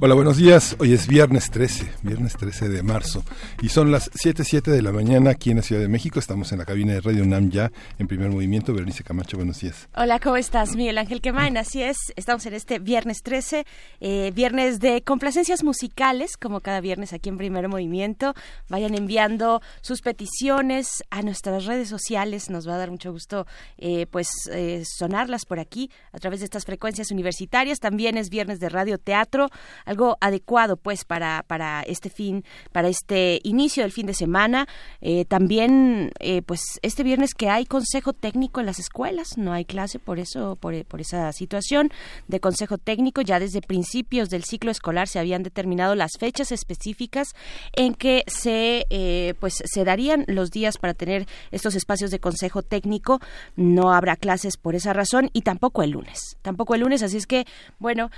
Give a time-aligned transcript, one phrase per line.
[0.00, 0.76] Hola, buenos días.
[0.78, 3.24] Hoy es viernes 13, viernes 13 de marzo.
[3.60, 6.20] Y son las 7.07 de la mañana aquí en la Ciudad de México.
[6.20, 8.72] Estamos en la cabina de Radio UNAM ya, en primer movimiento.
[8.72, 9.88] Berenice Camacho, buenos días.
[9.96, 10.76] Hola, ¿cómo estás?
[10.76, 11.96] Miguel Ángel Quemain, así es.
[12.14, 13.66] Estamos en este viernes 13,
[13.98, 18.34] eh, viernes de complacencias musicales, como cada viernes aquí en primer movimiento.
[18.68, 22.50] Vayan enviando sus peticiones a nuestras redes sociales.
[22.50, 26.44] Nos va a dar mucho gusto eh, pues eh, sonarlas por aquí a través de
[26.44, 27.80] estas frecuencias universitarias.
[27.80, 29.48] También es viernes de radio teatro
[29.88, 34.68] algo adecuado pues para, para este fin, para este inicio del fin de semana.
[35.00, 39.64] Eh, también eh, pues este viernes que hay consejo técnico en las escuelas, no hay
[39.64, 41.90] clase por eso, por, por esa situación
[42.28, 43.22] de consejo técnico.
[43.22, 47.28] Ya desde principios del ciclo escolar se habían determinado las fechas específicas
[47.74, 52.62] en que se eh, pues se darían los días para tener estos espacios de consejo
[52.62, 53.20] técnico.
[53.56, 57.02] No habrá clases por esa razón y tampoco el lunes, tampoco el lunes.
[57.02, 57.46] Así es que
[57.78, 58.10] bueno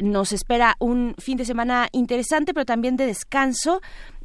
[0.00, 3.80] nos espera un fin de semana interesante, pero también de descanso.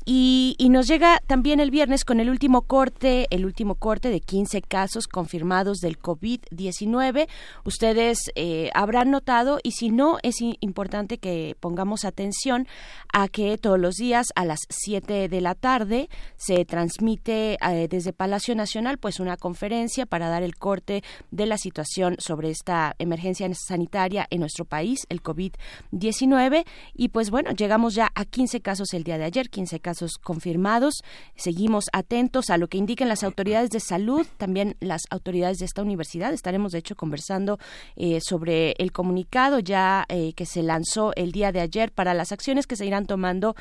[0.06, 4.64] Y, nos llega también el viernes con el último corte, el último corte de 15
[4.64, 7.28] casos confirmados del COVID-19.
[7.64, 12.68] Ustedes eh, habrán notado, y si no, es importante que pongamos atención
[13.14, 18.14] a que todos los días a las 7 de la tarde se transmite eh, desde
[18.14, 23.48] Palacio Nacional pues una conferencia para dar el corte de la situación sobre esta emergencia
[23.54, 26.66] sanitaria en nuestro país, el COVID-19.
[26.95, 31.03] Y pues bueno, llegamos ya a 15 casos el día de ayer, 15 casos confirmados.
[31.36, 35.81] Seguimos atentos a lo que indiquen las autoridades de salud, también las autoridades de esta
[35.81, 36.33] universidad.
[36.33, 37.59] Estaremos, de hecho, conversando
[37.95, 42.32] eh, sobre el comunicado ya eh, que se lanzó el día de ayer para las
[42.32, 43.55] acciones que se irán tomando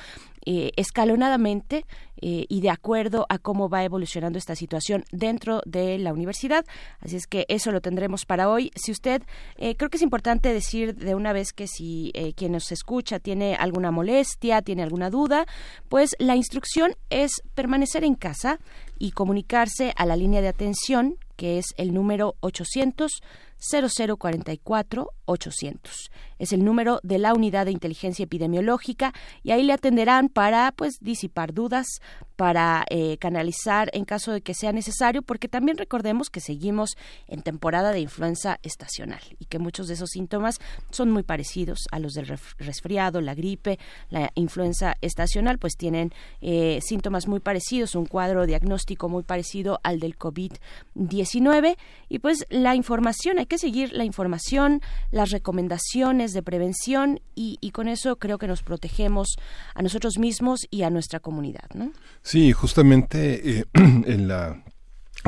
[0.44, 1.84] eh, escalonadamente
[2.25, 6.65] y de acuerdo a cómo va evolucionando esta situación dentro de la universidad.
[7.00, 8.71] Así es que eso lo tendremos para hoy.
[8.76, 9.25] Si usted,
[9.56, 13.91] creo que es importante decir de una vez que si quien nos escucha tiene alguna
[13.91, 15.47] molestia, tiene alguna duda,
[15.88, 18.60] pues la instrucción es permanecer en casa
[18.99, 23.21] y comunicarse a la línea de atención que es el número 800
[23.59, 26.10] 0044 800.
[26.42, 29.12] Es el número de la Unidad de Inteligencia Epidemiológica
[29.44, 31.86] y ahí le atenderán para pues disipar dudas,
[32.34, 36.97] para eh, canalizar en caso de que sea necesario, porque también recordemos que seguimos
[37.28, 40.58] en temporada de influenza estacional y que muchos de esos síntomas
[40.91, 42.26] son muy parecidos a los del
[42.59, 43.78] resfriado, la gripe,
[44.10, 46.10] la influenza estacional, pues tienen
[46.41, 51.76] eh, síntomas muy parecidos, un cuadro diagnóstico muy parecido al del COVID-19
[52.09, 54.80] y pues la información, hay que seguir la información,
[55.12, 59.37] las recomendaciones de prevención y, con eso creo que nos protegemos
[59.75, 61.69] a nosotros mismos y a nuestra comunidad.
[61.75, 61.93] ¿no?
[62.22, 63.65] Sí, justamente eh,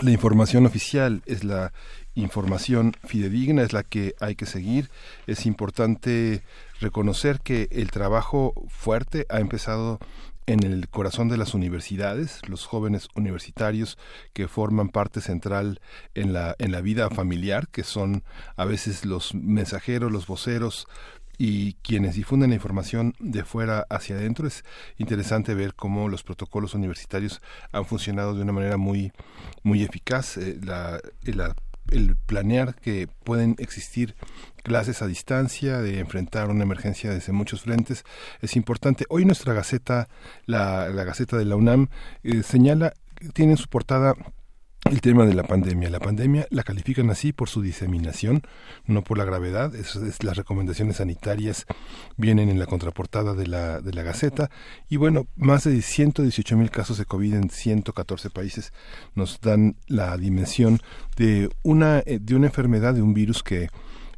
[0.02, 1.72] la información oficial es la
[2.14, 4.90] información fidedigna, es la que hay que seguir.
[5.26, 6.42] Es importante
[6.80, 9.98] reconocer que el trabajo fuerte ha empezado
[10.46, 13.98] en el corazón de las universidades, los jóvenes universitarios
[14.32, 15.80] que forman parte central
[16.14, 18.24] en la, en la vida familiar, que son
[18.56, 20.86] a veces los mensajeros, los voceros,
[21.38, 24.46] y quienes difunden la información de fuera hacia adentro.
[24.46, 24.64] Es
[24.98, 27.40] interesante ver cómo los protocolos universitarios
[27.72, 29.12] han funcionado de una manera muy,
[29.62, 30.36] muy eficaz.
[30.36, 31.00] Eh, la,
[31.90, 34.14] el planear que pueden existir
[34.62, 38.04] clases a distancia, de enfrentar una emergencia desde muchos frentes,
[38.40, 39.04] es importante.
[39.08, 40.08] Hoy nuestra Gaceta,
[40.46, 41.88] la, Gaceta de la UNAM,
[42.22, 42.94] eh, señala,
[43.34, 44.14] tiene en su portada
[44.90, 45.90] el tema de la pandemia.
[45.90, 48.42] La pandemia la califican así por su diseminación,
[48.86, 49.74] no por la gravedad.
[49.74, 51.66] Es, las recomendaciones sanitarias
[52.16, 54.50] vienen en la contraportada de la, de la Gaceta.
[54.88, 58.72] Y bueno, más de 118 mil casos de COVID en 114 países
[59.14, 60.80] nos dan la dimensión
[61.16, 63.68] de una, eh, de una enfermedad, de un virus que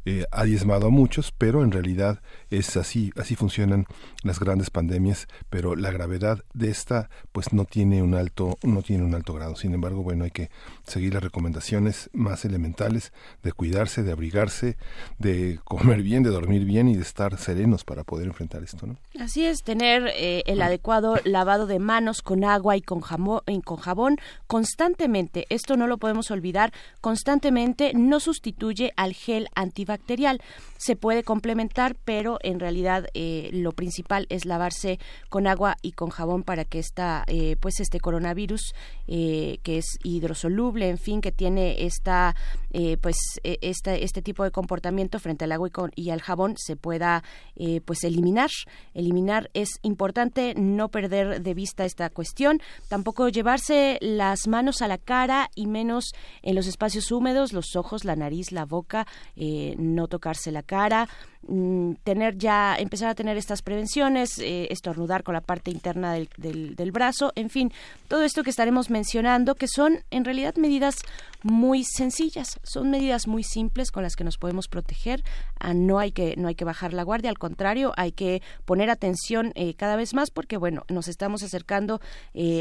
[0.09, 3.85] eh, ha diezmado a muchos, pero en realidad es así, así funcionan
[4.23, 9.03] las grandes pandemias, pero la gravedad de esta pues no tiene un alto, no tiene
[9.03, 9.55] un alto grado.
[9.55, 10.49] Sin embargo, bueno, hay que
[10.85, 13.13] seguir las recomendaciones más elementales
[13.43, 14.77] de cuidarse, de abrigarse,
[15.17, 18.97] de comer bien, de dormir bien y de estar serenos para poder enfrentar esto, ¿no?
[19.19, 23.61] Así es, tener eh, el adecuado lavado de manos con agua y con, jamón, y
[23.61, 24.17] con jabón
[24.47, 25.45] constantemente.
[25.49, 26.73] Esto no lo podemos olvidar.
[27.01, 30.41] Constantemente no sustituye al gel antibacterial antibacterial.
[30.77, 34.99] Se puede complementar, pero en realidad eh, lo principal es lavarse
[35.29, 38.73] con agua y con jabón para que esta, eh, pues este coronavirus
[39.07, 42.35] que es hidrosoluble, en fin, que tiene esta,
[43.01, 47.23] pues e, este tipo de comportamiento frente al agua y, y al jabón se pueda
[47.85, 48.49] pues eliminar.
[48.93, 54.97] Eliminar es importante no perder de vista esta cuestión, tampoco llevarse las manos a la
[54.97, 56.11] cara y menos
[56.41, 61.07] en los espacios húmedos, los ojos, la nariz, la boca, eh, no tocarse la cara,
[61.47, 66.29] mm, tener ya, empezar a tener estas prevenciones, eh, estornudar con la parte interna del,
[66.75, 67.71] del, brazo, en fin,
[68.07, 70.95] todo esto que estaremos mencionando, que son en realidad medidas
[71.43, 75.23] muy sencillas, son medidas muy simples con las que nos podemos proteger,
[75.59, 78.89] ah, no hay que, no hay que bajar la guardia, al contrario, hay que poner
[78.89, 82.01] atención eh, cada vez más porque, bueno, nos estamos acercando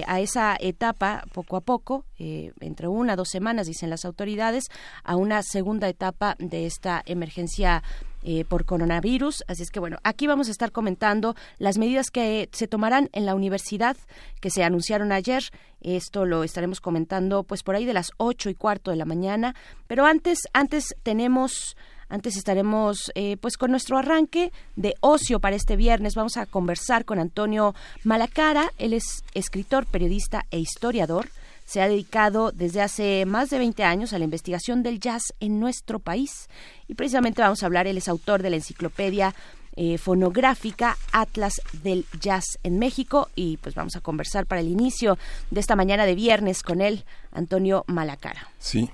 [0.07, 4.65] a esa etapa poco a poco, entre una, dos semanas, dicen las autoridades,
[5.05, 7.83] a una segunda etapa de esta emergencia
[8.29, 9.45] eh, por coronavirus.
[9.47, 13.25] Así es que bueno, aquí vamos a estar comentando las medidas que se tomarán en
[13.25, 13.97] la universidad
[14.41, 15.45] que se anunciaron ayer.
[15.81, 19.55] Esto lo estaremos comentando pues por ahí de las ocho y cuarto de la mañana.
[19.87, 21.77] Pero antes, antes tenemos
[22.09, 26.17] antes estaremos eh, pues con nuestro arranque de ocio para este viernes.
[26.17, 28.73] Vamos a conversar con Antonio Malacara.
[28.79, 31.29] Él es escritor, periodista e historiador
[31.67, 35.61] se ha dedicado desde hace más de 20 años a la investigación del jazz en
[35.61, 36.49] nuestro país.
[36.89, 39.35] Y precisamente vamos a hablar, él es autor de la enciclopedia
[39.79, 45.19] eh, fonográfica Atlas del Jazz en México y pues vamos a conversar para el inicio
[45.51, 48.49] de esta mañana de viernes con él, Antonio Malacara.
[48.59, 48.89] Sí.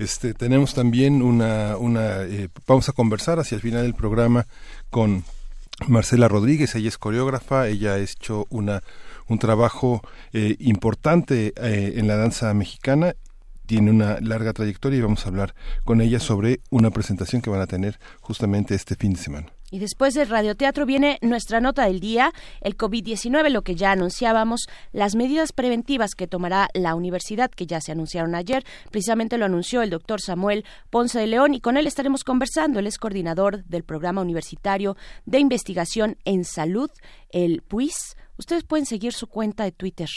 [0.00, 4.46] Este, tenemos también una, una eh, vamos a conversar hacia el final del programa
[4.90, 5.22] con
[5.86, 8.82] Marcela Rodríguez, ella es coreógrafa, ella ha hecho una
[9.28, 10.02] un trabajo
[10.32, 13.14] eh, importante eh, en la danza mexicana
[13.66, 17.60] tiene una larga trayectoria y vamos a hablar con ella sobre una presentación que van
[17.60, 19.55] a tener justamente este fin de semana.
[19.70, 24.66] Y después del radioteatro viene nuestra nota del día, el COVID-19, lo que ya anunciábamos,
[24.92, 28.64] las medidas preventivas que tomará la universidad, que ya se anunciaron ayer.
[28.90, 32.78] Precisamente lo anunció el doctor Samuel Ponce de León y con él estaremos conversando.
[32.78, 36.90] Él es coordinador del programa universitario de investigación en salud,
[37.30, 40.08] el PUIS Ustedes pueden seguir su cuenta de Twitter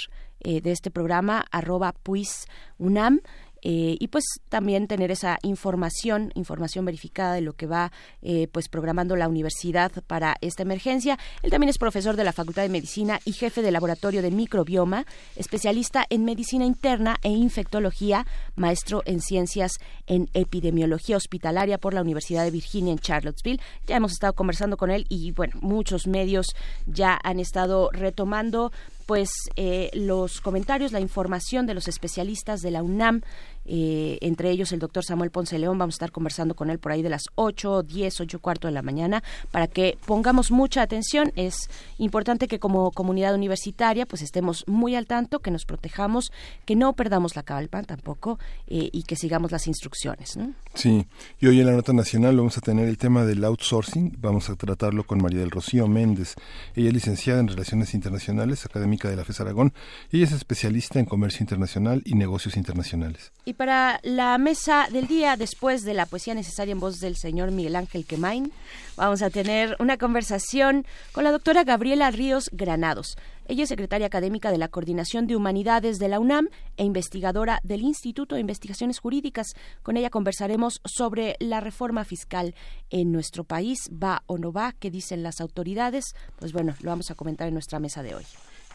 [0.42, 3.22] eh, de este programa, arroba puisunam.
[3.62, 7.92] Eh, y pues también tener esa información, información verificada de lo que va
[8.22, 11.18] eh, pues programando la universidad para esta emergencia.
[11.44, 15.06] Él también es profesor de la Facultad de Medicina y jefe del laboratorio de microbioma,
[15.36, 18.26] especialista en medicina interna e infectología,
[18.56, 19.74] maestro en ciencias
[20.08, 23.62] en epidemiología hospitalaria por la Universidad de Virginia en Charlottesville.
[23.88, 26.48] Ya hemos estado conversando con él y bueno, muchos medios
[26.86, 28.72] ya han estado retomando
[29.10, 33.24] pues eh, los comentarios, la información de los especialistas de la UNAM,
[33.71, 36.92] eh, entre ellos el doctor Samuel Ponce León, vamos a estar conversando con él por
[36.92, 41.31] ahí de las 8, 10, 8 cuarto de la mañana, para que pongamos mucha atención.
[41.36, 41.69] Es
[42.00, 46.31] importante que como comunidad universitaria pues estemos muy al tanto, que nos protejamos,
[46.66, 50.38] que no perdamos la cabalpa tampoco eh, y que sigamos las instrucciones.
[50.74, 51.06] Sí,
[51.39, 54.56] y hoy en la nota nacional vamos a tener el tema del outsourcing, vamos a
[54.56, 56.36] tratarlo con María del Rocío Méndez.
[56.75, 59.74] Ella es licenciada en Relaciones Internacionales, académica de la FES Aragón
[60.12, 63.31] y es especialista en comercio internacional y negocios internacionales.
[63.45, 67.52] Y para la mesa del día, después de la poesía necesaria en voz del señor
[67.52, 68.54] Miguel Ángel Quemain,
[68.96, 73.18] vamos a tener una conversación con la doctora Gabriela Ríos Granados.
[73.50, 76.48] Ella es secretaria académica de la Coordinación de Humanidades de la UNAM
[76.78, 79.48] e investigadora del Instituto de Investigaciones Jurídicas.
[79.84, 82.56] Con ella conversaremos sobre la reforma fiscal
[82.89, 83.89] en nuestro país.
[83.92, 84.72] ¿Va o no va?
[84.72, 86.16] ¿Qué dicen las autoridades?
[86.38, 88.24] Pues bueno, lo vamos a comentar en nuestra mesa de hoy.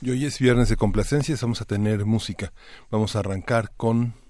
[0.03, 2.53] Y hoy es viernes de complacencias, vamos a tener música.
[2.91, 4.23] Vamos a arrancar con...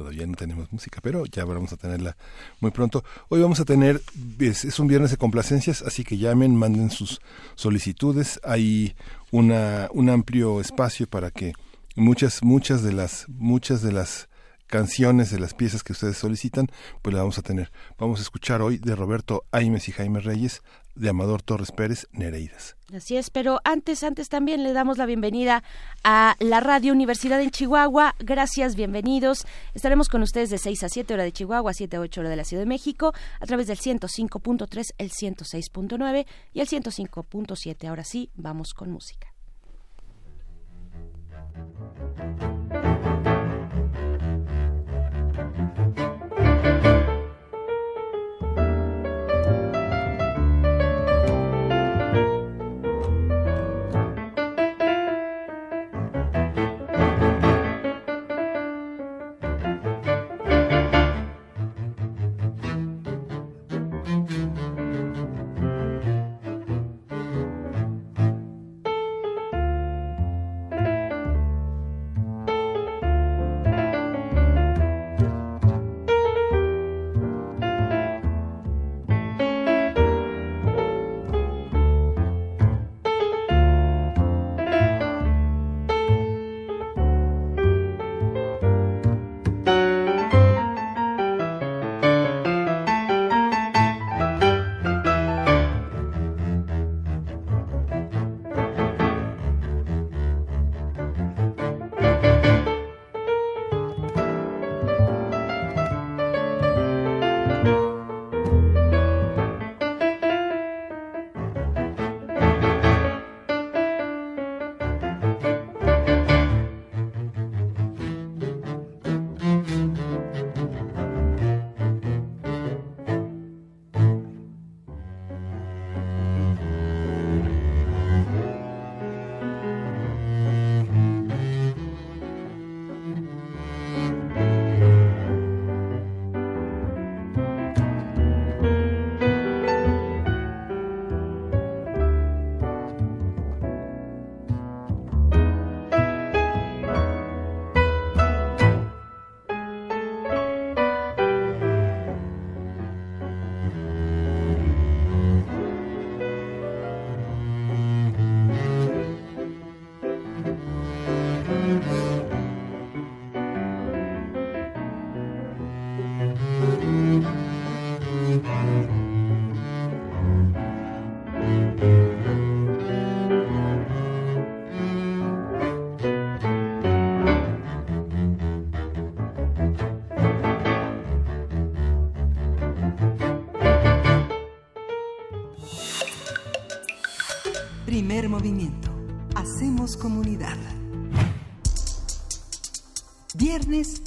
[0.00, 2.16] Todavía no tenemos música, pero ya vamos a tenerla
[2.60, 3.04] muy pronto.
[3.28, 4.00] Hoy vamos a tener,
[4.38, 7.20] es, un viernes de complacencias, así que llamen, manden sus
[7.54, 8.40] solicitudes.
[8.42, 8.94] Hay
[9.30, 11.52] una, un amplio espacio para que
[11.96, 14.30] muchas, muchas de las, muchas de las
[14.68, 16.68] canciones de las piezas que ustedes solicitan,
[17.02, 17.70] pues las vamos a tener.
[17.98, 20.62] Vamos a escuchar hoy de Roberto Aimes y Jaime Reyes,
[20.94, 22.76] de Amador Torres Pérez, Nereidas.
[22.94, 25.62] Así es, pero antes, antes también le damos la bienvenida
[26.02, 28.14] a la Radio Universidad en Chihuahua.
[28.18, 29.46] Gracias, bienvenidos.
[29.74, 32.36] Estaremos con ustedes de 6 a 7 hora de Chihuahua, 7 a 8 hora de
[32.36, 37.88] la Ciudad de México, a través del 105.3, el 106.9 y el 105.7.
[37.88, 39.28] Ahora sí, vamos con música.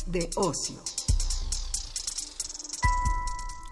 [0.06, 0.76] De ocio.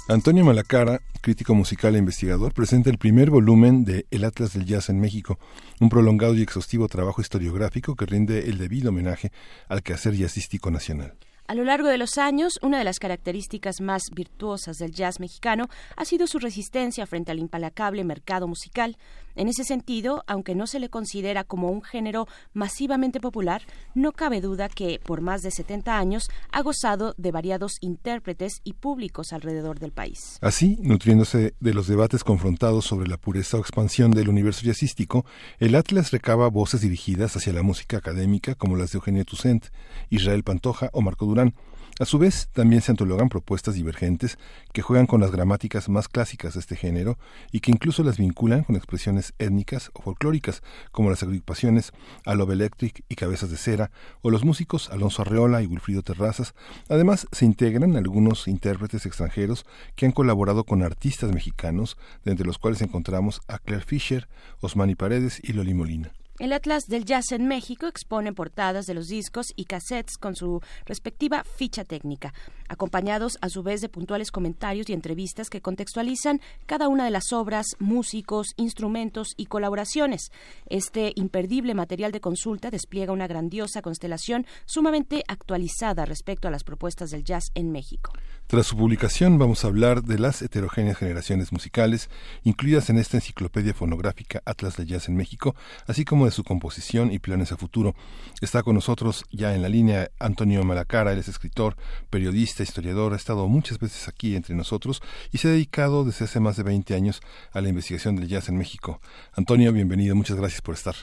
[0.07, 4.89] Antonio Malacara, crítico musical e investigador, presenta el primer volumen de El Atlas del Jazz
[4.89, 5.39] en México,
[5.79, 9.31] un prolongado y exhaustivo trabajo historiográfico que rinde el debido homenaje
[9.69, 11.15] al quehacer jazzístico nacional.
[11.51, 15.67] A lo largo de los años, una de las características más virtuosas del jazz mexicano
[15.97, 18.95] ha sido su resistencia frente al implacable mercado musical.
[19.35, 23.61] En ese sentido, aunque no se le considera como un género masivamente popular,
[23.95, 28.73] no cabe duda que, por más de 70 años, ha gozado de variados intérpretes y
[28.73, 30.38] públicos alrededor del país.
[30.41, 35.25] Así, nutriéndose de los debates confrontados sobre la pureza o expansión del universo jazzístico,
[35.59, 39.67] el Atlas recaba voces dirigidas hacia la música académica como las de Eugenio Toussaint,
[40.09, 41.53] Israel Pantoja o Marco Durán
[42.01, 44.39] a su vez, también se antologan propuestas divergentes
[44.74, 47.20] que juegan con las gramáticas más clásicas de este género
[47.51, 51.91] y que incluso las vinculan con expresiones étnicas o folclóricas, como las agrupaciones
[52.25, 53.91] Love Electric y Cabezas de Cera,
[54.24, 56.55] o los músicos Alonso Arreola y Wilfrido Terrazas.
[56.89, 62.81] Además, se integran algunos intérpretes extranjeros que han colaborado con artistas mexicanos, entre los cuales
[62.81, 64.27] encontramos a Claire Fisher,
[64.60, 66.12] Osmani Paredes y Loli Molina.
[66.39, 70.61] El Atlas del Jazz en México expone portadas de los discos y cassettes con su
[70.85, 72.33] respectiva ficha técnica,
[72.71, 77.33] acompañados a su vez de puntuales comentarios y entrevistas que contextualizan cada una de las
[77.33, 80.31] obras, músicos, instrumentos y colaboraciones.
[80.67, 87.11] Este imperdible material de consulta despliega una grandiosa constelación sumamente actualizada respecto a las propuestas
[87.11, 88.13] del jazz en México.
[88.47, 92.09] Tras su publicación vamos a hablar de las heterogéneas generaciones musicales
[92.43, 95.55] incluidas en esta enciclopedia fonográfica Atlas del Jazz en México,
[95.87, 97.95] así como de su composición y planes a futuro.
[98.41, 101.77] Está con nosotros ya en la línea Antonio Malacara, él es escritor,
[102.09, 105.01] periodista, historiador, ha estado muchas veces aquí entre nosotros
[105.32, 108.50] y se ha dedicado desde hace más de 20 años a la investigación del jazz
[108.50, 109.00] en México.
[109.34, 110.96] Antonio, bienvenido, muchas gracias por estar.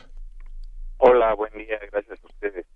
[0.99, 2.67] Hola, buen día, gracias a ustedes.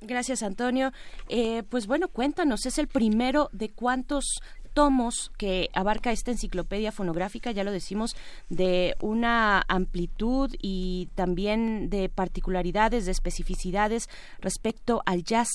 [0.00, 0.90] Gracias, Antonio.
[1.28, 4.40] Eh, pues bueno, cuéntanos, ¿es el primero de cuántos
[4.72, 8.16] tomos que abarca esta enciclopedia fonográfica, ya lo decimos,
[8.48, 14.08] de una amplitud y también de particularidades, de especificidades
[14.40, 15.48] respecto al jazz.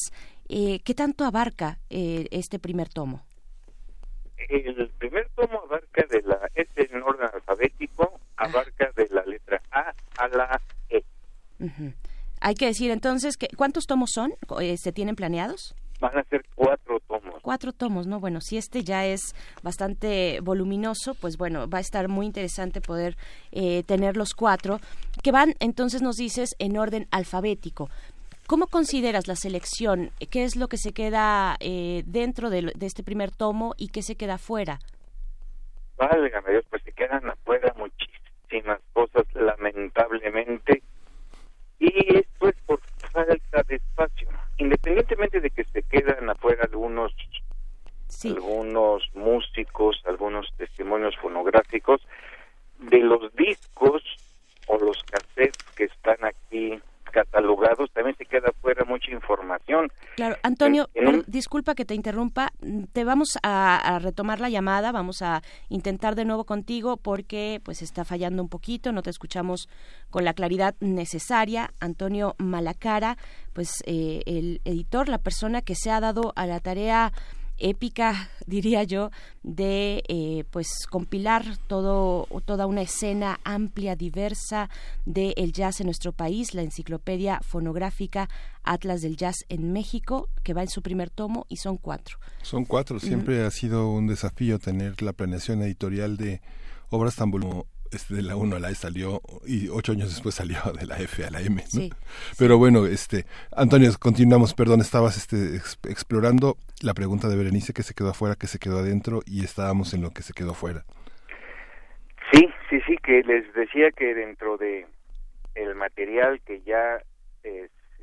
[0.50, 3.26] Eh, ¿Qué tanto abarca eh, este primer tomo?
[4.50, 9.94] El primer tomo abarca de la, es en orden alfabético, abarca de la letra A
[10.18, 11.04] a la E.
[12.40, 15.76] Hay que decir entonces que cuántos tomos son, eh, se tienen planeados.
[16.00, 17.42] Van a ser cuatro tomos.
[17.42, 18.20] Cuatro tomos, ¿no?
[18.20, 23.18] Bueno, si este ya es bastante voluminoso, pues bueno, va a estar muy interesante poder
[23.52, 24.80] eh, tener los cuatro,
[25.24, 27.90] que van, entonces nos dices, en orden alfabético.
[28.48, 30.12] ¿Cómo consideras la selección?
[30.32, 34.02] ¿Qué es lo que se queda eh, dentro de, de, este primer tomo y qué
[34.04, 34.80] se queda fuera?
[35.98, 40.84] Válgame Dios, pues se quedan afuera muchísimas cosas, lamentablemente.
[41.80, 42.80] Y esto es por
[43.12, 47.14] falta de espacio independientemente de que se quedan afuera algunos
[48.24, 52.02] algunos músicos, algunos testimonios fonográficos
[52.80, 54.02] de los discos
[54.68, 56.80] o los cassettes que están aquí
[57.18, 59.92] catalogados, también se queda fuera mucha información.
[60.16, 60.88] Claro, Antonio,
[61.26, 62.52] disculpa que te interrumpa,
[62.94, 68.06] te vamos a, retomar la llamada, vamos a intentar de nuevo contigo porque pues está
[68.06, 69.68] fallando un poquito, no te escuchamos
[70.12, 71.72] con la claridad necesaria.
[71.80, 73.18] Antonio Malacara,
[73.54, 77.14] pues eh, el editor, la persona que se ha dado a la tarea
[77.58, 79.12] épica, diría yo,
[79.44, 84.70] de eh, pues compilar todo, toda una escena amplia, diversa
[85.06, 88.30] del el jazz en nuestro país, la enciclopedia fonográfica
[88.64, 92.18] Atlas del Jazz en México, que va en su primer tomo y son cuatro.
[92.42, 96.42] Son cuatro, siempre ha sido un desafío tener la planeación editorial de
[96.90, 97.77] obras tan volumosas
[98.10, 101.26] de la 1 a la E salió y ocho años después salió de la F
[101.26, 101.64] a la M.
[102.38, 103.26] Pero bueno, este
[103.56, 105.58] Antonio, continuamos, perdón, estabas este,
[105.90, 109.94] explorando la pregunta de Berenice que se quedó afuera, que se quedó adentro y estábamos
[109.94, 110.84] en lo que se quedó afuera.
[112.32, 114.86] Sí, sí, sí, que les decía que dentro de
[115.56, 117.02] el material que ya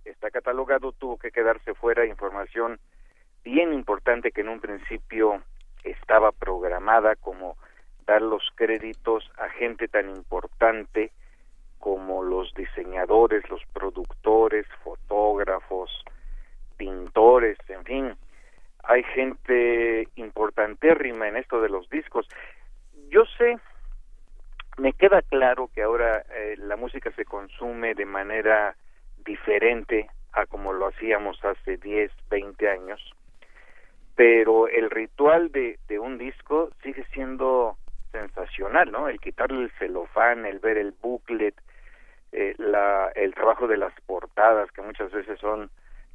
[0.05, 2.79] está catalogado tuvo que quedarse fuera información
[3.45, 5.43] bien importante que en un principio
[5.85, 7.57] estaba programada como
[8.07, 11.13] dar los créditos a gente tan importante
[11.79, 15.91] como los diseñadores, los productores, fotógrafos,
[16.77, 18.17] pintores, en fin,
[18.83, 22.27] hay gente importantérrima en esto de los discos.
[23.11, 23.59] Yo sé,
[24.79, 28.75] me queda claro que ahora eh, la música se consume de manera
[29.25, 33.15] diferente a como lo hacíamos hace 10, 20 años,
[34.17, 37.77] pero el ritual de, de un disco sigue siendo
[38.15, 39.09] sensacional, ¿no?
[39.09, 41.55] El quitarle el celofán, el ver el booklet,
[42.33, 45.71] eh, la, el trabajo de las portadas, que muchas veces son,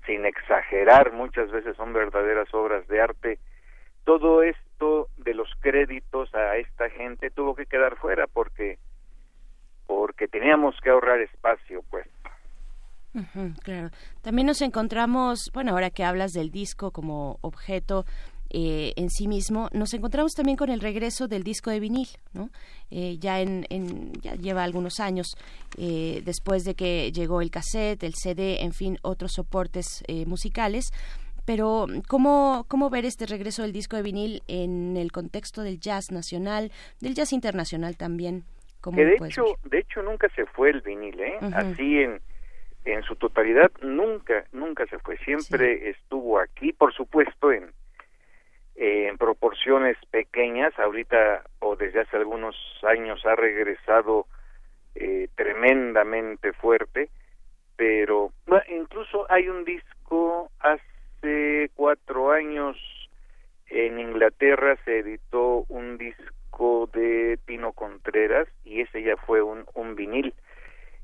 [0.06, 3.40] sin exagerar, muchas veces son verdaderas obras de arte.
[4.06, 8.78] Todo esto de los créditos a esta gente tuvo que quedar fuera porque
[9.88, 12.08] porque teníamos que ahorrar espacio, pues.
[13.64, 13.90] claro.
[14.22, 18.06] También nos encontramos, bueno, ahora que hablas del disco como objeto
[18.50, 22.50] eh, en sí mismo, nos encontramos también con el regreso del disco de vinil, ¿no?
[22.90, 25.36] Eh, ya en, ya lleva algunos años
[25.78, 30.92] eh, después de que llegó el cassette, el CD, en fin, otros soportes musicales.
[31.46, 36.12] Pero ¿cómo, ¿cómo ver este regreso del disco de vinil en el contexto del jazz
[36.12, 38.44] nacional, del jazz internacional también?
[38.96, 41.38] que de hecho, de hecho nunca se fue el vinil, ¿eh?
[41.42, 42.22] Así en
[42.86, 47.72] en su totalidad nunca nunca se fue, siempre estuvo aquí, por supuesto en
[48.82, 54.26] en proporciones pequeñas, ahorita o desde hace algunos años ha regresado
[54.96, 57.10] eh, tremendamente fuerte,
[57.76, 58.32] pero
[58.70, 62.78] incluso hay un disco hace cuatro años
[63.70, 69.96] en Inglaterra se editó un disco de Tino Contreras y ese ya fue un, un
[69.96, 70.34] vinil.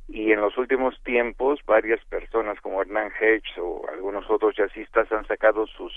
[0.08, 5.28] Y en los últimos tiempos varias personas como Hernán Hedges o algunos otros jazzistas han
[5.28, 5.94] sacado sus,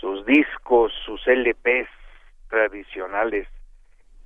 [0.00, 1.88] sus discos, sus LPs
[2.48, 3.48] tradicionales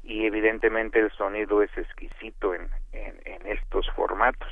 [0.02, 4.48] y evidentemente el sonido es exquisito en, en, estos formatos.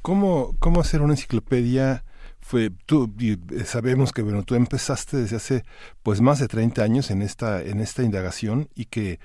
[0.00, 2.04] ¿Cómo, ¿Cómo hacer una enciclopedia
[2.40, 5.62] fue tú eh, sabemos que bueno tú empezaste desde hace
[6.02, 9.20] pues más de 30 años en esta en esta indagación y que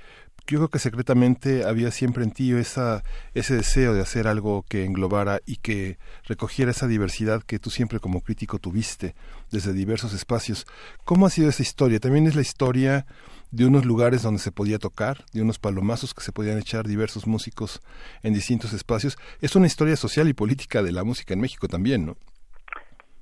[0.47, 4.85] yo creo que secretamente había siempre en ti esa, ese deseo de hacer algo que
[4.85, 9.13] englobara y que recogiera esa diversidad que tú siempre como crítico tuviste
[9.51, 10.65] desde diversos espacios.
[11.03, 11.99] ¿Cómo ha sido esa historia?
[11.99, 13.05] También es la historia
[13.51, 17.27] de unos lugares donde se podía tocar, de unos palomazos que se podían echar diversos
[17.27, 17.81] músicos
[18.23, 19.17] en distintos espacios.
[19.41, 22.15] Es una historia social y política de la música en México también, ¿no?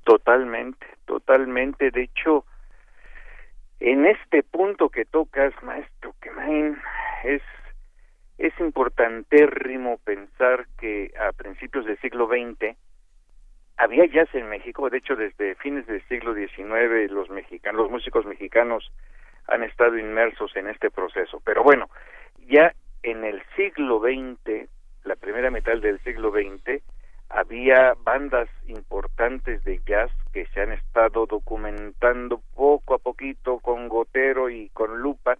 [0.04, 1.90] Totalmente, totalmente.
[1.90, 2.44] De hecho,
[3.80, 6.78] en este punto que tocas, maestro Kemain,
[7.24, 7.42] es
[8.38, 12.76] es importantérrimo pensar que a principios del siglo XX
[13.78, 18.26] había jazz en México, de hecho desde fines del siglo XIX los mexicanos, los músicos
[18.26, 18.90] mexicanos
[19.48, 21.40] han estado inmersos en este proceso.
[21.44, 21.88] Pero bueno,
[22.46, 24.68] ya en el siglo XX,
[25.04, 26.82] la primera mitad del siglo XX,
[27.28, 34.48] había bandas importantes de jazz que se han estado documentando poco a poquito con gotero
[34.48, 35.36] y con lupa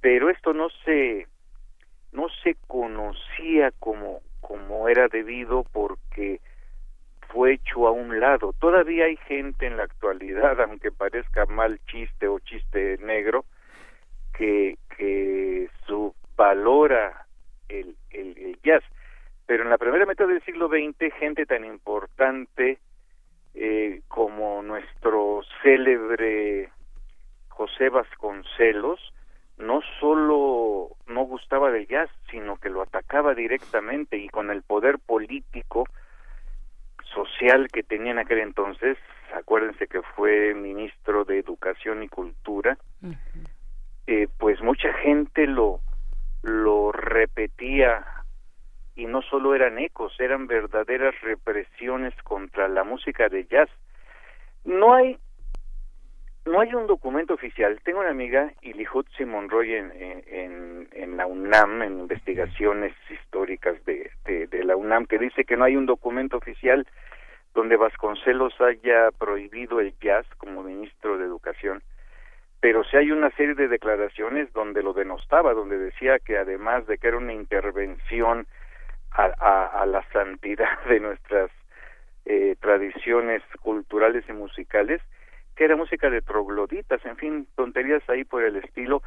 [0.00, 1.26] pero esto no se
[2.12, 6.40] no se conocía como como era debido porque
[7.28, 8.52] fue hecho a un lado.
[8.60, 13.44] Todavía hay gente en la actualidad, aunque parezca mal chiste o chiste negro,
[14.32, 17.26] que, que subvalora
[17.68, 18.84] el, el, el jazz.
[19.46, 22.78] Pero en la primera mitad del siglo XX, gente tan importante
[23.54, 26.70] eh, como nuestro célebre
[27.48, 29.00] José Vasconcelos,
[29.58, 34.98] no solo no gustaba del jazz, sino que lo atacaba directamente y con el poder
[34.98, 35.86] político
[37.14, 38.98] social que tenía en aquel entonces,
[39.34, 42.76] acuérdense que fue ministro de Educación y Cultura,
[44.06, 45.80] eh, pues mucha gente lo
[46.42, 48.04] lo repetía
[48.96, 53.68] y no solo eran ecos, eran verdaderas represiones contra la música de jazz.
[54.64, 55.18] No hay
[56.46, 57.80] no hay un documento oficial.
[57.82, 64.64] Tengo una amiga, Ilihutsi Monroy, en, en, la UNAM, en investigaciones históricas de, de, de,
[64.64, 66.86] la UNAM, que dice que no hay un documento oficial
[67.52, 71.82] donde Vasconcelos haya prohibido el jazz como ministro de Educación,
[72.60, 76.98] pero sí hay una serie de declaraciones donde lo denostaba, donde decía que además de
[76.98, 78.46] que era una intervención
[79.12, 81.50] a, a, la santidad de nuestras
[82.24, 85.00] eh, tradiciones culturales y musicales,
[85.54, 89.02] que era música de trogloditas, en fin, tonterías ahí por el estilo,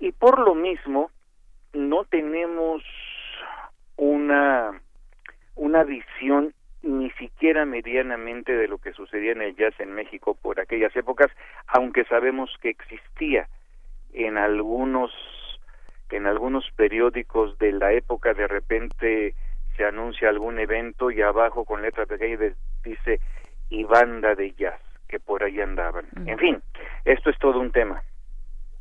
[0.00, 1.10] y por lo mismo
[1.72, 2.82] no tenemos
[3.96, 4.80] una
[5.54, 10.58] una visión ni siquiera medianamente de lo que sucedía en el jazz en México por
[10.58, 11.30] aquellas épocas,
[11.68, 13.48] aunque sabemos que existía
[14.12, 15.12] en algunos
[16.12, 19.34] en algunos periódicos de la época de repente
[19.76, 23.20] se anuncia algún evento y abajo con letras pequeñas dice
[23.70, 26.06] y banda de jazz que por ahí andaban.
[26.26, 26.62] En fin,
[27.04, 28.02] esto es todo un tema.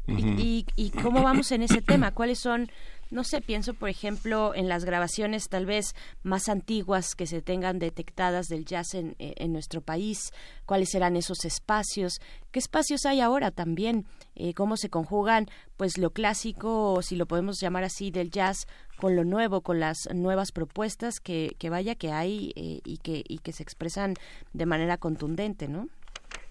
[0.08, 2.12] ¿Y, y, cómo vamos en ese tema?
[2.12, 2.70] ¿Cuáles son
[3.12, 5.94] no sé, pienso por ejemplo en las grabaciones tal vez
[6.24, 10.32] más antiguas que se tengan detectadas del jazz en, eh, en nuestro país,
[10.66, 12.20] cuáles serán esos espacios,
[12.52, 15.48] qué espacios hay ahora también, eh, cómo se conjugan
[15.78, 18.66] pues lo clásico, o si lo podemos llamar así, del jazz
[18.98, 23.24] con lo nuevo, con las nuevas propuestas que, que vaya que hay eh, y, que,
[23.28, 24.14] y que se expresan
[24.54, 25.88] de manera contundente, ¿no?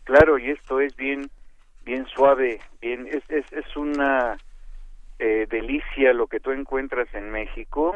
[0.05, 1.31] Claro, y esto es bien,
[1.85, 4.37] bien suave, bien, es, es, es una
[5.23, 7.95] eh, delicia lo que tú encuentras en México,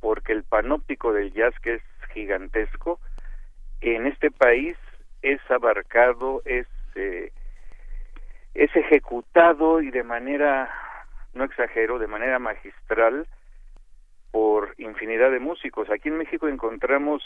[0.00, 2.98] porque el panóptico del jazz, que es gigantesco,
[3.80, 4.76] en este país
[5.22, 7.30] es abarcado, es, eh,
[8.54, 10.68] es ejecutado y de manera,
[11.32, 13.28] no exagero, de manera magistral
[14.32, 15.90] por infinidad de músicos.
[15.90, 17.22] Aquí en México encontramos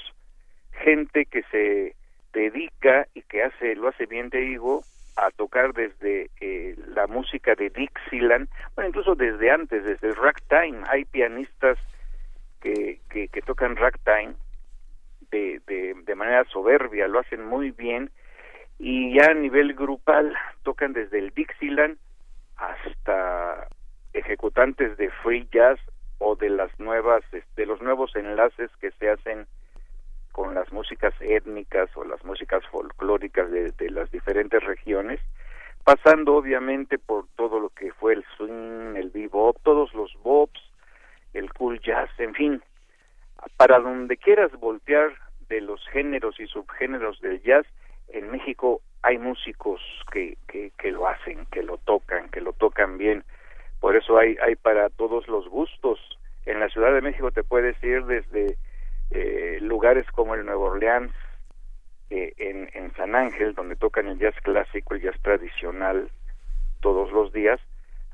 [0.73, 1.97] gente que se
[2.35, 4.83] dedica y que hace, lo hace bien, te digo,
[5.17, 10.85] a tocar desde eh, la música de Dixieland, bueno, incluso desde antes, desde el ragtime.
[10.89, 11.79] Hay pianistas
[12.61, 14.35] que, que, que tocan ragtime
[15.31, 18.11] de, de, de manera soberbia, lo hacen muy bien,
[18.79, 21.97] y ya a nivel grupal tocan desde el Dixieland
[22.57, 23.69] hasta
[24.13, 25.79] ejecutantes de free jazz
[26.19, 29.47] o de las nuevas, de los nuevos enlaces que se hacen
[30.37, 35.19] con las músicas étnicas o las músicas folclóricas de, las diferentes regiones,
[35.83, 40.61] pasando obviamente por todo lo que fue el swing, el bebop, todos los bops,
[41.33, 42.63] el cool jazz, en fin,
[43.57, 45.15] para donde quieras voltear
[45.49, 47.65] de los géneros y subgéneros del jazz,
[48.09, 49.81] en México hay músicos
[50.13, 53.25] que, que, que lo hacen, que lo tocan, que lo tocan bien,
[53.81, 55.99] por eso hay, hay para todos los gustos.
[56.45, 58.59] En la Ciudad de México te puedes ir desde
[59.11, 61.13] eh, lugares como el Nuevo Orleans,
[62.11, 66.09] eh, en, en San Ángel, donde tocan el jazz clásico, el jazz tradicional
[66.81, 67.61] todos los días,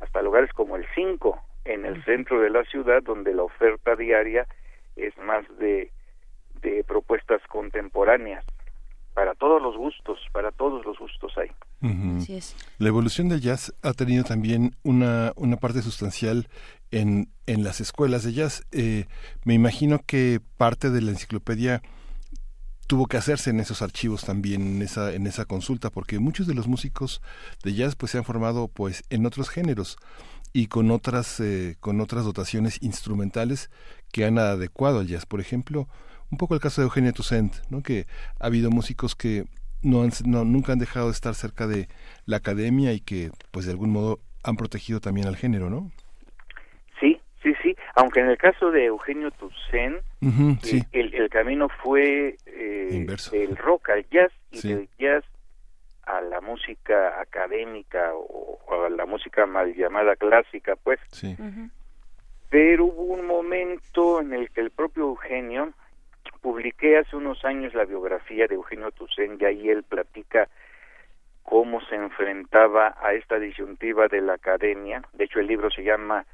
[0.00, 4.46] hasta lugares como el 5, en el centro de la ciudad, donde la oferta diaria
[4.96, 5.90] es más de,
[6.62, 8.44] de propuestas contemporáneas.
[9.14, 11.50] Para todos los gustos, para todos los gustos hay.
[11.82, 12.16] Uh -huh.
[12.16, 12.56] Así es.
[12.78, 16.48] La evolución del jazz ha tenido también una, una parte sustancial
[16.92, 18.64] en, en las escuelas de jazz.
[18.70, 19.06] Eh,
[19.44, 21.82] me imagino que parte de la enciclopedia
[22.86, 26.54] tuvo que hacerse en esos archivos también en esa en esa consulta porque muchos de
[26.54, 27.22] los músicos
[27.62, 29.96] de jazz pues se han formado pues en otros géneros
[30.52, 33.70] y con otras eh, con otras dotaciones instrumentales
[34.12, 35.24] que han adecuado al jazz.
[35.24, 35.88] Por ejemplo
[36.30, 38.06] un poco el caso de Eugenio Toussaint no que
[38.38, 39.46] ha habido músicos que
[39.80, 41.88] no, han, no nunca han dejado de estar cerca de
[42.26, 45.90] la academia y que pues de algún modo han protegido también al género no
[47.94, 50.82] aunque en el caso de Eugenio Toussaint uh -huh, sí.
[50.92, 54.74] el, el, camino fue eh, del rock al jazz y sí.
[54.74, 55.24] del jazz
[56.04, 61.36] a la música académica o, o, a la música mal llamada clásica pues sí.
[61.38, 61.70] uh -huh.
[62.50, 65.72] pero hubo un momento en el que el propio Eugenio
[66.40, 70.48] publiqué hace unos años la biografía de Eugenio Toussaint y ahí él platica
[71.42, 76.24] cómo se enfrentaba a esta disyuntiva de la academia de hecho el libro se llama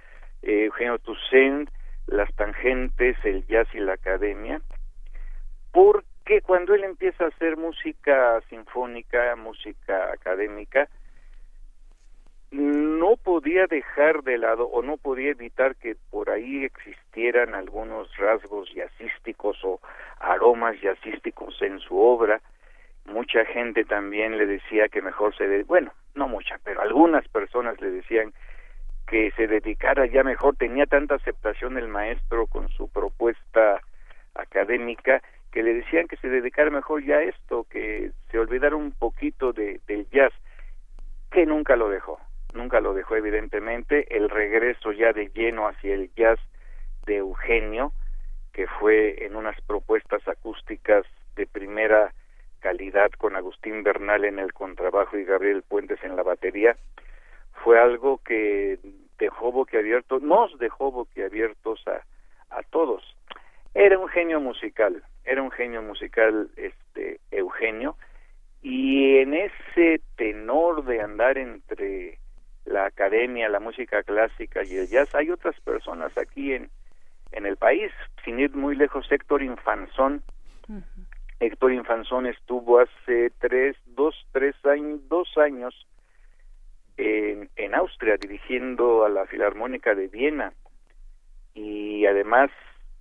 [0.43, 1.71] eh, Eugenio Toussaint,
[2.07, 4.61] las tangentes, el jazz y la academia,
[5.73, 10.89] porque cuando él empieza a hacer música sinfónica, música académica,
[12.51, 18.73] no podía dejar de lado o no podía evitar que por ahí existieran algunos rasgos
[18.75, 19.81] jazzísticos o
[20.19, 22.41] aromas jazzísticos en su obra.
[23.05, 25.65] Mucha gente también le decía que mejor se...
[25.65, 28.33] Bueno, no mucha, pero algunas personas le decían
[29.09, 33.81] que se dedicara ya mejor, tenía tanta aceptación el maestro con su propuesta
[34.35, 38.93] académica que le decían que se dedicara mejor ya a esto, que se olvidara un
[38.93, 40.33] poquito de, del jazz,
[41.31, 42.21] que nunca lo dejó,
[42.53, 46.39] nunca lo dejó evidentemente, el regreso ya de lleno hacia el jazz
[47.07, 47.93] de Eugenio,
[48.53, 52.13] que fue en unas propuestas acústicas de primera
[52.61, 56.77] calidad con Agustín Bernal en el contrabajo y Gabriel Puentes en la batería,
[57.65, 58.79] fue algo que
[59.19, 62.03] dejó boquiabiertos, nos dejó boquiabiertos a,
[62.57, 63.03] a todos.
[63.75, 67.97] Era un genio musical, era un genio musical este Eugenio,
[68.63, 72.19] y en ese tenor de andar entre
[72.65, 76.69] la academia, la música clásica y el jazz, hay otras personas aquí en,
[77.33, 77.91] en el país,
[78.25, 80.23] sin ir muy lejos, Héctor Infanzón,
[80.69, 80.83] uh -huh.
[81.41, 85.87] Héctor Infanzón estuvo hace tres, dos, tres años, dos años
[86.99, 90.53] en, Austria dirigiendo a la Filarmónica de Viena
[91.55, 92.51] y además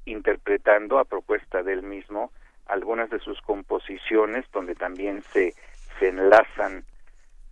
[0.06, 2.32] interpretando a propuesta del mismo
[2.68, 5.54] algunas de sus composiciones donde también se,
[6.00, 6.84] se enlazan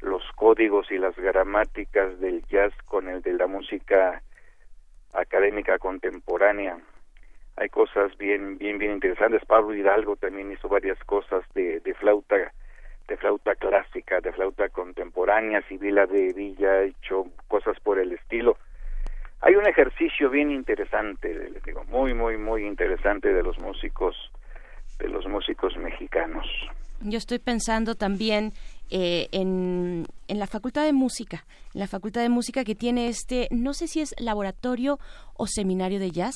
[0.01, 4.21] los códigos y las gramáticas del jazz con el de la música
[5.13, 6.77] académica contemporánea.
[7.55, 9.45] Hay cosas bien, bien, bien interesantes.
[9.45, 12.53] Pablo Hidalgo también hizo varias cosas de, de flauta,
[13.07, 15.61] de flauta clásica, de flauta contemporánea.
[15.67, 18.57] Sibila de Villa ha hecho cosas por el estilo.
[19.41, 24.15] Hay un ejercicio bien interesante, les digo, muy, muy, muy interesante de los músicos,
[24.97, 26.47] de los músicos mexicanos.
[27.01, 28.53] Yo estoy pensando también
[28.89, 33.47] eh, en, en, la Facultad de Música, en la Facultad de Música que tiene este,
[33.51, 34.99] no sé si es laboratorio
[35.33, 36.35] o seminario de jazz.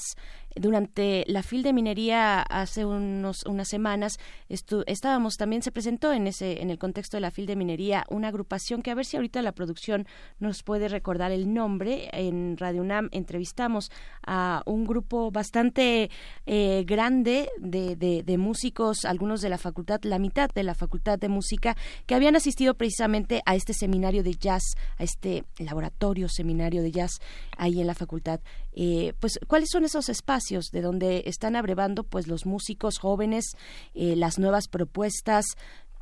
[0.55, 4.17] Durante la FIL de Minería hace unos, unas semanas
[4.49, 8.29] estábamos también, se presentó en, ese, en el contexto de la FIL de Minería una
[8.29, 10.07] agrupación que a ver si ahorita la producción
[10.39, 12.09] nos puede recordar el nombre.
[12.13, 13.91] En Radio UNAM entrevistamos
[14.25, 16.09] a un grupo bastante
[16.47, 21.19] eh, grande de, de, de músicos, algunos de la facultad, la mitad de la Facultad
[21.19, 24.63] de Música, que habían asistido precisamente a este seminario de jazz,
[24.97, 27.19] a este laboratorio seminario de jazz
[27.57, 28.39] ahí en la facultad.
[28.75, 33.45] Eh, pues, ¿cuáles son esos espacios de donde están abrevando pues los músicos jóvenes,
[33.93, 35.45] eh, las nuevas propuestas?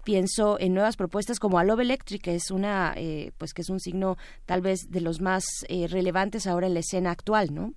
[0.06, 3.70] pienso en nuevas propuestas como a Love Electric, que es una, eh, pues que es
[3.70, 7.74] un signo tal vez de los más relevantes ahora en la escena actual, ¿no?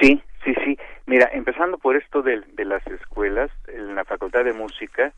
[0.00, 0.76] Sí, sí, sí.
[1.06, 5.14] Mira, empezando por esto de las escuelas, en la Facultad de Música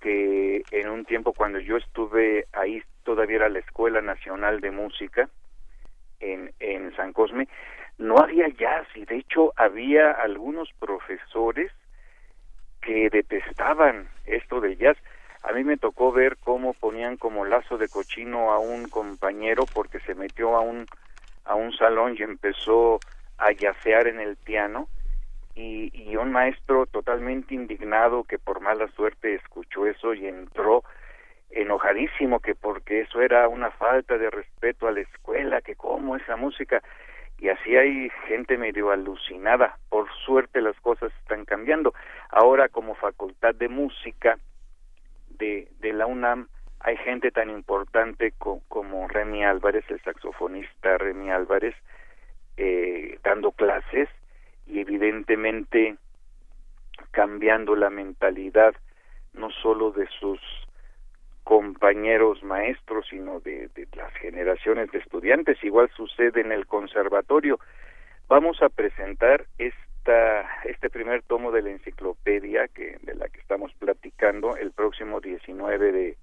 [0.00, 5.28] que en un tiempo cuando yo estuve ahí todavía era la Escuela Nacional de Música
[6.20, 7.48] en, en San Cosme,
[7.98, 11.72] no había jazz y de hecho había algunos profesores
[12.82, 14.96] que detestaban esto del jazz.
[15.42, 20.00] A mí me tocó ver cómo ponían como lazo de cochino a un compañero porque
[20.00, 20.86] se metió a un
[21.44, 23.00] a un salón y empezó
[23.38, 24.88] a yacear en el piano
[25.56, 30.84] y, y un maestro totalmente indignado que por mala suerte escuchó eso y entró
[31.50, 36.36] enojadísimo que porque eso era una falta de respeto a la escuela, que cómo esa
[36.36, 36.82] música
[37.38, 39.78] y así hay gente medio alucinada.
[39.88, 41.94] Por suerte las cosas están cambiando.
[42.30, 44.38] Ahora como facultad de música
[45.38, 46.48] de, de la UNAM
[46.80, 48.32] hay gente tan importante
[48.68, 51.74] como Remy Álvarez, el saxofonista Remy Álvarez,
[52.58, 54.08] eh, dando clases
[54.66, 55.96] y evidentemente
[57.10, 58.74] cambiando la mentalidad
[59.34, 60.40] no solo de sus
[61.44, 65.62] compañeros maestros, sino de, las generaciones de estudiantes.
[65.62, 67.60] Igual sucede en el conservatorio.
[68.28, 73.72] Vamos a presentar esta, este primer tomo de la enciclopedia que, de la que estamos
[73.74, 76.16] platicando el próximo 19 de,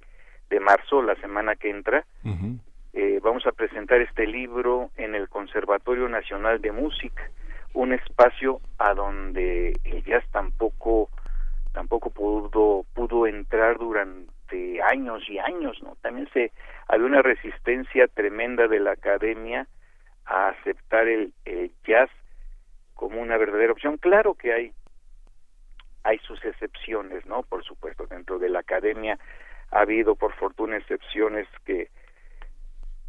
[0.49, 2.06] de marzo, la semana que entra.
[2.93, 7.23] eh, vamos a presentar este libro en el Conservatorio Nacional de Música
[7.73, 11.09] un espacio a donde el jazz tampoco
[11.73, 16.51] tampoco pudo pudo entrar durante años y años no también se
[16.88, 19.67] había una resistencia tremenda de la academia
[20.25, 21.33] a aceptar el,
[21.86, 22.09] jazz
[22.93, 23.97] como una verdadera opción.
[23.97, 24.71] Claro que hay
[26.03, 29.17] hay sus excepciones no por supuesto dentro de la academia
[29.71, 31.89] ha habido por fortuna excepciones que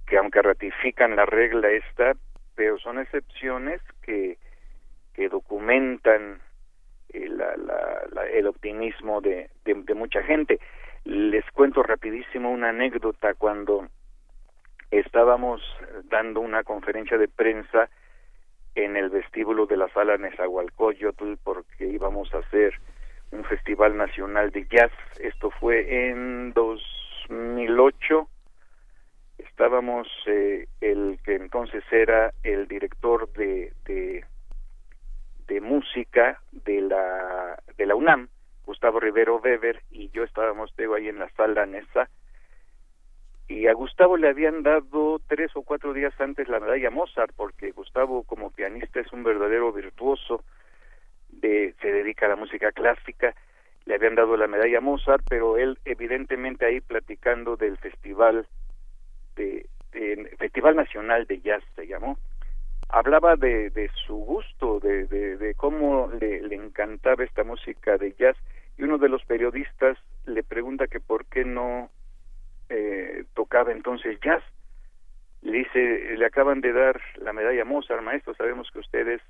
[0.06, 2.14] que aunque ratifican la regla esta
[2.54, 4.38] pero son excepciones que
[5.14, 6.40] que documentan
[7.12, 7.30] eh,
[8.32, 9.48] el optimismo de,
[9.94, 10.58] mucha gente.
[11.04, 13.88] Les cuento rapidísimo una anécdota cuando
[14.90, 15.62] estábamos
[16.04, 17.88] dando una conferencia de prensa
[18.74, 22.74] en el vestíbulo de la sala Nezahualcóyotl porque íbamos a hacer
[23.30, 24.92] un festival nacional de jazz.
[25.20, 28.28] Esto fue en 2008.
[29.38, 34.24] Estábamos eh, el que entonces era el director de, de
[35.46, 38.28] de música de la de la UNAM,
[38.64, 42.08] Gustavo Rivero Weber y yo estábamos ahí en la sala Nesa
[43.46, 47.72] y a Gustavo le habían dado tres o cuatro días antes la medalla Mozart porque
[47.72, 50.42] Gustavo como pianista es un verdadero virtuoso
[51.28, 53.34] de se dedica a la música clásica
[53.84, 58.46] le habían dado la medalla Mozart pero él evidentemente ahí platicando del festival
[59.36, 59.68] de
[60.38, 62.18] festival nacional de jazz se llamó
[62.94, 68.36] hablaba de, de su gusto, de, de, cómo le, encantaba esta música de jazz
[68.78, 71.90] y uno de los periodistas le pregunta que por qué no
[72.68, 74.42] eh, tocaba entonces jazz.
[75.42, 79.22] Le dice, le acaban de dar la medalla Mozart, maestro, sabemos que usted es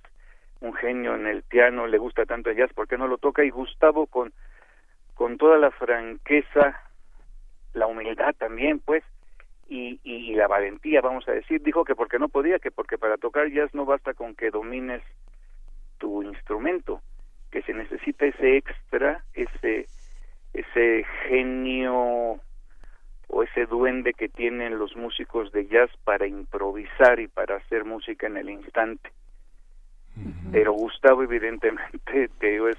[0.61, 3.44] un genio en el piano, le gusta tanto el jazz, ¿por qué no lo toca?
[3.44, 4.35] Y Gustavo con,
[5.14, 6.83] con toda la franqueza,
[7.72, 9.03] la humildad también, pues,
[9.68, 13.16] y, y, la valentía, vamos a decir, dijo que porque no podía, que porque para
[13.16, 15.03] tocar jazz no basta con que domines
[15.98, 17.00] tu instrumento,
[17.50, 19.87] que se necesita ese extra, ese
[20.55, 22.40] ese genio
[23.29, 28.29] o ese duende que tienen los músicos de jazz para improvisar y para hacer música
[28.29, 29.11] en el instante.
[30.53, 32.79] Pero Gustavo evidentemente, te digo, es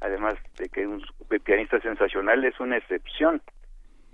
[0.00, 1.02] además de que un
[1.42, 3.42] pianista sensacional es una excepción,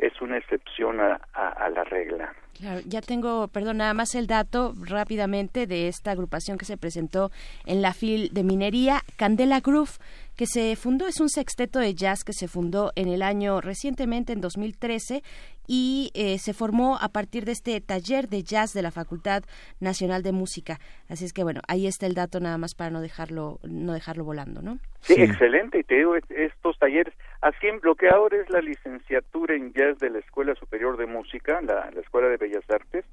[0.03, 2.35] es una excepción a, a la regla.
[2.59, 7.31] Claro, ya tengo, perdón, nada más el dato rápidamente de esta agrupación que se presentó
[7.67, 9.99] en la FIL de Minería, Candela Groove,
[10.37, 14.33] que se fundó, es un sexteto de jazz que se fundó en el año recientemente,
[14.33, 15.23] en 2013,
[15.67, 19.45] y eh, se formó a partir de este taller de jazz de la Facultad
[19.81, 20.79] Nacional de Música.
[21.09, 24.25] Así es que bueno, ahí está el dato nada más para no dejarlo, no dejarlo
[24.25, 24.79] volando, ¿no?
[25.01, 29.73] Sí, excelente, y te digo, estos talleres, así lo que ahora es la licenciatura en
[29.73, 33.05] jazz de la Escuela Superior de Música, la, la Escuela de Bellas Artes,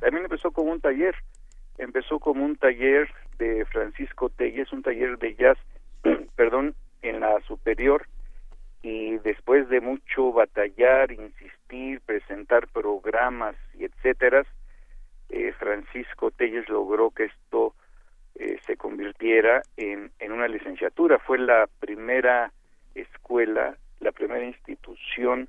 [0.00, 1.14] también empezó como un taller,
[1.78, 5.58] empezó como un taller de Francisco Telles, un taller de jazz,
[6.36, 8.06] perdón, en la superior,
[8.82, 14.46] y después de mucho batallar, insistir, presentar programas y etcétera,
[15.28, 17.74] eh, Francisco Telles logró que esto
[18.36, 21.18] eh, se convirtiera en, en una licenciatura.
[21.18, 22.52] Fue la primera
[22.94, 25.48] escuela, la primera institución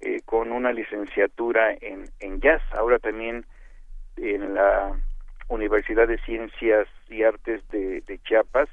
[0.00, 2.62] eh, con una licenciatura en, en jazz.
[2.72, 3.46] Ahora también
[4.16, 4.98] en la
[5.48, 8.68] Universidad de Ciencias y Artes de, Chiapas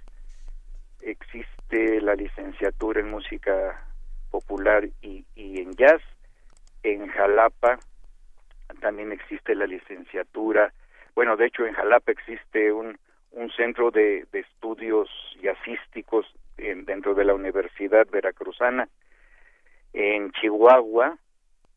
[1.01, 3.85] existe la licenciatura en música
[4.31, 6.01] popular y, y en jazz.
[6.81, 7.79] En Jalapa
[8.81, 10.73] también existe la licenciatura.
[11.15, 12.97] Bueno, de hecho en Jalapa existe un,
[13.31, 15.09] un centro de, de estudios
[15.41, 16.25] jazzísticos
[16.57, 18.87] dentro de la Universidad Veracruzana
[19.93, 21.17] en Chihuahua,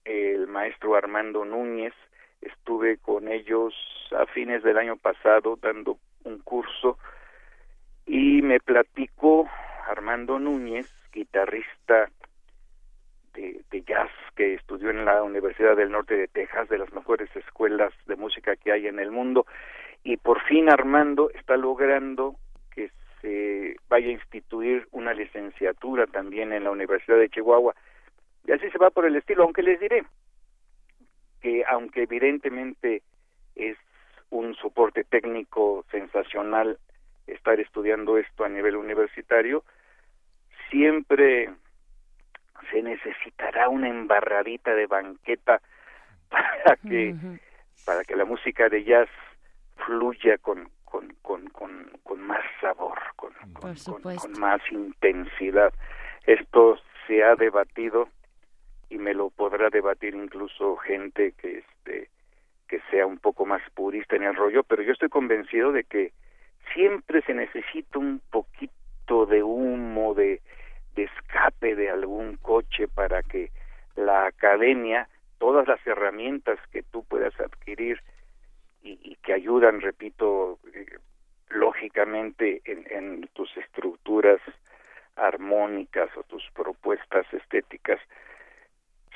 [0.04, 1.92] el maestro Armando Núñez,
[2.40, 3.74] estuve con ellos
[4.16, 6.98] a fines del año pasado dando un curso
[8.06, 9.48] y me platicó
[9.88, 12.10] Armando Núñez, guitarrista
[13.34, 17.34] de, de, jazz que estudió en la Universidad del Norte de Texas, de las mejores
[17.36, 19.46] escuelas de música que hay en el mundo,
[20.04, 22.36] y por fin Armando está logrando
[22.70, 27.74] que se vaya a instituir una licenciatura también en la Universidad de Chihuahua
[28.46, 30.04] y así se va por el estilo, aunque les diré
[31.40, 33.02] que aunque evidentemente
[33.54, 33.76] es
[34.30, 36.78] un soporte técnico sensacional
[37.26, 39.64] estar estudiando esto a nivel universitario,
[40.70, 41.50] siempre
[42.70, 45.60] se necesitará una embarradita de banqueta
[46.30, 47.14] para que
[47.84, 49.08] para que la música de jazz
[49.76, 55.72] fluya con con, con, con, con más sabor, con, con, más intensidad.
[56.24, 58.08] Esto se ha debatido
[58.88, 62.08] y me lo podrá debatir incluso gente que este
[62.68, 66.12] que sea un poco más purista en el rollo, pero yo estoy convencido de que
[66.74, 70.40] siempre se necesita un poquito de humo, de,
[70.96, 73.50] escape de algún coche para que
[73.94, 75.08] la academia,
[75.38, 78.00] todas las herramientas que tú puedas adquirir
[78.82, 80.86] y, y que ayudan, repito, eh,
[81.50, 84.40] lógicamente en, en tus estructuras
[85.16, 88.00] armónicas o tus propuestas estéticas,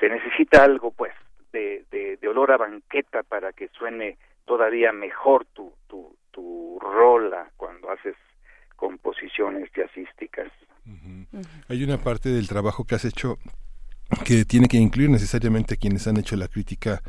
[0.01, 1.13] se necesita algo pues
[1.53, 7.91] de, de, olor a banqueta para que suene todavía mejor tu, tu, tu rola cuando
[7.91, 8.15] haces
[8.75, 10.51] composiciones jazzísticas.
[11.69, 13.37] Hay una parte del trabajo que has hecho
[14.25, 17.01] que tiene que incluir necesariamente a quienes han hecho la crítica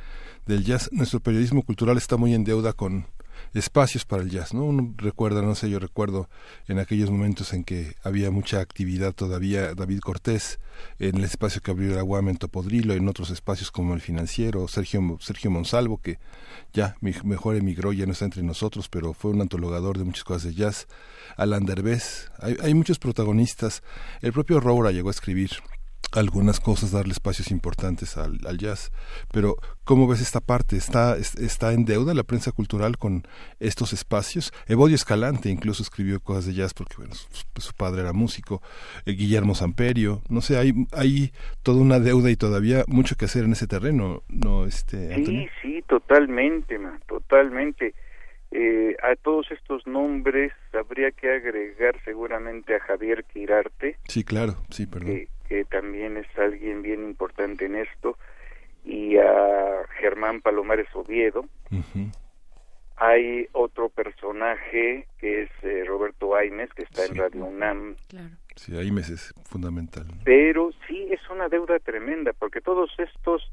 [0.44, 0.90] del jazz.
[0.92, 3.06] Nuestro periodismo cultural está muy en deuda con
[3.54, 4.64] espacios para el jazz, ¿no?
[4.64, 6.28] Uno recuerda, no sé, yo recuerdo
[6.68, 10.58] en aquellos momentos en que había mucha actividad todavía, David Cortés,
[10.98, 14.66] en el espacio que abrió la UAM en Topodrilo, en otros espacios como el financiero,
[14.68, 16.18] Sergio, Sergio Monsalvo, que
[16.72, 20.44] ya mejor emigró, ya no está entre nosotros, pero fue un antologador de muchas cosas
[20.44, 20.88] de jazz,
[21.36, 23.82] Alan Derbez, hay, muchos protagonistas,
[24.20, 25.50] el propio Roura llegó a escribir
[26.14, 28.92] algunas cosas, darle espacios importantes al, jazz.
[29.32, 30.76] Pero, ¿cómo ves esta parte?
[30.76, 33.22] ¿Está, ¿Está en deuda la prensa cultural con
[33.60, 34.52] estos espacios?
[34.68, 38.62] Evodio Escalante incluso escribió cosas de jazz porque, bueno, su, padre era músico.
[39.06, 40.20] Eh, Guillermo Samperio.
[40.28, 41.32] No sé, hay, hay
[41.62, 44.66] toda una deuda y todavía mucho que hacer en ese terreno, ¿no?
[44.66, 47.94] Este, Sí, sí, totalmente, totalmente.
[48.50, 53.96] Eh, a todos estos nombres habría que agregar seguramente a Javier Quirarte.
[54.08, 58.18] Sí, claro, sí, perdón que también es alguien bien importante en esto,
[58.84, 61.44] y a Germán Palomares Oviedo.
[62.96, 67.96] Hay otro personaje que es eh, Roberto Aimes, que está en Radio UNAM.
[68.56, 70.06] Sí, Aimes es fundamental.
[70.24, 73.50] Pero sí es una deuda tremenda, porque todos estos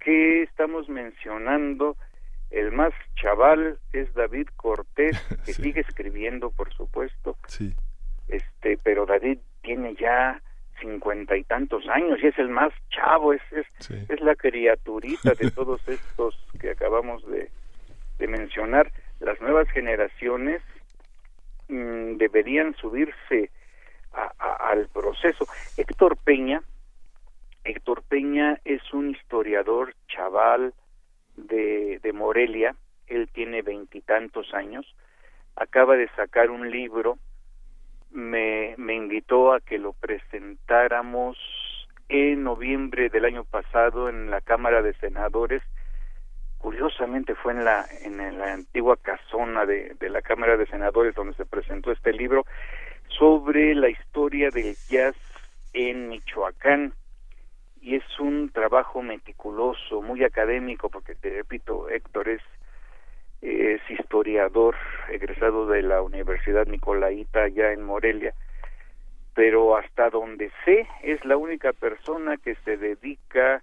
[0.00, 1.96] que estamos mencionando,
[2.50, 7.36] el más chaval es David Cortés, que sigue escribiendo, por supuesto.
[7.46, 7.74] Sí.
[8.28, 10.42] Este, pero David tiene ya
[10.80, 15.50] cincuenta y tantos años y es el más chavo, es, es, es la criaturita de
[15.50, 17.50] todos estos que acabamos de,
[18.18, 18.92] de mencionar.
[19.20, 20.62] Las nuevas generaciones
[21.68, 23.50] mm, deberían subirse
[24.38, 25.46] al proceso.
[25.76, 26.62] Héctor Peña,
[27.64, 30.72] Héctor Peña es un historiador chaval
[31.36, 32.74] de, de Morelia,
[33.06, 34.86] él tiene veintitantos años,
[35.56, 37.18] acaba de sacar un libro
[38.10, 41.36] me, me invitó a que lo presentáramos
[42.08, 45.62] en noviembre del año pasado en la Cámara de Senadores.
[46.58, 51.34] Curiosamente fue en la, en la antigua casona de, de la Cámara de Senadores donde
[51.34, 52.44] se presentó este libro
[53.08, 55.14] sobre la historia del jazz
[55.72, 56.94] en Michoacán
[57.80, 62.42] y es un trabajo meticuloso, muy académico, porque te repito, Héctor es
[63.42, 64.74] es historiador
[65.10, 68.34] egresado de la Universidad Nicolaita allá en Morelia,
[69.34, 73.62] pero hasta donde sé es la única persona que se dedica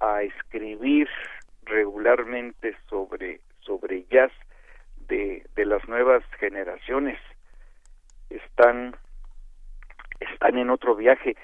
[0.00, 1.08] a escribir
[1.64, 4.32] regularmente sobre sobre jazz
[5.08, 7.18] de, de las nuevas generaciones.
[8.30, 8.96] Están
[10.20, 11.36] están en otro viaje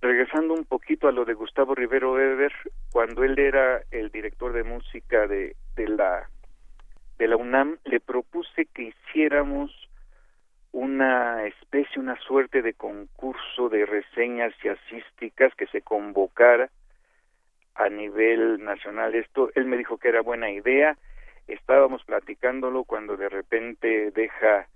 [0.00, 2.52] regresando un poquito a lo de Gustavo Rivero Weber
[2.92, 6.28] cuando él era el director de música de de la
[7.18, 9.72] de la UNAM le propuse que hiciéramos
[10.72, 16.70] una especie, una suerte de concurso de reseñas jazzísticas que se convocara
[17.74, 19.14] a nivel nacional.
[19.14, 20.96] Esto, él me dijo que era buena idea.
[21.46, 24.68] Estábamos platicándolo cuando de repente deja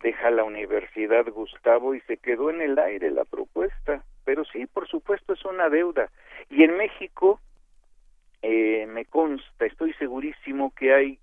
[0.00, 4.04] deja la universidad Gustavo y se quedó en el aire la propuesta.
[4.28, 6.10] Pero sí, por supuesto, es una deuda.
[6.50, 7.40] Y en México
[8.42, 11.18] eh, me consta, estoy segurísimo que hay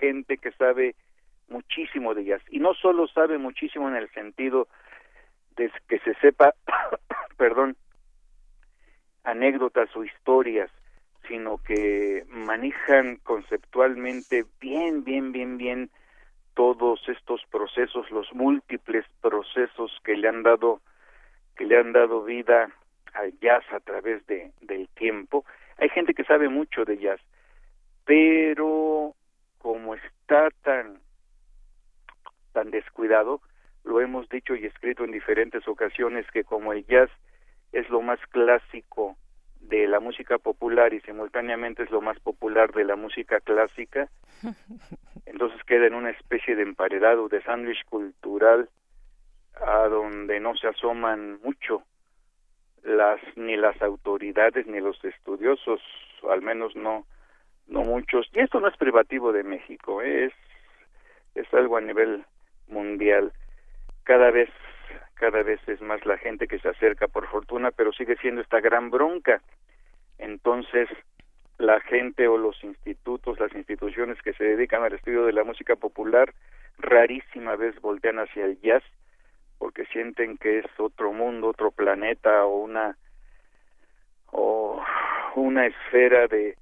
[0.00, 0.94] gente que sabe
[1.48, 4.68] muchísimo de ellas y no solo sabe muchísimo en el sentido
[5.56, 6.54] de que se sepa,
[7.36, 7.76] perdón,
[9.22, 10.70] anécdotas o historias,
[11.28, 15.90] sino que manejan conceptualmente bien, bien, bien, bien
[16.54, 20.80] todos estos procesos, los múltiples procesos que le han dado
[21.56, 22.70] que le han dado vida
[23.14, 25.44] al jazz a través de, del tiempo.
[25.78, 27.20] Hay gente que sabe mucho de jazz,
[28.04, 29.14] pero
[29.58, 30.98] como está tan
[32.52, 33.42] tan descuidado,
[33.84, 37.10] lo hemos dicho y escrito en diferentes ocasiones que como el jazz
[37.72, 39.16] es lo más clásico
[39.60, 44.08] de la música popular y simultáneamente es lo más popular de la música clásica,
[45.26, 48.70] entonces queda en una especie de emparedado, de sándwich cultural,
[49.64, 51.82] a donde no se asoman mucho
[52.82, 55.80] las ni las autoridades ni los estudiosos,
[56.28, 57.04] al menos no
[57.68, 60.32] no muchos, y esto no es privativo de México, es,
[61.34, 62.24] es algo a nivel
[62.68, 63.32] mundial.
[64.04, 64.50] Cada vez,
[65.14, 68.60] cada vez es más la gente que se acerca por fortuna, pero sigue siendo esta
[68.60, 69.42] gran bronca.
[70.18, 70.88] Entonces,
[71.58, 75.74] la gente o los institutos, las instituciones que se dedican al estudio de la música
[75.74, 76.32] popular,
[76.78, 78.84] rarísima vez voltean hacia el jazz,
[79.58, 82.96] porque sienten que es otro mundo, otro planeta o una
[84.32, 84.82] o
[85.34, 86.56] una esfera de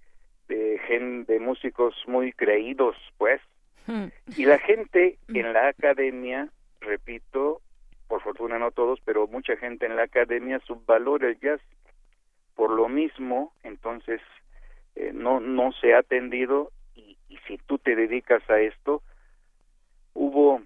[0.48, 3.40] de, gen, de músicos muy creídos, pues.
[3.86, 4.06] Hmm.
[4.36, 6.48] Y la gente en la academia,
[6.80, 7.60] repito,
[8.08, 11.60] por fortuna no todos, pero mucha gente en la academia subvalora el jazz.
[12.54, 14.20] Por lo mismo, entonces,
[14.94, 19.02] eh, no, no se ha atendido y, y si tú te dedicas a esto,
[20.12, 20.62] hubo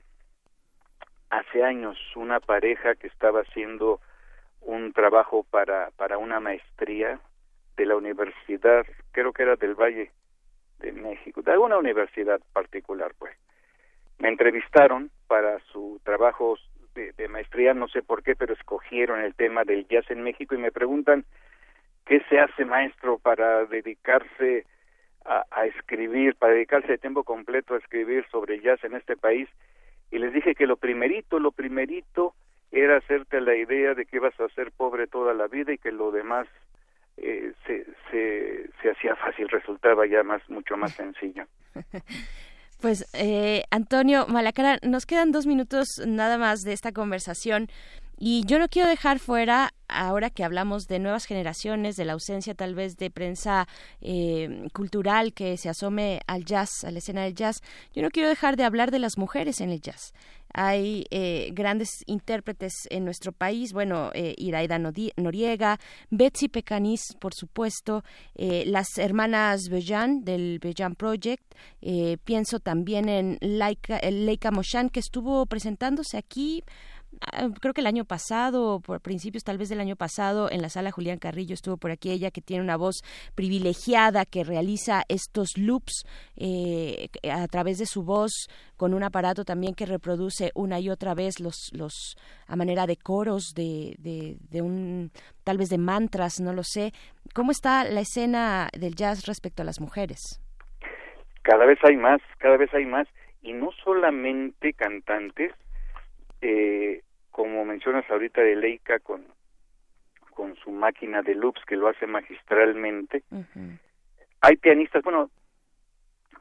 [1.30, 4.00] hace años una pareja que estaba haciendo
[4.60, 7.20] un trabajo para, para una maestría
[7.76, 10.10] de la universidad, creo que era del Valle
[10.80, 13.36] de México, de alguna universidad particular, pues.
[14.18, 16.58] Me entrevistaron para su trabajo
[16.94, 20.58] de, maestría, no sé por qué, pero escogieron el tema del jazz en México y
[20.58, 21.24] me preguntan
[22.04, 24.66] qué se hace maestro para dedicarse
[25.24, 29.48] a, a, escribir, para dedicarse de tiempo completo a escribir sobre jazz en este país.
[30.10, 32.34] Y les dije que lo primerito, lo primerito
[32.70, 35.92] era hacerte la idea de que vas a ser pobre toda la vida y que
[35.92, 36.46] lo demás
[37.16, 41.44] eh, se, se, se hacía fácil, resultaba ya más mucho más sencillo.
[42.80, 47.66] Pues eh, Antonio Malacara, nos quedan dos minutos nada más de esta conversación.
[48.20, 52.54] Y yo no quiero dejar fuera, ahora que hablamos de nuevas generaciones, de la ausencia
[52.54, 53.68] tal vez de prensa
[54.00, 57.62] eh, cultural que se asome al jazz, a la escena del jazz,
[57.94, 60.12] yo no quiero dejar de hablar de las mujeres en el jazz.
[60.54, 65.78] Hay eh, grandes intérpretes en nuestro país, bueno, eh, Iraida Noriega,
[66.10, 68.02] Betsy Pecanis, por supuesto,
[68.34, 71.44] eh, las hermanas Bejan del Bejan Project,
[72.24, 76.64] pienso también en Laika, Leica Moshan, que estuvo presentándose aquí
[77.60, 80.90] creo que el año pasado, por principios tal vez del año pasado, en la sala
[80.90, 83.02] Julián Carrillo estuvo por aquí ella que tiene una voz
[83.34, 86.04] privilegiada, que realiza estos loops
[86.36, 91.14] eh, a través de su voz con un aparato también que reproduce una y otra
[91.14, 92.16] vez los, los
[92.46, 95.10] a manera de coros, de, de, un,
[95.44, 96.92] tal vez de mantras, no lo sé.
[97.34, 100.40] ¿Cómo está la escena del jazz respecto a las mujeres?
[101.42, 103.08] Cada vez hay más, cada vez hay más,
[103.42, 105.52] y no solamente cantantes,
[106.40, 107.02] eh,
[107.38, 109.24] como mencionas ahorita de Leica con,
[110.34, 113.22] con su máquina de loops que lo hace magistralmente.
[114.40, 115.30] Hay pianistas, bueno,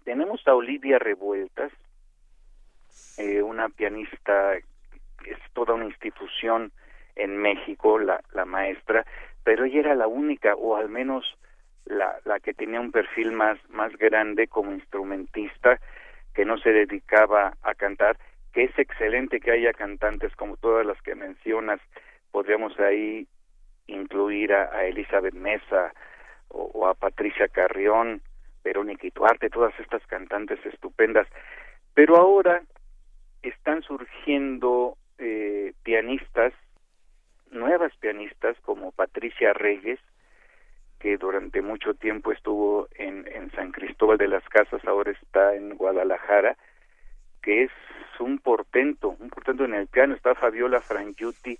[0.05, 1.71] tenemos a Olivia Revueltas,
[3.19, 6.71] eh, una pianista, es toda una institución
[7.15, 9.05] en México, la, la maestra,
[9.43, 11.37] pero ella era la única, o al menos
[11.85, 15.79] la, la que tenía un perfil más, más grande como instrumentista,
[16.33, 18.17] que no se dedicaba a cantar,
[18.57, 21.79] que es excelente que haya cantantes como todas las que mencionas,
[22.31, 23.27] podríamos ahí
[23.85, 25.93] incluir a, Elizabeth Mesa
[26.47, 28.19] o, a Patricia Carrión,
[28.63, 31.27] Verónica Ituarte, todas estas cantantes estupendas.
[31.93, 32.63] Pero ahora
[33.43, 36.51] están surgiendo eh, pianistas,
[37.51, 39.99] nuevas pianistas como Patricia Reyes,
[40.97, 45.75] que durante mucho tiempo estuvo en, en San Cristóbal de las Casas, ahora está en
[45.75, 46.57] Guadalajara,
[47.47, 47.71] que es
[48.19, 51.57] un portento, un portento en el piano, está Fabiola Frangiuti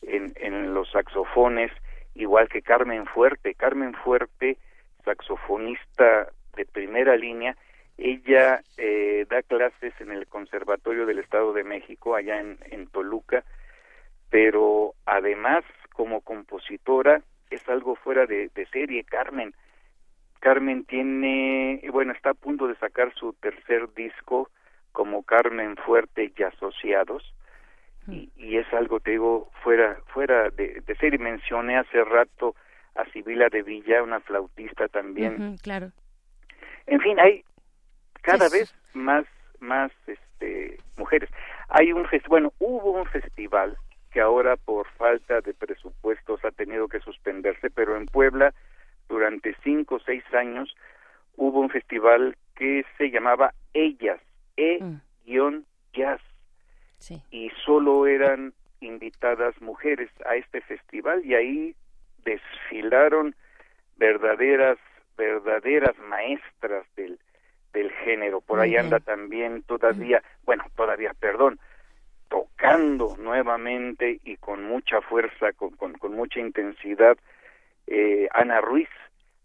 [0.00, 1.70] en, en los saxofones,
[2.14, 4.56] igual que Carmen Fuerte, Carmen Fuerte,
[5.04, 7.54] saxofonista de primera línea,
[7.98, 13.44] ella eh, da clases en el Conservatorio del Estado de México, allá en, en Toluca,
[14.30, 15.62] pero además
[15.92, 17.20] como compositora
[17.50, 19.52] es algo fuera de, de serie, Carmen.
[20.40, 24.48] Carmen tiene, bueno, está a punto de sacar su tercer disco
[24.98, 27.22] como Carmen Fuerte y Asociados,
[28.08, 31.20] y, y es algo, te digo, fuera, fuera de, de serie.
[31.20, 32.56] Mencioné hace rato
[32.96, 35.56] a Sibila de Villa, una flautista también.
[35.62, 35.92] claro.
[36.86, 37.44] En fin, hay
[38.22, 39.24] cada vez más,
[39.60, 41.30] más este, mujeres.
[41.68, 43.76] Hay un bueno, hubo un festival
[44.10, 48.52] que ahora por falta de presupuestos ha tenido que suspenderse, pero en Puebla
[49.08, 50.74] durante cinco o seis años
[51.36, 54.18] hubo un festival que se llamaba Ellas,
[54.58, 56.20] E-Jazz,
[56.98, 57.22] sí.
[57.30, 61.74] y solo eran invitadas mujeres a este festival y ahí
[62.24, 63.34] desfilaron
[63.96, 64.78] verdaderas
[65.16, 67.18] verdaderas maestras del
[67.72, 71.58] del género por ahí anda también todavía bueno todavía perdón
[72.28, 77.16] tocando nuevamente y con mucha fuerza, con, con, mucha intensidad,
[77.86, 78.88] eh, Ana Ruiz.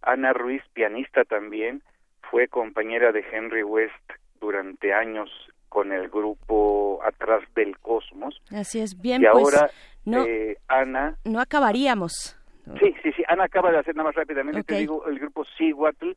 [0.02, 1.82] Ana Ruiz, pianista también,
[2.30, 3.94] fue compañera de Henry West
[4.44, 5.30] durante años
[5.70, 8.42] con el grupo Atrás del Cosmos.
[8.52, 9.72] Así es, bien, y pues, ahora
[10.06, 11.18] no, eh, Ana...
[11.24, 12.38] No acabaríamos.
[12.80, 16.12] Sí, sí, sí, Ana acaba de hacer nada más rápidamente, te digo, el grupo Seaguatl,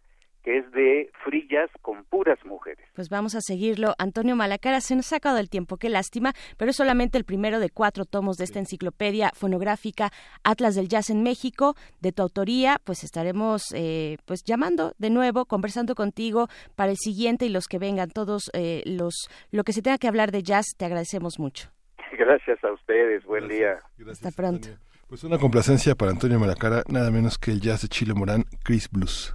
[0.46, 2.86] que es de frillas con puras mujeres.
[2.94, 3.96] Pues vamos a seguirlo.
[3.98, 7.58] Antonio Malacara, se nos ha sacado el tiempo, qué lástima, pero es solamente el primero
[7.58, 10.12] de cuatro tomos de esta enciclopedia fonográfica
[10.44, 15.46] Atlas del Jazz en México, de tu autoría, pues estaremos eh, pues llamando de nuevo,
[15.46, 19.82] conversando contigo para el siguiente y los que vengan, todos eh, los lo que se
[19.82, 21.70] tenga que hablar de jazz, te agradecemos mucho.
[22.16, 23.80] Gracias a ustedes, buen día.
[24.08, 24.68] Hasta pronto.
[25.08, 28.88] Pues una complacencia para Antonio Malacara, nada menos que el jazz de Chile Morán, Chris
[28.88, 29.32] Blues.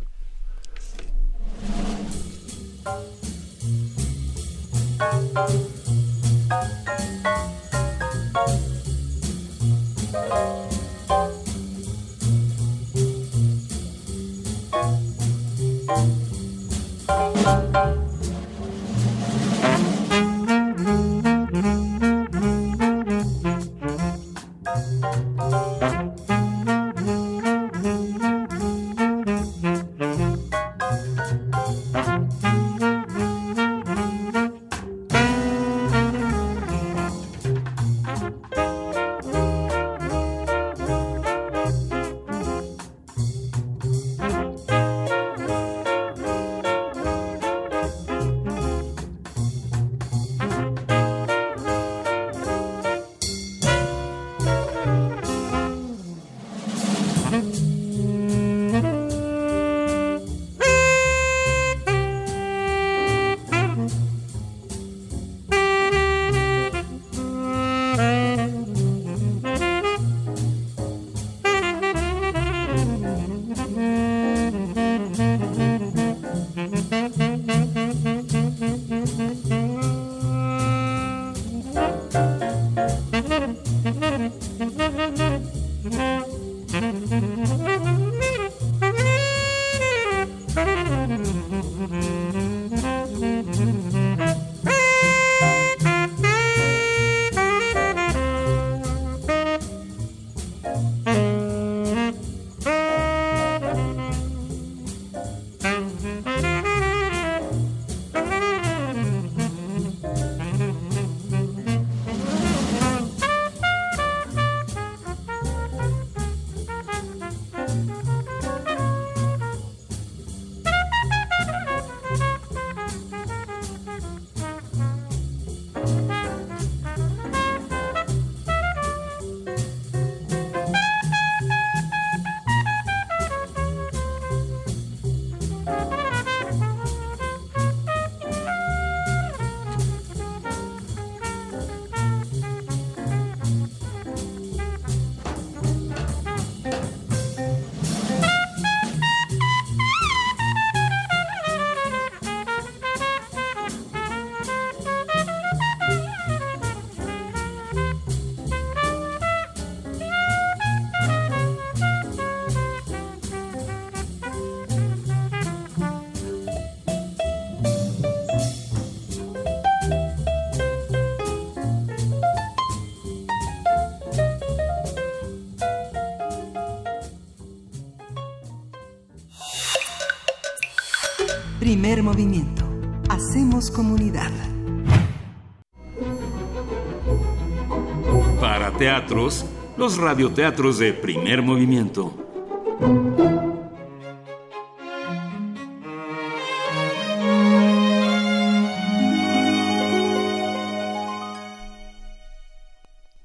[189.82, 192.14] Los radioteatros de primer movimiento.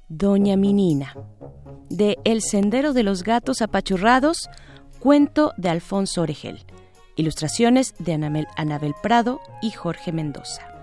[0.07, 1.15] Doña Minina,
[1.91, 4.49] de El Sendero de los Gatos Apachurrados,
[4.97, 6.65] cuento de Alfonso Oregel.
[7.15, 10.76] Ilustraciones de Anabel, Prado y Jorge Mendoza.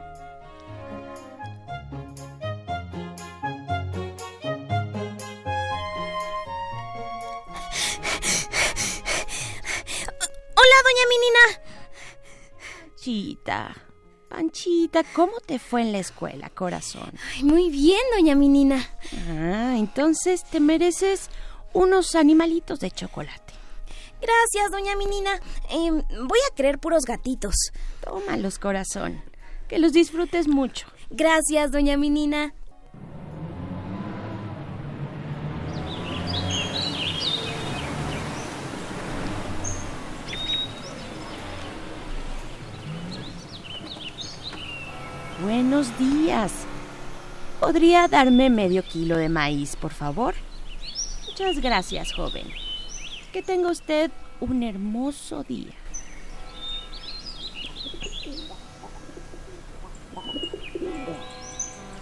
[13.05, 13.77] Chita,
[14.31, 17.13] Panchita, ¿cómo te fue en la escuela, corazón?
[17.43, 18.83] muy bien, doña Minina.
[19.29, 21.29] Ah, entonces te mereces
[21.75, 23.53] unos animalitos de chocolate.
[24.23, 25.39] Gracias, doña Minina.
[25.69, 27.55] Em, voy a querer puros gatitos.
[28.01, 29.23] Tómalos, corazón.
[29.69, 30.87] Que los disfrutes mucho.
[31.11, 32.55] Gracias, doña Minina.
[45.55, 46.53] Buenos días.
[47.61, 50.35] ¿Podría darme medio kilo de maíz, por favor?
[51.29, 52.49] Muchas gracias, joven.
[53.33, 55.71] Que tenga usted un hermoso día.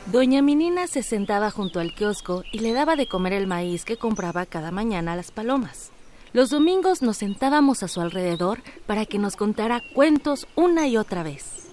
[0.06, 3.98] Doña Minina se sentaba junto al kiosco y le daba de comer el maíz que
[3.98, 5.92] compraba cada mañana a las palomas.
[6.32, 11.22] Los domingos nos sentábamos a su alrededor para que nos contara cuentos una y otra
[11.22, 11.68] vez.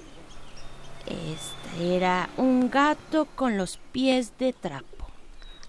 [1.05, 5.07] Este era un gato con los pies de trapo.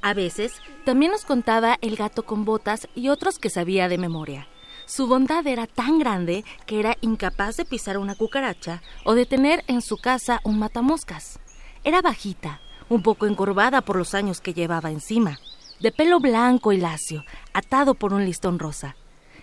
[0.03, 0.55] A veces
[0.85, 4.49] también nos contaba el gato con botas y otros que sabía de memoria.
[4.87, 9.63] Su bondad era tan grande que era incapaz de pisar una cucaracha o de tener
[9.69, 11.39] en su casa un matamoscas.
[11.85, 15.39] Era bajita, un poco encorvada por los años que llevaba encima,
[15.81, 18.97] de pelo blanco y lacio, atado por un listón rosa.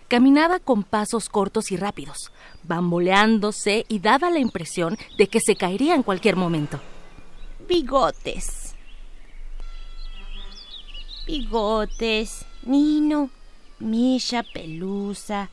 [0.07, 2.31] Caminaba con pasos cortos y rápidos,
[2.63, 6.79] bamboleándose y daba la impresión de que se caería en cualquier momento.
[7.67, 8.73] Bigotes,
[11.27, 13.29] Bigotes, Nino,
[13.79, 15.49] Misha, Pelusa,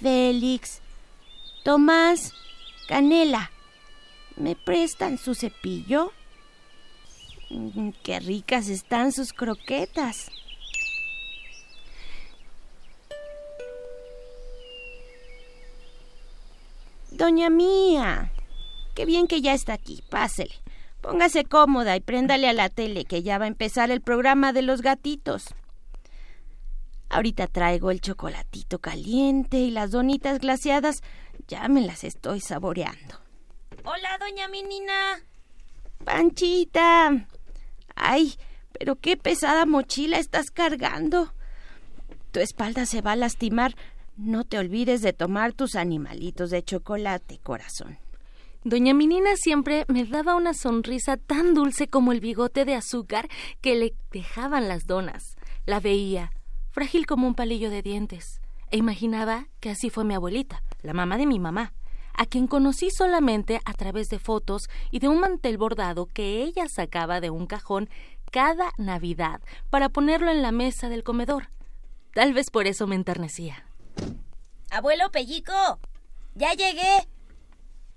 [0.00, 0.80] Félix,
[1.62, 2.32] Tomás,
[2.88, 3.50] Canela.
[4.36, 6.12] ¿Me prestan su cepillo?
[7.50, 10.30] Mm, qué ricas están sus croquetas.
[17.14, 18.32] Doña Mía,
[18.94, 20.02] qué bien que ya está aquí.
[20.10, 20.54] Pásele.
[21.02, 24.62] Póngase cómoda y préndale a la tele que ya va a empezar el programa de
[24.62, 25.54] los gatitos.
[27.10, 31.02] Ahorita traigo el chocolatito caliente y las donitas glaciadas.
[31.48, 33.20] Ya me las estoy saboreando.
[33.84, 35.20] Hola, doña Minina.
[36.04, 37.26] Panchita.
[37.94, 38.34] Ay,
[38.72, 41.34] pero qué pesada mochila estás cargando.
[42.30, 43.76] Tu espalda se va a lastimar.
[44.16, 47.98] No te olvides de tomar tus animalitos de chocolate, corazón.
[48.62, 53.28] Doña Minina siempre me daba una sonrisa tan dulce como el bigote de azúcar
[53.60, 55.36] que le dejaban las donas.
[55.66, 56.30] La veía,
[56.70, 58.40] frágil como un palillo de dientes,
[58.70, 61.72] e imaginaba que así fue mi abuelita, la mamá de mi mamá,
[62.14, 66.66] a quien conocí solamente a través de fotos y de un mantel bordado que ella
[66.68, 67.88] sacaba de un cajón
[68.30, 69.40] cada Navidad
[69.70, 71.48] para ponerlo en la mesa del comedor.
[72.14, 73.66] Tal vez por eso me enternecía.
[74.72, 75.80] Abuelo Pellico,
[76.34, 77.06] ya llegué.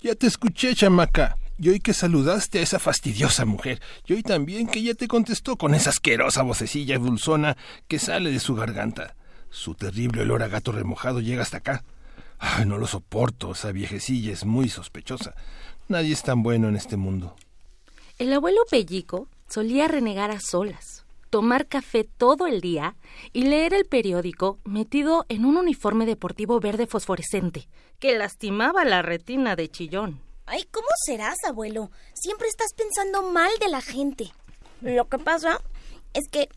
[0.01, 1.37] Ya te escuché, chamaca.
[1.57, 3.81] Y hoy que saludaste a esa fastidiosa mujer.
[4.05, 7.55] Y hoy también que ella te contestó con esa asquerosa vocecilla dulzona
[7.87, 9.15] que sale de su garganta.
[9.49, 11.85] Su terrible olor a gato remojado llega hasta acá.
[12.39, 13.53] Ay, no lo soporto.
[13.53, 15.33] Esa viejecilla es muy sospechosa.
[15.87, 17.37] Nadie es tan bueno en este mundo.
[18.17, 22.95] El abuelo Pellico solía renegar a solas, tomar café todo el día
[23.33, 27.67] y leer el periódico metido en un uniforme deportivo verde fosforescente
[27.99, 30.21] que lastimaba la retina de chillón.
[30.45, 31.89] Ay, ¿cómo serás, abuelo?
[32.13, 34.31] Siempre estás pensando mal de la gente.
[34.81, 35.59] Lo que pasa
[36.13, 36.49] es que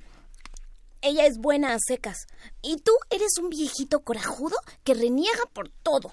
[1.00, 2.26] ella es buena a secas
[2.60, 6.12] y tú eres un viejito corajudo que reniega por todo.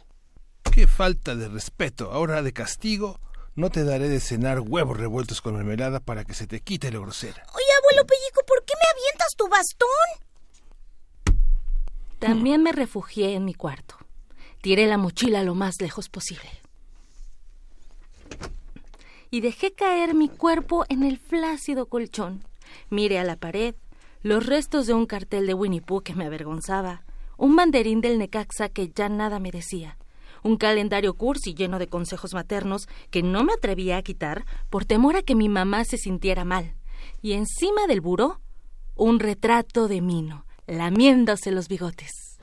[0.72, 2.12] Qué falta de respeto.
[2.12, 3.20] Ahora de castigo
[3.56, 7.02] no te daré de cenar huevos revueltos con mermelada para que se te quite lo
[7.02, 7.44] grosera.
[7.54, 10.26] Oye, abuelo Pellico, ¿por qué me avientas tu bastón?
[12.20, 13.96] También me refugié en mi cuarto.
[14.62, 16.50] Tiré la mochila lo más lejos posible.
[19.32, 22.44] Y dejé caer mi cuerpo en el flácido colchón.
[22.90, 23.76] Miré a la pared,
[24.22, 27.04] los restos de un cartel de Winnie Pooh que me avergonzaba,
[27.38, 29.98] un banderín del Necaxa que ya nada me decía,
[30.46, 35.16] un calendario cursi lleno de consejos maternos que no me atrevía a quitar por temor
[35.16, 36.76] a que mi mamá se sintiera mal,
[37.24, 38.40] y encima del buró
[38.96, 42.38] un retrato de Mino, lamiéndose los bigotes.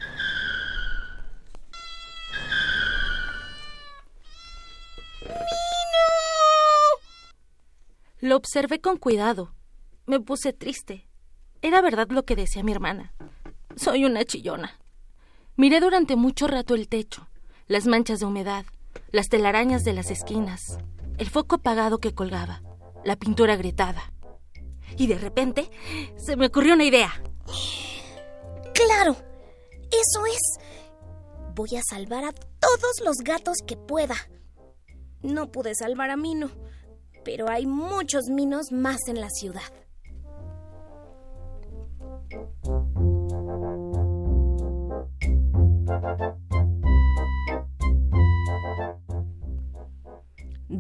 [8.21, 9.55] Lo observé con cuidado.
[10.07, 11.07] Me puse triste.
[11.61, 13.15] Era verdad lo que decía mi hermana.
[13.77, 14.79] Soy una chillona.
[15.57, 17.29] Miré durante mucho rato el techo,
[17.69, 18.65] las manchas de humedad,
[19.11, 20.79] las telarañas de las esquinas,
[21.19, 22.63] el foco apagado que colgaba,
[23.05, 24.13] la pintura agrietada.
[24.97, 25.71] Y de repente
[26.17, 27.11] se me ocurrió una idea.
[28.75, 29.17] Claro,
[29.91, 30.59] eso es.
[31.55, 34.17] Voy a salvar a todos los gatos que pueda.
[35.23, 36.51] No pude salvar a Mino,
[37.25, 39.63] pero hay muchos minos más en la ciudad.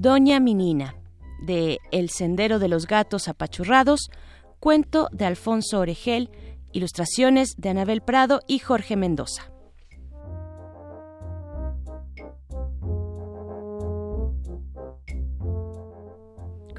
[0.02, 0.96] Doña Minina,
[1.40, 4.10] de El Sendero de los Gatos Apachurrados,
[4.58, 6.28] cuento de Alfonso Oregel,
[6.72, 9.51] ilustraciones de Anabel Prado y Jorge Mendoza.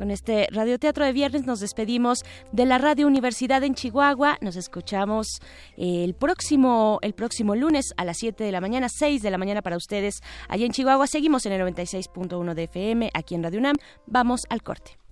[0.04, 4.38] Con este radioteatro de viernes nos despedimos de la Radio Universidad en Chihuahua.
[4.41, 5.39] Nos escuchamos
[5.78, 9.62] el próximo, el próximo lunes a las 7 de la mañana, 6 de la mañana
[9.62, 11.08] para ustedes allá en Chihuahua.
[11.08, 13.78] Seguimos en el 96.1 de FM aquí en Radio UNAM.
[14.06, 15.03] Vamos al corte.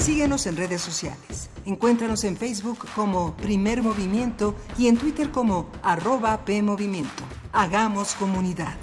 [0.00, 1.50] Síguenos en redes sociales.
[1.66, 7.22] Encuéntranos en Facebook como Primer Movimiento y en Twitter como arroba PMovimiento.
[7.52, 8.76] Hagamos comunidad.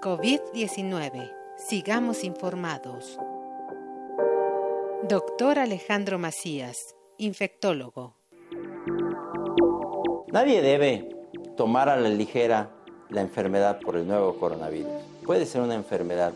[0.00, 1.32] COVID-19.
[1.56, 3.20] Sigamos informados.
[5.08, 8.16] Doctor Alejandro Macías, infectólogo.
[10.32, 11.13] Nadie debe
[11.56, 12.70] tomar a la ligera
[13.10, 14.92] la enfermedad por el nuevo coronavirus.
[15.24, 16.32] Puede ser una enfermedad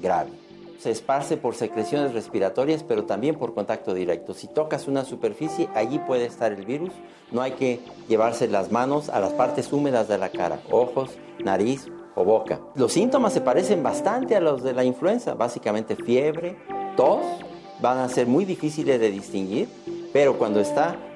[0.00, 0.30] grave.
[0.78, 4.32] Se esparce por secreciones respiratorias, pero también por contacto directo.
[4.32, 6.90] Si tocas una superficie, allí puede estar el virus.
[7.32, 11.10] No hay que llevarse las manos a las partes húmedas de la cara, ojos,
[11.44, 12.60] nariz o boca.
[12.74, 16.56] Los síntomas se parecen bastante a los de la influenza, básicamente fiebre,
[16.96, 17.26] tos,
[17.82, 19.68] van a ser muy difíciles de distinguir,
[20.12, 20.96] pero cuando está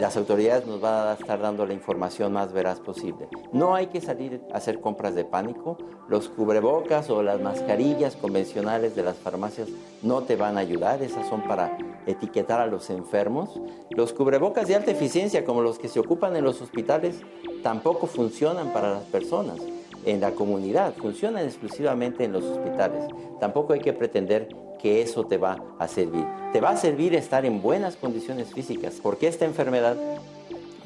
[0.00, 3.28] Las autoridades nos van a estar dando la información más veraz posible.
[3.52, 5.78] No hay que salir a hacer compras de pánico.
[6.08, 9.68] Los cubrebocas o las mascarillas convencionales de las farmacias
[10.02, 11.02] no te van a ayudar.
[11.02, 11.76] Esas son para
[12.06, 13.60] etiquetar a los enfermos.
[13.90, 17.20] Los cubrebocas de alta eficiencia, como los que se ocupan en los hospitales,
[17.62, 19.60] tampoco funcionan para las personas
[20.04, 23.04] en la comunidad, funcionan exclusivamente en los hospitales.
[23.38, 24.48] Tampoco hay que pretender
[24.80, 26.24] que eso te va a servir.
[26.52, 29.96] Te va a servir estar en buenas condiciones físicas, porque esta enfermedad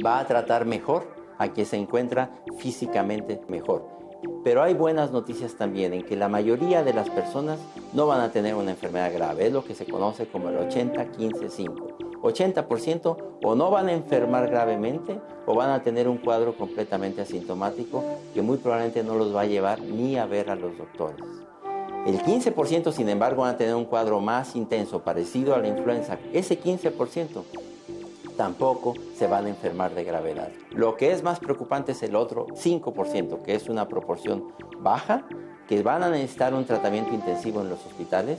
[0.05, 1.07] va a tratar mejor
[1.39, 3.94] a quien se encuentra físicamente mejor.
[4.45, 7.59] Pero hay buenas noticias también en que la mayoría de las personas
[7.95, 12.21] no van a tener una enfermedad grave, es lo que se conoce como el 80-15-5.
[12.21, 18.05] 80% o no van a enfermar gravemente o van a tener un cuadro completamente asintomático
[18.35, 21.25] que muy probablemente no los va a llevar ni a ver a los doctores.
[22.07, 26.19] El 15% sin embargo van a tener un cuadro más intenso parecido a la influenza.
[26.35, 27.43] Ese 15%
[28.37, 30.51] tampoco se van a enfermar de gravedad.
[30.71, 35.27] Lo que es más preocupante es el otro 5%, que es una proporción baja,
[35.69, 38.39] que van a necesitar un tratamiento intensivo en los hospitales.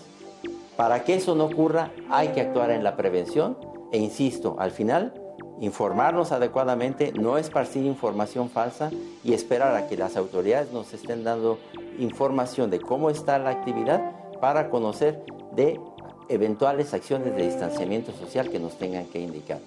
[0.78, 3.58] Para que eso no ocurra hay que actuar en la prevención
[3.92, 5.14] e insisto, al final,
[5.62, 8.92] informarnos adecuadamente, no esparcir información falsa
[9.24, 11.60] y esperar a que las autoridades nos estén dando
[11.98, 15.24] información de cómo está la actividad para conocer
[15.56, 15.80] de
[16.28, 19.60] eventuales acciones de distanciamiento social que nos tengan que indicar.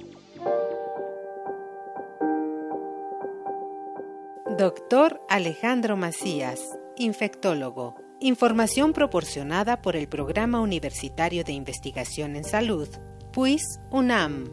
[4.59, 6.59] Doctor Alejandro Macías,
[6.96, 7.94] infectólogo.
[8.18, 12.88] Información proporcionada por el Programa Universitario de Investigación en Salud
[13.32, 14.50] PUIS UNAM.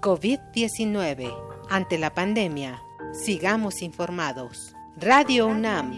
[0.00, 1.32] COVID-19.
[1.70, 2.82] Ante la pandemia,
[3.12, 4.74] sigamos informados.
[4.96, 5.96] Radio UNAM.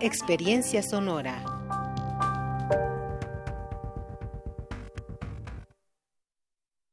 [0.00, 1.51] Experiencia sonora.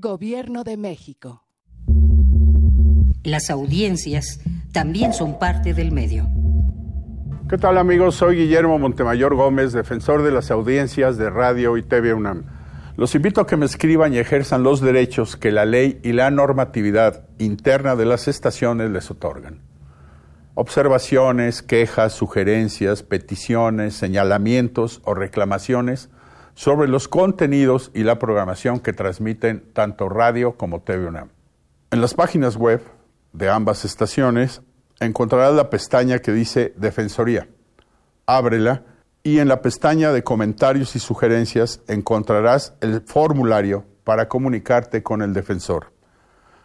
[0.00, 1.42] Gobierno de México.
[3.24, 4.38] Las audiencias
[4.70, 6.28] también son parte del medio.
[7.50, 8.14] ¿Qué tal amigos?
[8.14, 12.44] Soy Guillermo Montemayor Gómez, defensor de las audiencias de Radio y TV UNAM.
[12.96, 16.30] Los invito a que me escriban y ejerzan los derechos que la ley y la
[16.30, 19.62] normatividad interna de las estaciones les otorgan.
[20.54, 26.08] Observaciones, quejas, sugerencias, peticiones, señalamientos o reclamaciones
[26.58, 31.28] sobre los contenidos y la programación que transmiten tanto radio como TV UNAM.
[31.92, 32.82] En las páginas web
[33.32, 34.60] de ambas estaciones
[34.98, 37.46] encontrarás la pestaña que dice Defensoría.
[38.26, 38.82] Ábrela
[39.22, 45.32] y en la pestaña de comentarios y sugerencias encontrarás el formulario para comunicarte con el
[45.34, 45.92] defensor.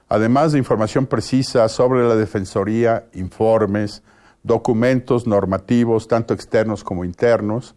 [0.10, 4.02] Además de información precisa sobre la Defensoría, informes,
[4.42, 7.76] documentos normativos, tanto externos como internos,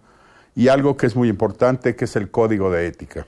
[0.57, 3.27] y algo que es muy importante, que es el código de ética.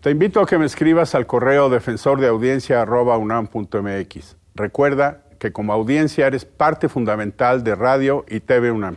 [0.00, 4.36] Te invito a que me escribas al correo defensordeaudiencia.unam.mx.
[4.54, 8.96] Recuerda que como audiencia eres parte fundamental de Radio y TV UNAM.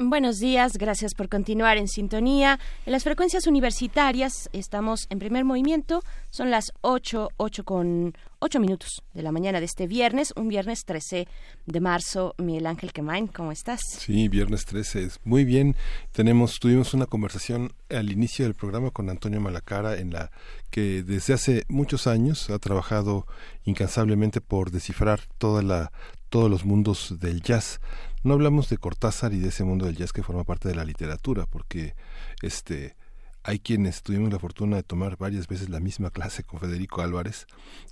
[0.00, 2.60] Buenos días, gracias por continuar en sintonía.
[2.86, 9.02] En las frecuencias universitarias estamos en primer movimiento, son las 8, 8 con 8 minutos
[9.12, 11.26] de la mañana de este viernes, un viernes 13
[11.66, 12.36] de marzo.
[12.38, 13.80] Miguel Ángel Quemain, ¿cómo estás?
[13.98, 15.74] Sí, viernes 13, muy bien.
[16.12, 20.30] Tenemos, tuvimos una conversación al inicio del programa con Antonio Malacara en la
[20.70, 23.26] que desde hace muchos años ha trabajado
[23.64, 25.90] incansablemente por descifrar toda la,
[26.28, 27.80] todos los mundos del jazz
[28.22, 30.84] no hablamos de Cortázar y de ese mundo del jazz que forma parte de la
[30.84, 31.94] literatura, porque
[32.42, 32.96] este
[33.44, 37.46] hay quienes tuvimos la fortuna de tomar varias veces la misma clase con Federico Álvarez,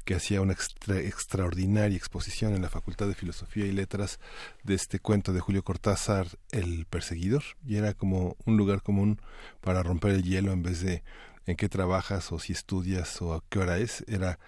[0.05, 4.21] que hacía una extraordinaria exposición en la Facultad de Filosofía y Letras
[4.65, 9.21] de este cuento de Julio Cortázar, El Perseguidor, y era como un lugar común
[9.63, 11.03] para romper el hielo en vez de
[11.47, 14.39] en qué trabajas o si estudias o a qué hora es, era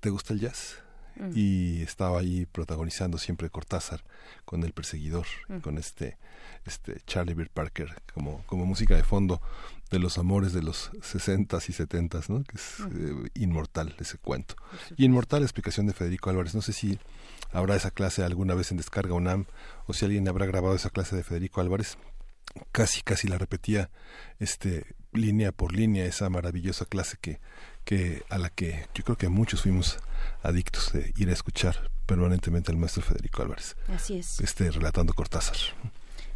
[0.00, 0.82] ¿te gusta el jazz?
[1.18, 1.32] Mm.
[1.34, 4.02] Y estaba ahí protagonizando siempre Cortázar
[4.44, 5.58] con El Perseguidor, mm.
[5.58, 6.16] con este
[6.68, 9.40] este Charlie Bird Parker como, como música de fondo
[9.90, 12.44] de los amores de los 60s y 70s, ¿no?
[12.44, 14.54] que es eh, inmortal ese cuento.
[14.96, 16.54] Y inmortal explicación de Federico Álvarez.
[16.54, 16.98] No sé si
[17.52, 19.46] habrá esa clase alguna vez en Descarga UNAM
[19.86, 21.96] o si alguien habrá grabado esa clase de Federico Álvarez.
[22.72, 23.90] Casi, casi la repetía
[24.38, 27.40] este línea por línea esa maravillosa clase que,
[27.88, 29.96] que a la que yo creo que muchos fuimos
[30.42, 33.76] adictos de ir a escuchar permanentemente al maestro Federico Álvarez.
[33.88, 34.40] Así es.
[34.40, 35.56] Este relatando Cortázar.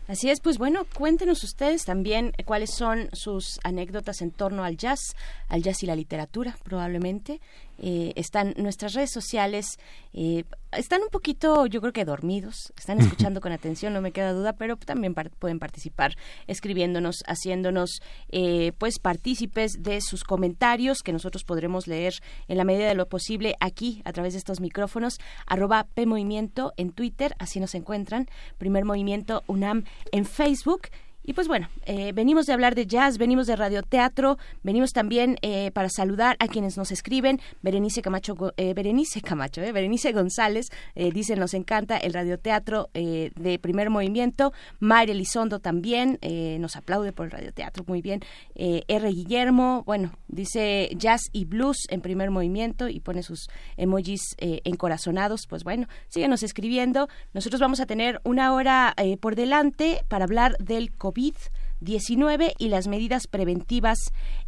[0.09, 4.79] Así es, pues bueno, cuéntenos ustedes también eh, cuáles son sus anécdotas en torno al
[4.79, 5.15] jazz,
[5.49, 7.43] al jazz y la literatura, probablemente.
[7.79, 9.79] Eh, están nuestras redes sociales,
[10.13, 14.33] eh, están un poquito, yo creo que dormidos, están escuchando con atención, no me queda
[14.33, 16.17] duda, pero también pueden participar
[16.47, 18.01] escribiéndonos, haciéndonos
[18.31, 22.15] eh, pues partícipes de sus comentarios que nosotros podremos leer
[22.49, 26.93] en la medida de lo posible aquí a través de estos micrófonos, arroba PMovimiento en
[26.93, 30.89] Twitter, así nos encuentran, Primer Movimiento UNAM en Facebook
[31.25, 35.71] y pues bueno, eh, venimos de hablar de jazz, venimos de radioteatro, venimos también eh,
[35.71, 37.41] para saludar a quienes nos escriben.
[37.63, 40.67] Berenice Camacho, eh, Berenice Camacho, Berenice González
[40.97, 44.53] dice nos encanta el radioteatro de primer movimiento.
[44.81, 46.19] Mayre Elizondo también
[46.61, 48.21] nos aplaude por el radioteatro, muy bien.
[48.55, 49.09] R.
[49.11, 55.47] Guillermo, bueno, dice jazz y blues en primer movimiento y pone sus emojis encorazonados.
[55.49, 57.09] Pues bueno, síguenos escribiendo.
[57.33, 63.27] Nosotros vamos a tener una hora por delante para hablar del COVID-19 y las medidas
[63.27, 63.99] preventivas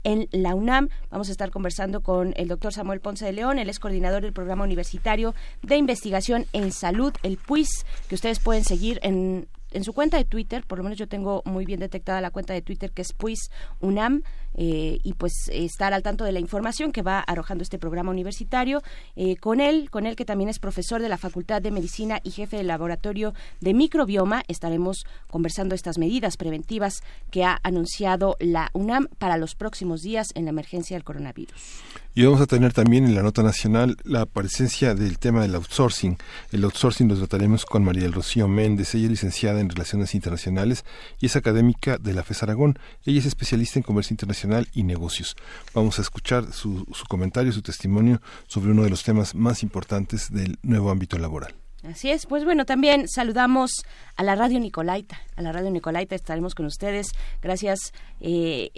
[0.03, 0.89] en la UNAM.
[1.11, 4.33] Vamos a estar conversando con el doctor Samuel Ponce de León, él es coordinador del
[4.33, 9.93] Programa Universitario de Investigación en Salud, el PUIS, que ustedes pueden seguir en en su
[9.93, 12.93] cuenta de Twitter, por lo menos yo tengo muy bien detectada la cuenta de Twitter
[12.93, 13.51] que es PUIS
[13.81, 14.23] UNAM,
[14.57, 18.83] eh, y pues estar al tanto de la información que va arrojando este programa universitario
[19.17, 22.31] eh, con él, con él que también es profesor de la Facultad de Medicina y
[22.31, 29.09] jefe del laboratorio de microbioma, estaremos conversando estas medidas preventivas que ha anunciado la UNAM
[29.19, 31.83] para los próximos días en la emergencia del coronavirus.
[32.17, 36.17] Y vamos a tener también en la nota nacional la presencia del tema del outsourcing.
[36.53, 38.95] El outsourcing lo trataremos con María del Rocío Méndez.
[38.95, 40.85] Ella es licenciada en Relaciones Internacionales
[41.19, 42.79] y es académica de la FES Aragón.
[43.05, 45.35] Ella es especialista en comercio internacional y negocios.
[45.75, 50.33] Vamos a escuchar su, su comentario, su testimonio sobre uno de los temas más importantes
[50.33, 51.64] del nuevo ámbito laboral.
[51.89, 53.85] Así es, pues bueno, también saludamos
[54.17, 55.21] a la Radio Nicolaita.
[55.37, 57.09] A la Radio Nicolaita estaremos con ustedes
[57.43, 58.71] gracias eh,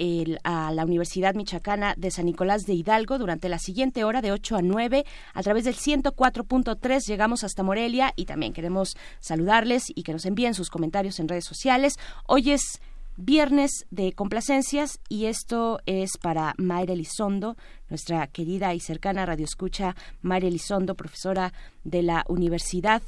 [0.42, 4.56] a la Universidad Michoacana de San Nicolás de Hidalgo durante la siguiente hora de 8
[4.56, 5.04] a 9
[5.34, 10.54] a través del 104.3 llegamos hasta Morelia y también queremos saludarles y que nos envíen
[10.54, 11.98] sus comentarios en redes sociales.
[12.26, 12.80] Hoy es
[13.16, 17.56] viernes de complacencias y esto es para Mayra Elizondo,
[17.88, 21.52] nuestra querida y cercana radioescucha Mayra Elizondo, profesora
[21.84, 23.02] de la universidad,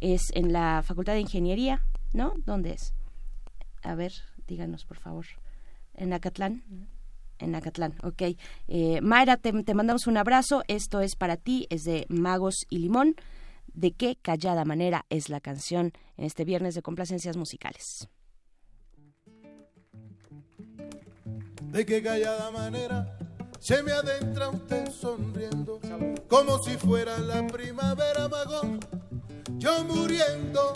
[0.00, 2.34] es en la Facultad de Ingeniería, ¿no?
[2.44, 2.94] ¿Dónde es?
[3.82, 4.12] A ver,
[4.46, 5.26] díganos por favor.
[5.94, 6.88] ¿En Acatlán?
[7.38, 8.22] En Acatlán, ok.
[8.68, 10.62] Eh, Mayra, te, te mandamos un abrazo.
[10.68, 13.16] Esto es para ti, es de Magos y Limón.
[13.74, 18.08] ¿De qué callada manera es la canción en este viernes de complacencias musicales?
[21.72, 23.16] De qué callada manera
[23.58, 25.80] se me adentra usted sonriendo,
[26.28, 28.78] como si fuera la primavera mago,
[29.56, 30.74] yo muriendo.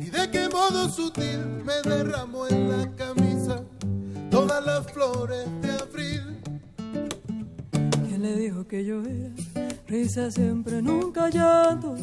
[0.00, 3.62] Y de qué modo sutil me derramó en la camisa
[4.30, 6.40] todas las flores de abril.
[8.08, 11.94] ¿Quién le dijo que yo era risa siempre, nunca llanto?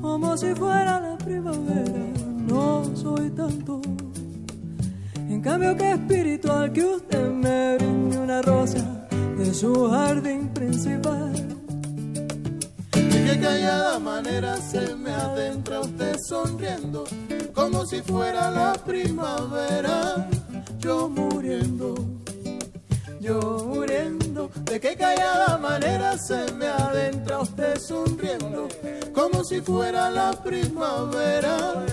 [0.00, 2.06] Como si fuera la primavera,
[2.46, 3.82] no soy tanto.
[5.28, 9.06] En cambio que espiritual que usted me brinde una rosa
[9.36, 11.32] de su jardín principal.
[12.92, 17.04] De qué callada manera se me adentra usted sonriendo,
[17.52, 20.28] como si fuera la primavera,
[20.78, 21.94] yo muriendo,
[23.20, 24.50] yo muriendo.
[24.64, 28.66] De qué callada manera se me adentra usted sonriendo,
[29.12, 31.84] como si fuera la primavera,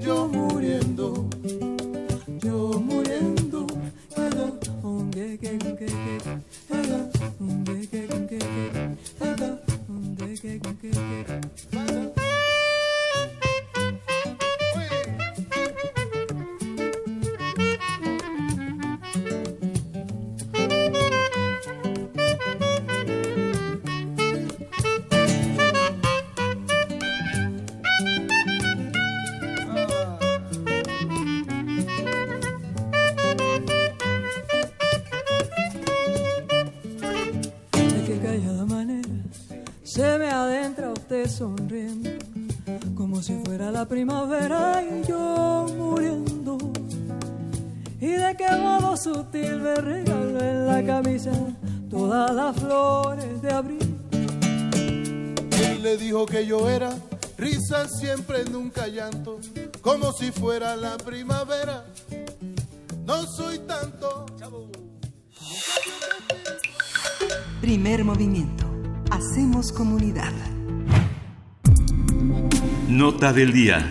[0.00, 1.28] yo muriendo
[2.42, 3.66] yo muriendo.
[44.02, 46.58] Primavera y yo muriendo.
[48.00, 51.30] Y de qué modo sutil me regaló en la camisa
[51.88, 53.96] todas las flores de abril.
[55.52, 56.90] Él le dijo que yo era
[57.38, 59.38] risa siempre, nunca llanto,
[59.82, 61.84] como si fuera la primavera.
[63.06, 64.26] No soy tanto.
[67.60, 68.64] Primer movimiento.
[69.12, 70.32] Hacemos comunidad.
[72.92, 73.88] Nota del día.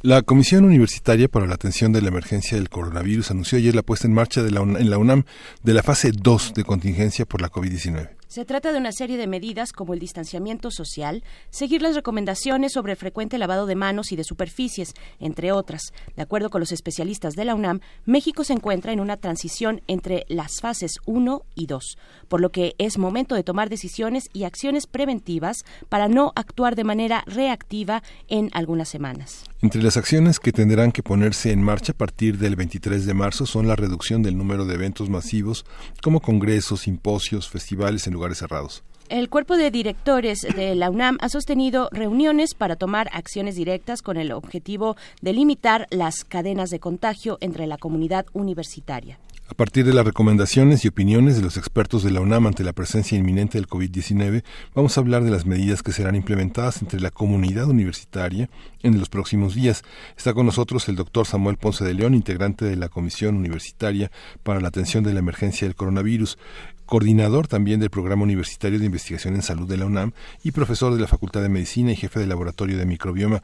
[0.00, 4.06] La Comisión Universitaria para la Atención de la Emergencia del Coronavirus anunció ayer la puesta
[4.06, 5.24] en marcha de la en la UNAM
[5.62, 8.08] de la fase 2 de contingencia por la COVID-19.
[8.36, 12.92] Se trata de una serie de medidas como el distanciamiento social, seguir las recomendaciones sobre
[12.92, 15.80] el frecuente lavado de manos y de superficies, entre otras.
[16.16, 20.26] De acuerdo con los especialistas de la UNAM, México se encuentra en una transición entre
[20.28, 21.96] las fases 1 y 2,
[22.28, 26.84] por lo que es momento de tomar decisiones y acciones preventivas para no actuar de
[26.84, 29.44] manera reactiva en algunas semanas.
[29.62, 33.46] Entre las acciones que tendrán que ponerse en marcha a partir del 23 de marzo
[33.46, 35.64] son la reducción del número de eventos masivos
[36.02, 38.82] como congresos, simposios, festivales en lugares cerrados.
[39.08, 44.16] El cuerpo de directores de la UNAM ha sostenido reuniones para tomar acciones directas con
[44.16, 49.20] el objetivo de limitar las cadenas de contagio entre la comunidad universitaria.
[49.48, 52.72] A partir de las recomendaciones y opiniones de los expertos de la UNAM ante la
[52.72, 54.42] presencia inminente del COVID-19,
[54.74, 58.50] vamos a hablar de las medidas que serán implementadas entre la comunidad universitaria
[58.82, 59.84] en los próximos días.
[60.16, 64.10] Está con nosotros el doctor Samuel Ponce de León, integrante de la Comisión Universitaria
[64.42, 66.38] para la Atención de la Emergencia del Coronavirus
[66.86, 71.00] coordinador también del Programa Universitario de Investigación en Salud de la UNAM y profesor de
[71.00, 73.42] la Facultad de Medicina y jefe del Laboratorio de Microbioma.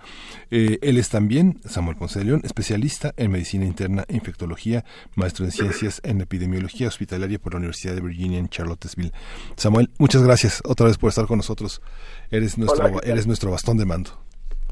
[0.51, 4.85] Eh, él es también, Samuel Ponce de León, especialista en Medicina Interna e Infectología,
[5.17, 9.13] maestro en Ciencias en Epidemiología Hospitalaria por la Universidad de Virginia en Charlottesville.
[9.57, 11.83] Samuel, muchas gracias otra vez por estar con nosotros.
[12.31, 14.11] Eres nuestro, eres nuestro bastón de mando.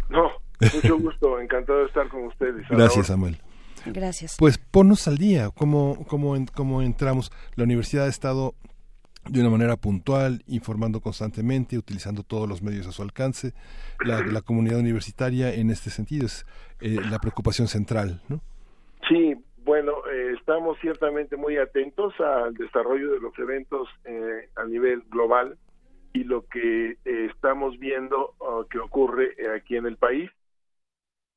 [0.08, 0.30] No,
[0.60, 2.66] mucho gusto, encantado de estar con ustedes.
[2.68, 3.40] Gracias, Samuel.
[3.86, 4.36] Gracias.
[4.38, 7.32] Pues ponnos al día, ¿cómo, cómo, cómo entramos?
[7.56, 8.54] La universidad ha estado
[9.28, 13.52] de una manera puntual, informando constantemente, utilizando todos los medios a su alcance.
[14.04, 16.46] La, la comunidad universitaria en este sentido es
[16.80, 18.40] eh, la preocupación central, ¿no?
[19.08, 19.34] Sí,
[19.64, 25.58] bueno, eh, estamos ciertamente muy atentos al desarrollo de los eventos eh, a nivel global
[26.12, 30.28] y lo que estamos viendo uh, que ocurre aquí en el país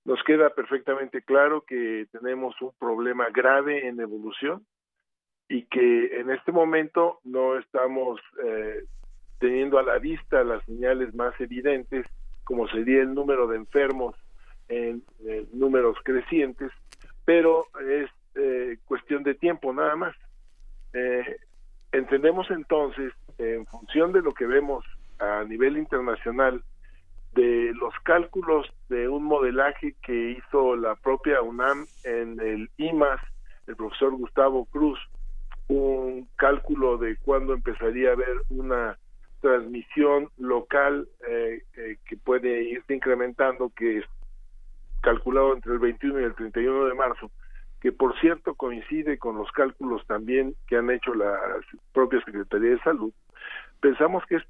[0.05, 4.65] nos queda perfectamente claro que tenemos un problema grave en evolución
[5.47, 8.85] y que en este momento no estamos eh,
[9.39, 12.05] teniendo a la vista las señales más evidentes,
[12.43, 14.15] como sería el número de enfermos
[14.67, 15.03] en,
[15.53, 16.71] números crecientes,
[17.25, 20.15] pero es eh, cuestión de tiempo nada más.
[20.93, 21.37] Eh,
[21.91, 24.85] entendemos entonces, en función de lo que vemos
[25.19, 26.63] a nivel internacional,
[27.33, 33.21] de los cálculos de un modelaje que hizo la propia UNAM en el IMAS,
[33.67, 34.99] el profesor Gustavo Cruz,
[35.67, 38.97] un cálculo de cuándo empezaría a haber una
[39.41, 44.05] transmisión local eh, eh, que puede irse incrementando, que es
[45.01, 47.31] calculado entre el 21 y el 31 de marzo,
[47.81, 51.37] que por cierto coincide con los cálculos también que han hecho la
[51.91, 53.11] propia Secretaría de Salud,
[53.81, 54.43] pensamos que es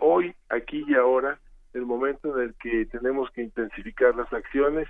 [0.00, 1.38] hoy, aquí y ahora,
[1.74, 4.88] el momento en el que tenemos que intensificar las acciones,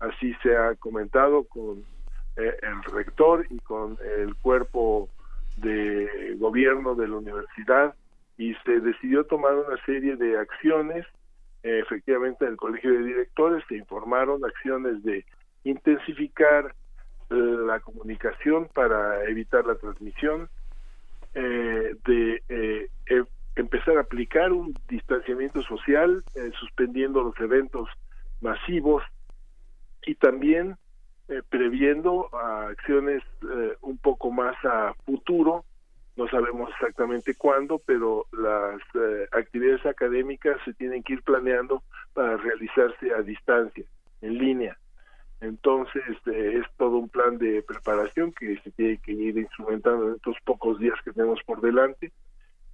[0.00, 1.84] así se ha comentado con
[2.36, 5.08] eh, el rector y con el cuerpo
[5.56, 7.94] de gobierno de la universidad
[8.36, 11.04] y se decidió tomar una serie de acciones,
[11.64, 15.24] eh, efectivamente en el colegio de directores se informaron acciones de
[15.64, 16.74] intensificar
[17.30, 20.48] eh, la comunicación para evitar la transmisión,
[21.34, 22.42] de
[23.60, 27.88] empezar a aplicar un distanciamiento social, eh, suspendiendo los eventos
[28.40, 29.02] masivos
[30.06, 30.76] y también
[31.28, 35.64] eh, previendo acciones eh, un poco más a futuro,
[36.16, 38.80] no sabemos exactamente cuándo, pero las
[39.30, 43.84] actividades académicas se tienen que ir planeando para realizarse a distancia,
[44.20, 44.76] en línea.
[45.40, 50.36] Entonces es todo un plan de preparación que se tiene que ir instrumentando en estos
[50.44, 52.10] pocos días que tenemos por delante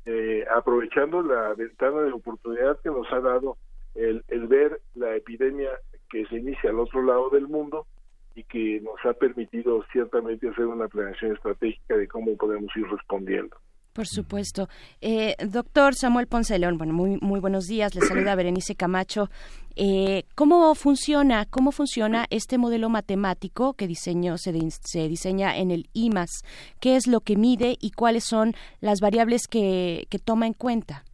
[0.07, 3.57] eh, aprovechando la ventana de oportunidad que nos ha dado
[3.95, 5.71] el, el ver la epidemia
[6.11, 7.87] que se inicia al otro lado del mundo
[8.35, 13.57] y que nos ha permitido ciertamente hacer una planeación estratégica de cómo podemos ir respondiendo.
[13.95, 14.69] Por supuesto.
[15.01, 17.95] Eh, doctor Samuel Ponce León, bueno, muy, muy buenos días.
[17.95, 19.31] Le saluda Berenice Camacho.
[19.77, 24.53] Eh, ¿Cómo funciona, cómo funciona este modelo matemático que diseño, se,
[24.83, 26.43] se, diseña en el IMAS?
[26.81, 31.05] ¿Qué es lo que mide y cuáles son las variables que, que toma en cuenta?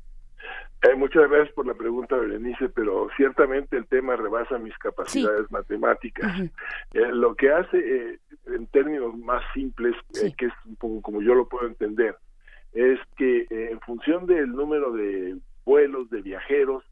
[0.82, 6.40] Eh, muchas gracias por la pregunta, Berenice, pero ciertamente el tema rebasa mis capacidades matemáticas.
[6.94, 9.94] Eh, lo que hace, eh, en términos más simples,
[10.38, 12.16] que es un poco como yo lo puedo entender,
[12.72, 16.84] es que en función del número de vuelos, de viajeros,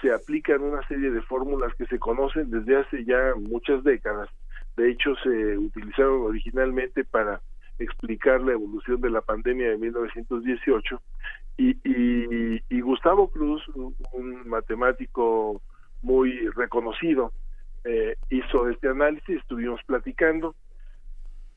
[0.00, 4.28] se aplican una serie de fórmulas que se conocen desde hace ya muchas décadas.
[4.76, 7.40] De hecho, se utilizaron originalmente para
[7.78, 11.00] explicar la evolución de la pandemia de 1918
[11.58, 15.60] y, y, Gustavo Cruz, un matemático
[16.02, 17.32] muy reconocido,
[17.84, 20.54] eh, hizo este análisis, estuvimos platicando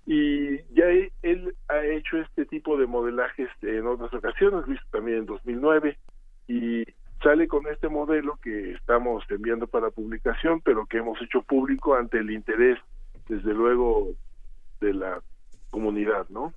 [0.05, 0.85] y ya
[1.23, 5.97] él ha hecho este tipo de modelajes en otras ocasiones, visto también en 2009
[6.47, 6.83] y
[7.23, 12.19] sale con este modelo que estamos enviando para publicación, pero que hemos hecho público ante
[12.19, 12.77] el interés,
[13.27, 14.11] desde luego,
[14.79, 15.21] de la
[15.71, 16.53] comunidad, ¿no?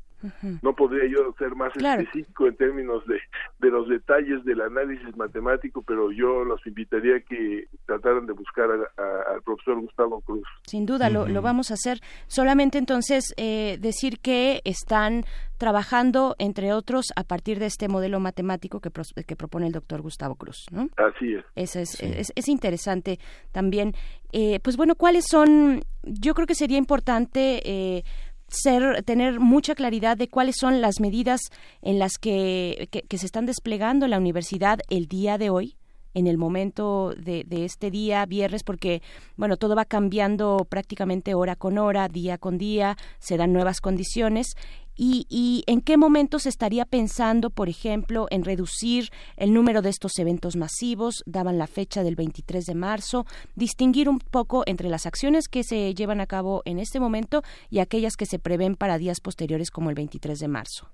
[0.62, 3.20] No podría yo ser más específico en términos de,
[3.60, 8.68] de los detalles del análisis matemático, pero yo los invitaría a que trataran de buscar
[8.70, 10.46] al profesor Gustavo Cruz.
[10.66, 12.00] Sin duda, lo, lo, vamos a hacer.
[12.26, 15.24] Solamente entonces eh, decir que están
[15.58, 18.90] trabajando, entre otros, a partir de este modelo matemático que,
[19.26, 20.66] que propone el doctor Gustavo Cruz.
[20.70, 20.88] ¿no?
[20.96, 21.44] Así es.
[21.56, 23.18] Es, es, es, interesante
[23.52, 23.94] también.
[24.32, 25.82] Eh, pues bueno, ¿cuáles son?
[26.02, 27.60] Yo creo que sería importante...
[27.64, 28.04] Eh,
[28.48, 31.40] ser, tener mucha claridad de cuáles son las medidas
[31.82, 35.76] en las que, que, se están desplegando la universidad el día de hoy
[36.14, 39.02] en el momento de, de, este día, viernes, porque,
[39.36, 44.56] bueno, todo va cambiando prácticamente hora con hora, día con día, se dan nuevas condiciones
[45.00, 50.18] y, en qué momento se estaría pensando, por ejemplo, en reducir el número de estos
[50.18, 55.48] eventos masivos, daban la fecha del 23 de marzo, distinguir un poco entre las acciones
[55.48, 59.20] que se llevan a cabo en este momento y aquellas que se prevén para días
[59.20, 60.88] posteriores como el 23 de marzo.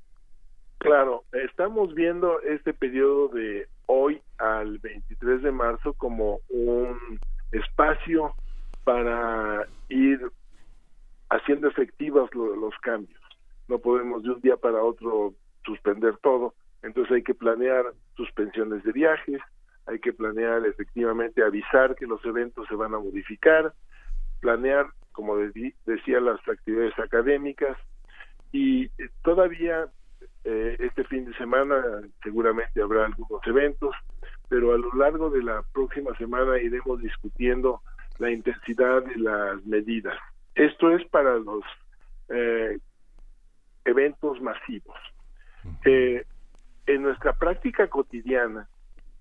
[0.78, 7.18] Claro, estamos viendo este periodo de hoy al 23 de marzo como un
[7.52, 8.34] espacio
[8.84, 10.20] para ir
[11.30, 13.23] haciendo efectivos los cambios
[13.68, 15.34] no podemos de un día para otro
[15.64, 17.86] suspender todo, entonces hay que planear
[18.16, 19.40] suspensiones de viajes,
[19.86, 23.72] hay que planear efectivamente avisar que los eventos se van a modificar,
[24.40, 27.76] planear, como decía, las actividades académicas
[28.52, 28.88] y
[29.22, 29.88] todavía
[30.44, 31.82] eh, este fin de semana
[32.22, 33.94] seguramente habrá algunos eventos,
[34.48, 37.80] pero a lo largo de la próxima semana iremos discutiendo
[38.18, 40.16] la intensidad de las medidas.
[40.54, 41.64] Esto es para los
[42.28, 42.78] eh,
[43.84, 44.98] eventos masivos.
[45.84, 46.24] Eh,
[46.86, 48.68] en nuestra práctica cotidiana,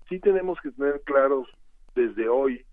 [0.08, 1.48] sí tenemos que tener claros
[1.94, 2.64] desde hoy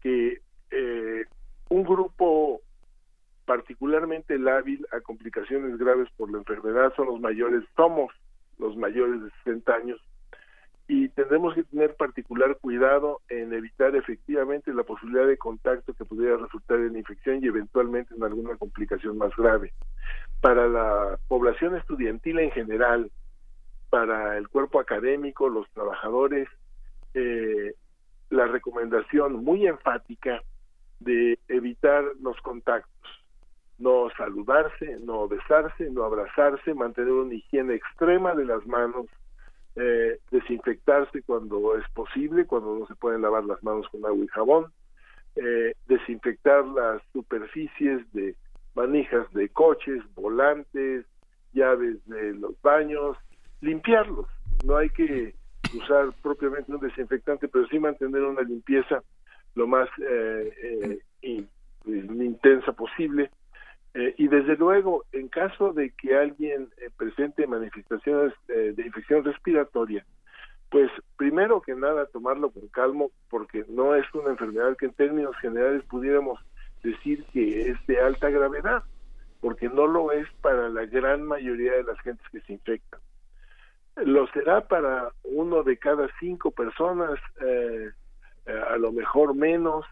[0.00, 0.40] que
[0.70, 1.24] eh,
[1.68, 2.62] un grupo
[3.44, 8.12] particularmente lábil a complicaciones graves por la enfermedad son los mayores, somos
[8.58, 10.00] los mayores de 60 años
[10.92, 16.36] y tendremos que tener particular cuidado en evitar efectivamente la posibilidad de contacto que pudiera
[16.36, 19.72] resultar en infección y eventualmente en alguna complicación más grave.
[20.40, 23.08] Para la población estudiantil en general,
[23.88, 26.48] para el cuerpo académico, los trabajadores,
[27.14, 27.72] eh,
[28.30, 30.42] la recomendación muy enfática
[30.98, 33.08] de evitar los contactos,
[33.78, 39.06] no saludarse, no besarse, no abrazarse, mantener una higiene extrema de las manos,
[39.76, 44.28] eh, desinfectarse cuando es posible, cuando no se pueden lavar las manos con agua y
[44.28, 44.72] jabón,
[45.36, 48.34] eh, desinfectar las superficies de
[48.74, 51.06] manijas de coches, volantes,
[51.52, 53.16] llaves de los baños,
[53.60, 54.26] limpiarlos.
[54.64, 55.34] No hay que
[55.74, 59.02] usar propiamente un desinfectante, pero sí mantener una limpieza
[59.54, 61.44] lo más eh, eh,
[61.84, 63.30] intensa posible.
[63.94, 70.04] Eh, y desde luego, en caso de que alguien presente manifestaciones de infección respiratoria,
[70.70, 75.36] pues primero que nada tomarlo con calmo, porque no es una enfermedad que en términos
[75.38, 76.38] generales pudiéramos
[76.82, 78.84] decir que es de alta gravedad,
[79.40, 83.00] porque no lo es para la gran mayoría de las gentes que se infectan.
[83.96, 87.90] Lo será para uno de cada cinco personas, eh,
[88.46, 89.84] eh, a lo mejor menos,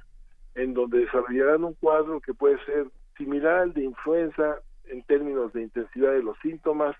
[0.55, 2.87] en donde desarrollarán un cuadro que puede ser
[3.19, 6.97] similar de influenza en términos de intensidad de los síntomas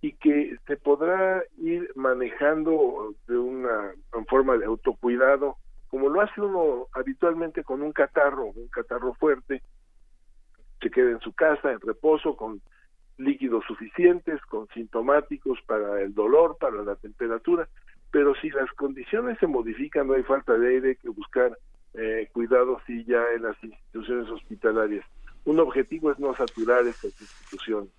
[0.00, 3.92] y que se podrá ir manejando de una
[4.28, 5.56] forma de autocuidado
[5.88, 9.62] como lo hace uno habitualmente con un catarro, un catarro fuerte,
[10.80, 12.60] se queda en su casa en reposo con
[13.18, 17.68] líquidos suficientes, con sintomáticos para el dolor, para la temperatura,
[18.10, 21.56] pero si las condiciones se modifican, no hay falta de aire, hay que buscar
[21.94, 25.04] eh, cuidados y ya en las instituciones hospitalarias.
[25.46, 27.90] Un objetivo es no saturar estas instituciones.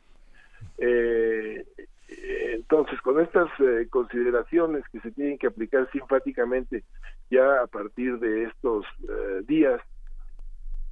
[0.77, 1.65] Eh,
[2.07, 6.83] entonces, con estas eh, consideraciones que se tienen que aplicar simpáticamente
[7.29, 9.81] ya a partir de estos eh, días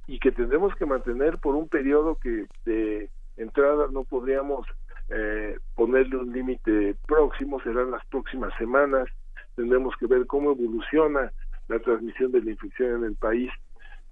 [0.06, 4.66] y que tendremos que mantener por un periodo que de entrada no podríamos
[5.08, 9.08] eh, ponerle un límite próximo, serán las próximas semanas,
[9.54, 11.32] tendremos que ver cómo evoluciona
[11.68, 13.50] la transmisión de la infección en el país,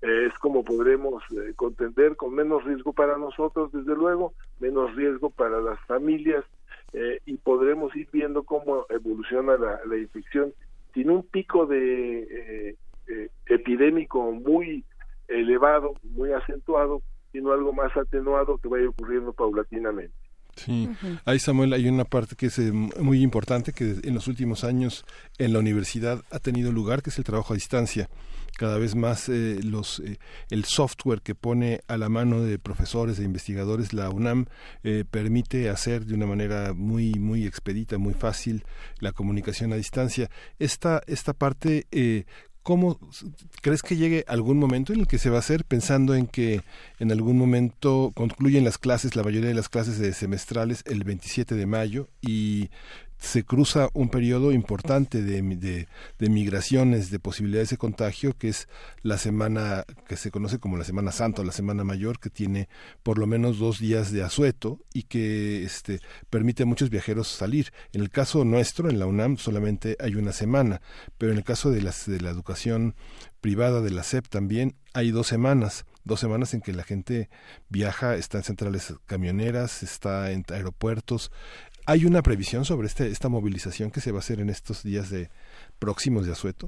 [0.04, 1.22] es como podremos
[1.56, 6.44] contender con menos riesgo para nosotros, desde luego, menos riesgo para las familias,
[6.92, 10.52] eh, y podremos ir viendo cómo evoluciona la, la infección
[10.94, 12.76] sin un pico de eh,
[13.08, 14.84] eh, epidémico muy
[15.26, 17.02] elevado, muy acentuado,
[17.32, 20.14] sino algo más atenuado que vaya ocurriendo paulatinamente.
[20.56, 20.88] Sí,
[21.24, 25.04] ahí Samuel, hay una parte que es muy importante que en los últimos años
[25.38, 28.08] en la universidad ha tenido lugar, que es el trabajo a distancia.
[28.56, 30.18] Cada vez más eh, los eh,
[30.48, 34.46] el software que pone a la mano de profesores e investigadores la UNAM
[34.84, 38.64] eh, permite hacer de una manera muy muy expedita muy fácil
[39.00, 40.30] la comunicación a distancia.
[40.60, 41.88] Esta esta parte
[42.64, 42.98] ¿Cómo
[43.60, 46.62] crees que llegue algún momento en el que se va a hacer pensando en que
[46.98, 51.54] en algún momento concluyen las clases, la mayoría de las clases de semestrales el 27
[51.56, 52.70] de mayo y
[53.24, 55.86] se cruza un periodo importante de,
[56.18, 58.68] de, migraciones, de posibilidades de contagio, que es
[59.02, 62.68] la semana que se conoce como la Semana Santa o la Semana Mayor, que tiene
[63.02, 67.72] por lo menos dos días de asueto y que este, permite a muchos viajeros salir.
[67.92, 70.82] En el caso nuestro, en la UNAM, solamente hay una semana,
[71.16, 72.94] pero en el caso de, las, de la educación
[73.40, 77.30] privada de la SEP también hay dos semanas dos semanas en que la gente
[77.68, 81.32] viaja, está en centrales camioneras, está en aeropuertos,
[81.86, 85.10] ¿Hay una previsión sobre este, esta movilización que se va a hacer en estos días
[85.10, 85.28] de
[85.78, 86.66] próximos de asueto?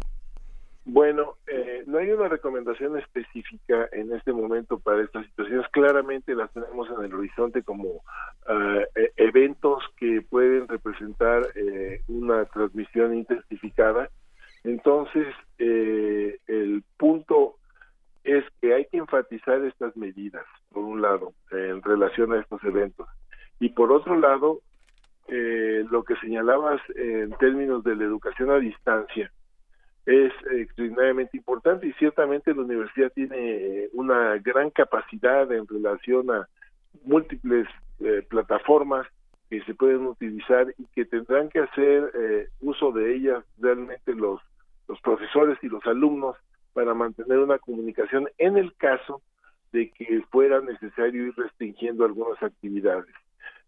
[0.85, 5.67] Bueno, eh, no hay una recomendación específica en este momento para estas situaciones.
[5.73, 8.03] Claramente las tenemos en el horizonte como
[8.47, 14.11] eh, e, eventos que pueden representar eh, una transmisión intensificada.
[14.65, 15.27] Entonces,
[15.59, 17.57] el punto
[18.25, 23.09] es que hay que enfatizar estas medidas, por un lado, en relación a estos eventos.
[23.61, 24.61] Y por otro lado,
[25.29, 29.31] eh, lo que señalabas en términos de la educación a distancia
[30.07, 36.49] es extraordinariamente importante y ciertamente la universidad tiene eh, una gran capacidad en relación a
[37.05, 37.67] múltiples
[38.01, 39.07] eh, plataformas
[39.51, 44.41] que se pueden utilizar y que tendrán que hacer eh, uso de ellas realmente los,
[44.89, 46.37] los profesores y los alumnos
[46.73, 49.23] para mantener una comunicación en el caso
[49.73, 53.15] de que fuera necesario ir restringiendo algunas actividades.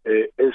[0.05, 0.55] Eh, es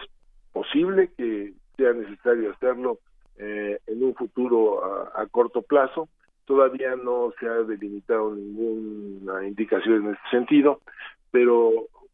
[0.54, 3.00] posible que sea necesario hacerlo
[3.38, 4.84] eh, en un futuro
[5.16, 6.08] a, corto plazo.
[6.46, 10.82] Todavía no se ha delimitado ninguna indicación en ese sentido,
[11.32, 11.72] pero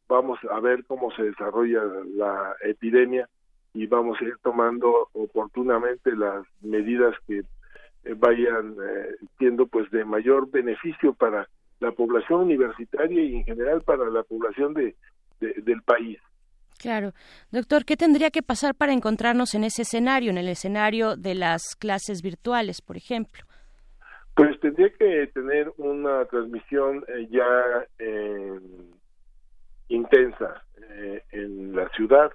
[0.07, 1.83] vamos a ver cómo se desarrolla
[2.15, 3.27] la epidemia
[3.73, 10.05] y vamos a ir tomando oportunamente las medidas que eh, vayan eh, siendo pues de
[10.05, 11.47] mayor beneficio para
[11.79, 14.95] la población universitaria y en general para la población de
[15.39, 16.19] del país.
[16.79, 17.11] Claro.
[17.51, 21.75] Doctor, ¿qué tendría que pasar para encontrarnos en ese escenario, en el escenario de las
[21.75, 23.43] clases virtuales, por ejemplo?
[24.33, 27.85] Pues tendría que tener una transmisión eh, ya
[29.89, 32.31] intensa eh, en la ciudad,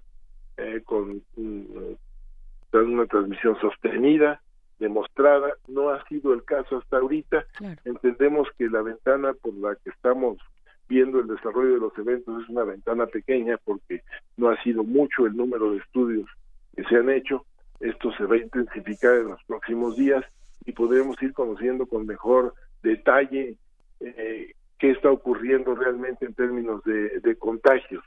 [0.58, 4.42] eh, con una transmisión sostenida,
[4.78, 5.54] demostrada.
[5.68, 7.46] No ha sido el caso hasta ahorita.
[7.84, 10.38] Entendemos que la ventana por la que estamos
[10.88, 14.02] viendo el desarrollo de los eventos es una ventana pequeña porque
[14.36, 16.28] no ha sido mucho el número de estudios
[16.76, 17.44] que se han hecho.
[17.80, 20.24] Esto se va a intensificar en los próximos días
[20.64, 23.56] y podremos ir conociendo con mejor detalle
[24.00, 28.04] eh, qué está ocurriendo realmente en términos de, contagios,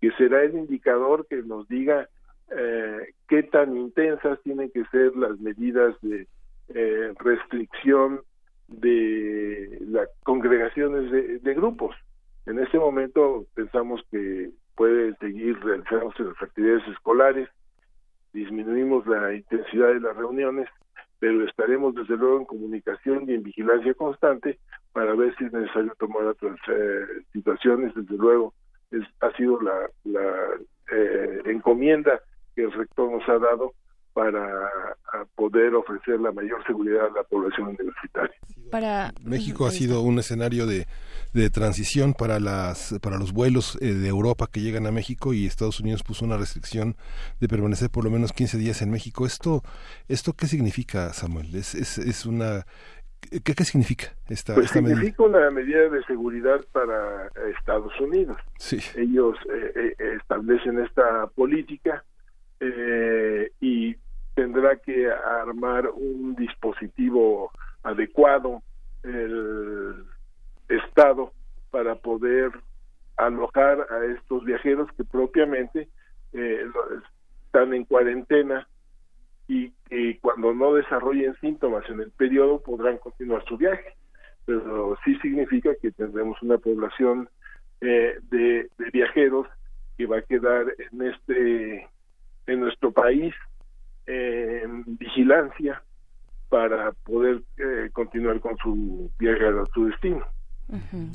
[0.00, 2.08] que será el indicador que nos diga
[2.50, 6.26] eh, qué tan intensas tienen que ser las medidas de
[6.68, 8.20] eh, restricción
[8.68, 11.94] de las congregaciones de, grupos.
[12.46, 17.48] En este momento pensamos que puede seguir realizándose las actividades escolares,
[18.32, 20.68] disminuimos la intensidad de las reuniones,
[21.20, 24.58] pero estaremos desde luego en comunicación y en vigilancia constante
[24.92, 27.94] para ver si es necesario tomar otras eh, situaciones.
[27.94, 28.52] Desde luego,
[28.90, 30.58] es, ha sido la, la
[30.92, 32.20] eh, encomienda
[32.54, 33.72] que el rector nos ha dado
[34.14, 34.70] para
[35.34, 38.34] poder ofrecer la mayor seguridad a la población universitaria.
[38.70, 40.86] Para México ha sido un escenario de,
[41.32, 45.46] de transición para las para los vuelos eh, de Europa que llegan a México y
[45.46, 46.96] Estados Unidos puso una restricción
[47.40, 49.26] de permanecer por lo menos 15 días en México.
[49.26, 49.62] Esto
[50.08, 51.54] esto qué significa, Samuel?
[51.54, 52.64] Es es, es una
[53.30, 58.36] ¿Qué, ¿Qué, significa esta, pues esta significa una medida de seguridad para Estados Unidos.
[58.58, 58.78] Sí.
[58.96, 62.04] Ellos eh, eh, establecen esta política
[62.60, 63.96] eh, y
[64.34, 67.50] tendrá que armar un dispositivo
[67.82, 68.62] adecuado
[69.02, 70.04] el
[70.68, 71.32] Estado
[71.70, 72.50] para poder
[73.16, 75.88] alojar a estos viajeros que propiamente
[76.32, 76.64] eh,
[77.44, 78.66] están en cuarentena
[79.46, 79.70] y
[80.20, 83.94] cuando no desarrollen síntomas en el periodo podrán continuar su viaje.
[84.46, 87.28] Pero sí significa que tendremos una población
[87.80, 89.46] eh, de, viajeros
[89.96, 91.88] que va a quedar en este
[92.46, 93.34] en nuestro país
[94.06, 95.82] en vigilancia
[96.48, 100.24] para poder eh, continuar con su viaje a su destino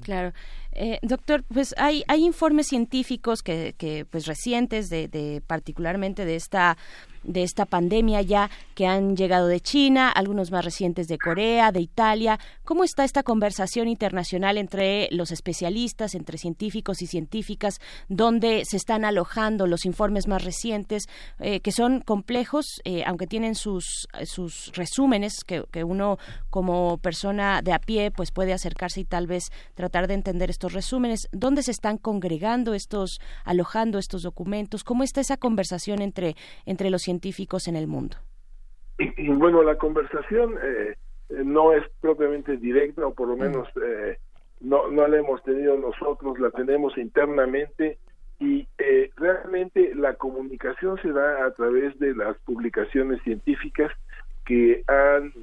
[0.03, 0.31] claro.
[0.71, 6.35] Eh, doctor, pues hay, hay informes científicos que, que pues recientes de, de particularmente de
[6.35, 6.77] esta
[7.23, 11.81] de esta pandemia ya que han llegado de China, algunos más recientes de Corea, de
[11.81, 12.39] Italia.
[12.63, 19.05] ¿Cómo está esta conversación internacional entre los especialistas, entre científicos y científicas, donde se están
[19.05, 21.07] alojando los informes más recientes,
[21.39, 26.17] eh, que son complejos, eh, aunque tienen sus, sus resúmenes, que, que uno
[26.49, 30.73] como persona de a pie pues puede acercarse y tal vez tratar de entender estos
[30.73, 31.27] resúmenes?
[31.31, 34.83] ¿Dónde se están congregando estos, alojando estos documentos?
[34.83, 36.35] ¿Cómo está esa conversación entre,
[36.65, 38.17] entre los científicos en el mundo?
[39.17, 40.95] Bueno, la conversación eh,
[41.43, 44.19] no es propiamente directa, o por lo menos eh,
[44.59, 47.97] no, no la hemos tenido nosotros, la tenemos internamente
[48.39, 53.91] y eh, realmente la comunicación se da a través de las publicaciones científicas
[54.45, 55.33] que han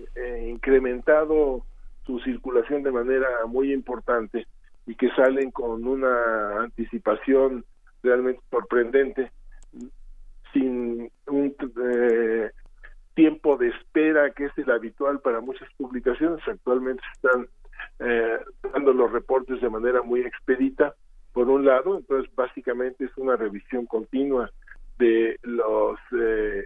[0.47, 1.63] incrementado
[2.05, 4.47] su circulación de manera muy importante
[4.87, 7.65] y que salen con una anticipación
[8.03, 9.31] realmente sorprendente
[10.57, 11.55] sin un
[11.93, 12.51] eh,
[13.15, 16.41] tiempo de espera que es el habitual para muchas publicaciones.
[16.47, 17.47] Actualmente están
[17.99, 18.39] eh,
[18.73, 20.95] dando los reportes de manera muy expedita,
[21.33, 24.51] por un lado, entonces básicamente es una revisión continua
[24.99, 26.65] de los eh,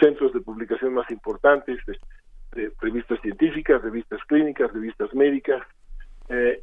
[0.00, 5.62] centros de publicación más importantes, de, revistas científicas, revistas clínicas, revistas médicas,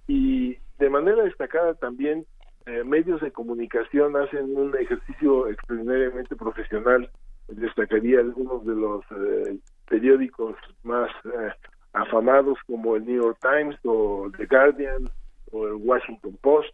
[0.07, 2.25] y de manera destacada también
[2.67, 7.07] eh, medios de comunicación hacen un ejercicio extraordinariamente profesional.
[7.47, 11.51] Destacaría algunos de los eh, periódicos más eh,
[11.93, 15.07] afamados como el New York Times o The Guardian
[15.51, 16.73] o el Washington Post,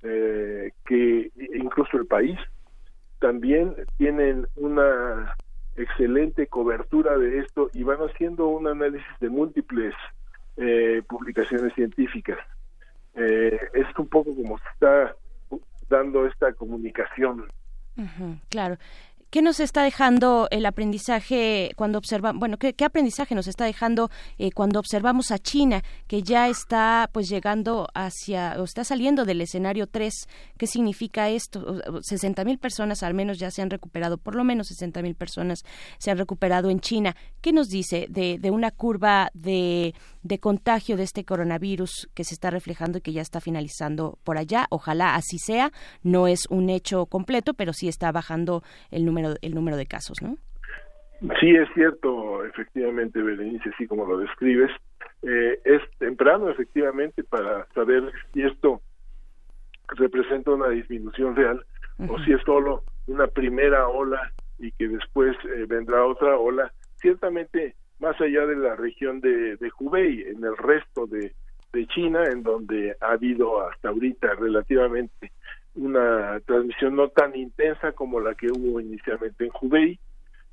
[0.00, 2.38] que incluso el país
[3.20, 5.36] también tienen una
[5.76, 9.94] excelente cobertura de esto y van haciendo un análisis de múltiples
[11.08, 12.38] publicaciones científicas.
[13.14, 15.14] es un poco como se está
[15.88, 17.46] dando esta comunicación.
[18.48, 18.76] claro.
[19.32, 24.52] ¿Qué nos está dejando el aprendizaje cuando observamos, bueno, ¿qué, aprendizaje nos está dejando eh,
[24.52, 29.86] cuando observamos a China, que ya está pues llegando hacia, o está saliendo del escenario
[29.86, 30.28] 3?
[30.58, 31.80] ¿Qué significa esto?
[32.02, 35.62] 60 mil personas al menos ya se han recuperado, por lo menos 60 mil personas
[35.96, 37.16] se han recuperado en China.
[37.40, 42.34] ¿Qué nos dice de, de una curva de, de contagio de este coronavirus que se
[42.34, 44.66] está reflejando y que ya está finalizando por allá?
[44.68, 45.72] Ojalá así sea.
[46.02, 50.22] No es un hecho completo, pero sí está bajando el número el número de casos,
[50.22, 50.36] ¿no?
[51.38, 54.70] Sí, es cierto, efectivamente, Berenice, así como lo describes.
[55.22, 58.80] Eh, es temprano, efectivamente, para saber si esto
[59.88, 61.64] representa una disminución real
[62.08, 66.72] o si es solo una primera ola y que después eh, vendrá otra ola.
[66.96, 71.32] Ciertamente, más allá de la región de, de Hubei, en el resto de,
[71.72, 75.30] de China, en donde ha habido hasta ahorita relativamente
[75.74, 79.98] una transmisión no tan intensa como la que hubo inicialmente en Hubei,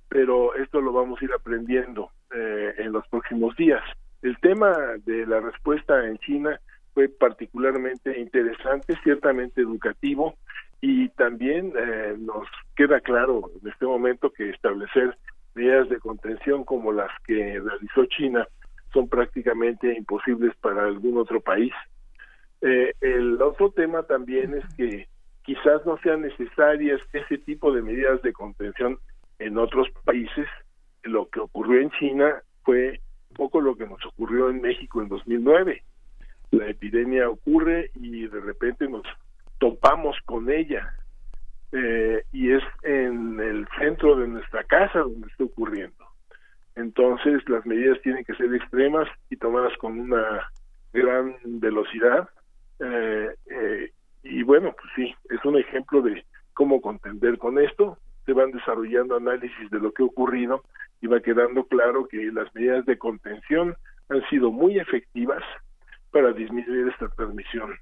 [0.08, 3.84] pero esto lo vamos a ir aprendiendo eh, en los próximos días.
[4.22, 4.76] El tema
[5.06, 6.60] de la respuesta en China
[6.94, 10.36] fue particularmente interesante, ciertamente educativo,
[10.82, 15.18] y también eh, nos queda claro en este momento que establecer
[15.54, 18.48] medidas de contención como las que realizó China
[18.94, 21.74] son prácticamente imposibles para algún otro país.
[22.61, 25.07] Eh, el otro tema también es que
[25.44, 28.99] quizás no sean necesarias ese tipo de medidas de contención
[29.40, 30.48] en otros países.
[31.03, 32.99] Lo que ocurrió en China fue
[33.36, 35.84] poco lo que nos ocurrió en México en 2009.
[36.52, 39.03] La epidemia ocurre y de repente nos
[39.60, 40.94] topamos con ella.
[41.72, 46.06] Eh, y es en el centro de nuestra casa donde está ocurriendo.
[46.76, 50.49] Entonces las medidas tienen que ser extremas y tomadas con una
[50.91, 52.27] gran velocidad
[52.80, 53.92] eh, eh,
[54.24, 56.24] y bueno, pues sí, es un ejemplo de
[56.54, 57.98] cómo contender con esto.
[58.26, 60.64] Se van desarrollando análisis de lo que ha ocurrido
[61.02, 63.76] y va quedando claro que las medidas de contención
[64.10, 65.44] han sido muy efectivas
[66.12, 67.78] para disminuir esta transmisión.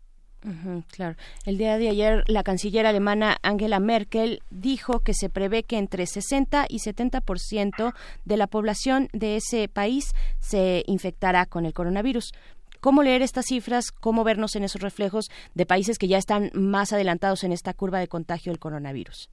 [0.91, 1.15] Claro.
[1.45, 6.05] El día de ayer la canciller alemana Angela Merkel dijo que se prevé que entre
[6.05, 7.93] 60 y 70%
[8.23, 12.33] de la población de ese país se infectará con el coronavirus.
[12.87, 13.91] ¿Cómo leer estas cifras?
[13.91, 17.99] ¿Cómo vernos en esos reflejos de países que ya están más adelantados en esta curva
[17.99, 19.29] de contagio del coronavirus?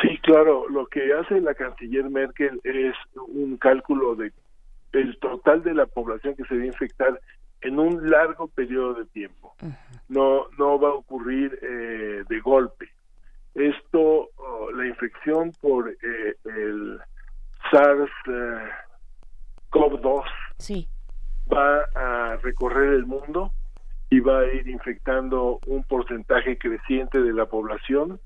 [0.00, 2.94] Sí, claro, lo que hace la canciller Merkel es
[3.26, 4.32] un cálculo de
[4.92, 7.20] el total de la población que se va a infectar
[7.60, 9.56] en un largo periodo de tiempo.
[10.08, 12.88] No no va a ocurrir eh, de golpe.
[13.56, 17.00] Esto, oh, la infección por eh, el
[17.72, 18.68] SARS eh,
[19.72, 20.22] CoV-2
[20.58, 20.88] Sí.
[21.52, 23.52] Va a recorrer el mundo
[24.10, 28.20] y va a ir infectando un porcentaje creciente de la población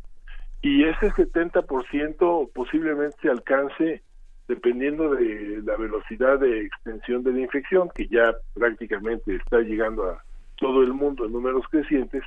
[0.61, 4.03] y ese 70% posiblemente se alcance
[4.47, 10.23] dependiendo de la velocidad de extensión de la infección, que ya prácticamente está llegando a
[10.57, 12.23] todo el mundo en números crecientes,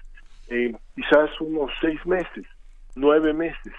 [0.47, 2.45] en quizás unos seis meses,
[2.95, 3.73] nueve meses.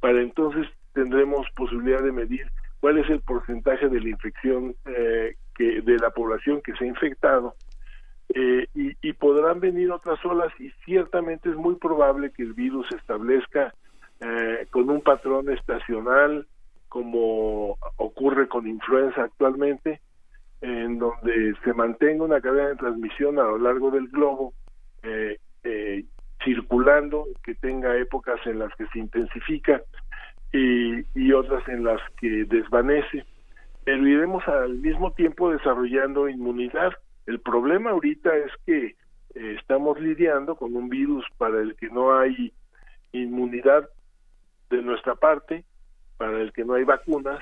[0.00, 2.46] Para entonces tendremos posibilidad de medir
[2.80, 6.88] cuál es el porcentaje de la infección eh, que de la población que se ha
[6.88, 7.54] infectado
[8.34, 12.86] eh, y, y podrán venir otras olas y ciertamente es muy probable que el virus
[12.88, 13.72] se establezca
[14.20, 16.46] eh, con un patrón estacional
[16.88, 20.00] como ocurre con influenza actualmente
[20.62, 24.54] en donde se mantenga una cadena de transmisión a lo largo del globo
[25.02, 26.04] eh, eh,
[26.42, 29.82] circulando que tenga épocas en las que se intensifica
[30.52, 33.24] y, y otras en las que desvanece
[33.86, 36.92] pero iremos al mismo tiempo desarrollando inmunidad
[37.26, 42.16] el problema ahorita es que eh, estamos lidiando con un virus para el que no
[42.16, 42.52] hay
[43.12, 43.88] inmunidad
[44.70, 45.64] de nuestra parte,
[46.16, 47.40] para el que no hay vacunas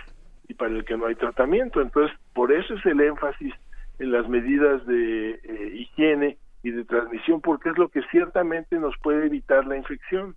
[0.49, 1.81] y para el que no hay tratamiento.
[1.81, 3.55] Entonces, por eso es el énfasis
[3.99, 8.97] en las medidas de eh, higiene y de transmisión, porque es lo que ciertamente nos
[8.99, 10.35] puede evitar la infección.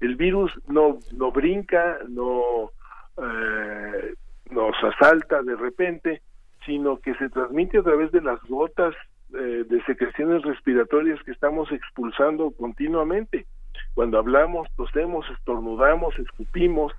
[0.00, 2.72] El virus no, no brinca, no
[3.16, 4.14] eh,
[4.52, 6.22] nos asalta de repente,
[6.64, 8.94] sino que se transmite a través de las gotas
[9.34, 13.46] eh, de secreciones respiratorias que estamos expulsando continuamente.
[13.94, 16.92] Cuando hablamos, tosemos, estornudamos, escupimos,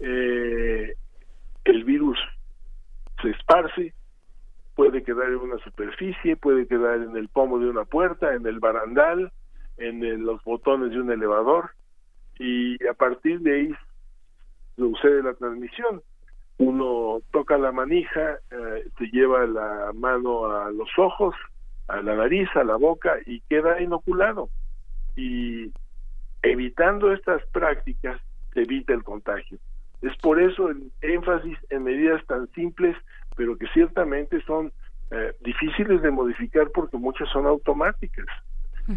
[0.00, 0.94] eh,
[1.64, 2.18] el virus
[3.22, 3.94] se esparce,
[4.74, 8.58] puede quedar en una superficie, puede quedar en el pomo de una puerta, en el
[8.60, 9.30] barandal,
[9.76, 11.70] en el- los botones de un elevador,
[12.38, 13.74] y a partir de ahí
[14.76, 16.02] sucede la transmisión.
[16.60, 21.34] Uno toca la manija, eh, se lleva la mano a los ojos,
[21.88, 24.50] a la nariz, a la boca y queda inoculado.
[25.16, 25.72] Y
[26.42, 28.20] evitando estas prácticas
[28.52, 29.56] se evita el contagio.
[30.02, 32.94] Es por eso el énfasis en medidas tan simples,
[33.36, 34.70] pero que ciertamente son
[35.12, 38.26] eh, difíciles de modificar porque muchas son automáticas.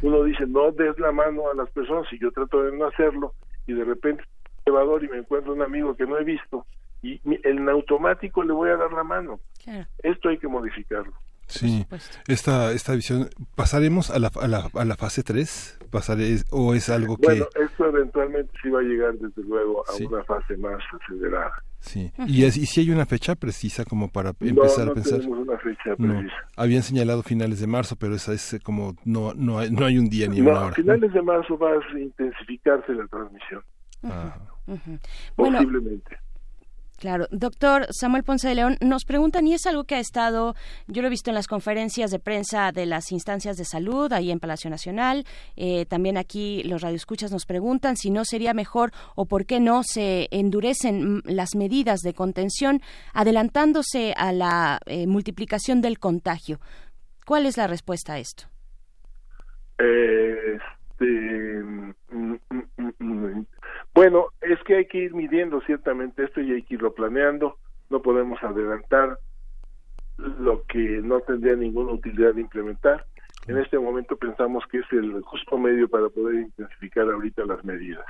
[0.01, 3.33] Uno dice, no des la mano a las personas y yo trato de no hacerlo
[3.67, 4.25] y de repente
[4.65, 6.65] elevador y me encuentro un amigo que no he visto
[7.03, 9.39] y mi- en automático le voy a dar la mano.
[9.63, 9.85] Claro.
[10.01, 11.13] Esto hay que modificarlo.
[11.45, 11.85] Sí,
[12.27, 15.77] esta, esta visión, ¿pasaremos a la, a la, a la fase 3?
[15.91, 17.27] ¿Pasaré, ¿O es algo que...?
[17.27, 20.05] Bueno, esto eventualmente sí va a llegar desde luego a Sí.
[20.05, 21.51] una fase más acelerada.
[21.81, 22.11] Sí.
[22.27, 25.19] ¿Y, es- ¿Y si hay una fecha precisa como para empezar no a pensar?
[25.19, 26.13] tenemos una fecha No.
[26.13, 26.35] precisa.
[26.55, 30.09] Habían señalado finales de marzo, pero esa es como no no hay, no hay un
[30.09, 30.75] día ni No, una a hora.
[30.75, 33.61] finales de marzo va a intensificarse la transmisión,
[34.01, 34.37] Ah.
[34.65, 34.97] Ujú.
[35.35, 36.17] Bueno, posiblemente.
[37.03, 40.55] Claro, doctor Samuel Ponce de León, nos preguntan, y es algo que ha estado,
[40.87, 44.31] yo lo he visto en las conferencias de prensa de las instancias de salud, ahí
[44.31, 45.25] en Palacio Nacional,
[45.57, 49.83] eh, también aquí los radioescuchas nos preguntan si no sería mejor o por qué no
[49.83, 52.81] se endurecen las medidas de contención,
[53.11, 56.61] adelantándose a la eh, multiplicación del contagio.
[57.25, 58.45] ¿Cuál es la respuesta a esto?
[59.77, 63.45] Este, mm, mm, mm.
[63.93, 67.57] Bueno, es que hay que ir midiendo ciertamente esto y hay que irlo planeando.
[67.89, 69.19] No podemos adelantar
[70.17, 73.05] lo que no tendría ninguna utilidad de implementar.
[73.47, 78.05] En este momento pensamos que es el justo medio para poder intensificar ahorita las medidas.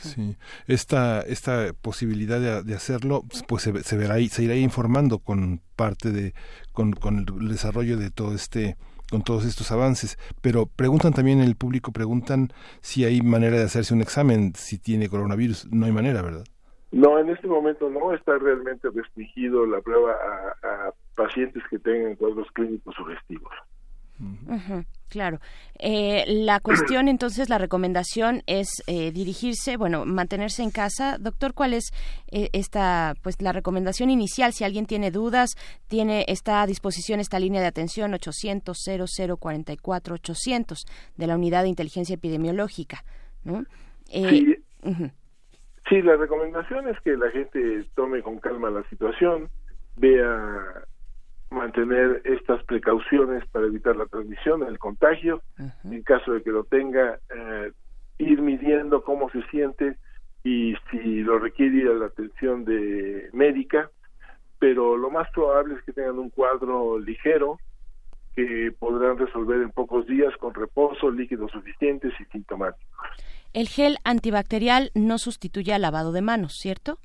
[0.00, 0.36] Sí,
[0.66, 5.60] esta, esta posibilidad de, de hacerlo, pues se, se verá y se irá informando con
[5.76, 6.34] parte de,
[6.72, 8.76] con, con el desarrollo de todo este,
[9.10, 10.18] con todos estos avances.
[10.42, 12.48] Pero preguntan también el público, preguntan
[12.80, 15.68] si hay manera de hacerse un examen si tiene coronavirus.
[15.72, 16.44] No hay manera, ¿verdad?
[16.90, 22.16] No, en este momento no está realmente restringido la prueba a, a pacientes que tengan
[22.16, 23.52] cuadros clínicos sugestivos.
[25.08, 25.38] Claro.
[25.78, 31.16] Eh, la cuestión, entonces, la recomendación es eh, dirigirse, bueno, mantenerse en casa.
[31.18, 31.90] Doctor, ¿cuál es
[32.30, 34.52] eh, esta, pues, la recomendación inicial?
[34.52, 35.50] Si alguien tiene dudas,
[35.88, 38.76] tiene está a disposición esta línea de atención 800
[39.06, 40.84] 0044 800
[41.16, 43.04] de la Unidad de Inteligencia Epidemiológica,
[43.44, 43.64] ¿no?
[44.10, 44.56] Eh, Sí.
[45.88, 49.48] Sí, la recomendación es que la gente tome con calma la situación,
[49.96, 50.84] vea
[51.50, 55.42] mantener estas precauciones para evitar la transmisión, el contagio,
[55.84, 57.72] en caso de que lo tenga, eh,
[58.18, 59.96] ir midiendo cómo se siente
[60.44, 63.90] y si lo requiere la atención de médica,
[64.58, 67.58] pero lo más probable es que tengan un cuadro ligero
[68.36, 73.08] que podrán resolver en pocos días con reposo, líquidos suficientes y sintomáticos.
[73.52, 76.98] El gel antibacterial no sustituye al lavado de manos, ¿cierto?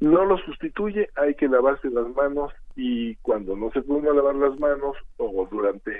[0.00, 4.58] no lo sustituye, hay que lavarse las manos y cuando no se puede lavar las
[4.60, 5.90] manos o durante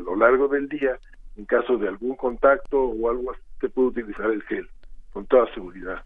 [0.00, 0.98] lo largo del día,
[1.36, 4.68] en caso de algún contacto o algo así, se puede utilizar el gel
[5.12, 6.04] con toda seguridad.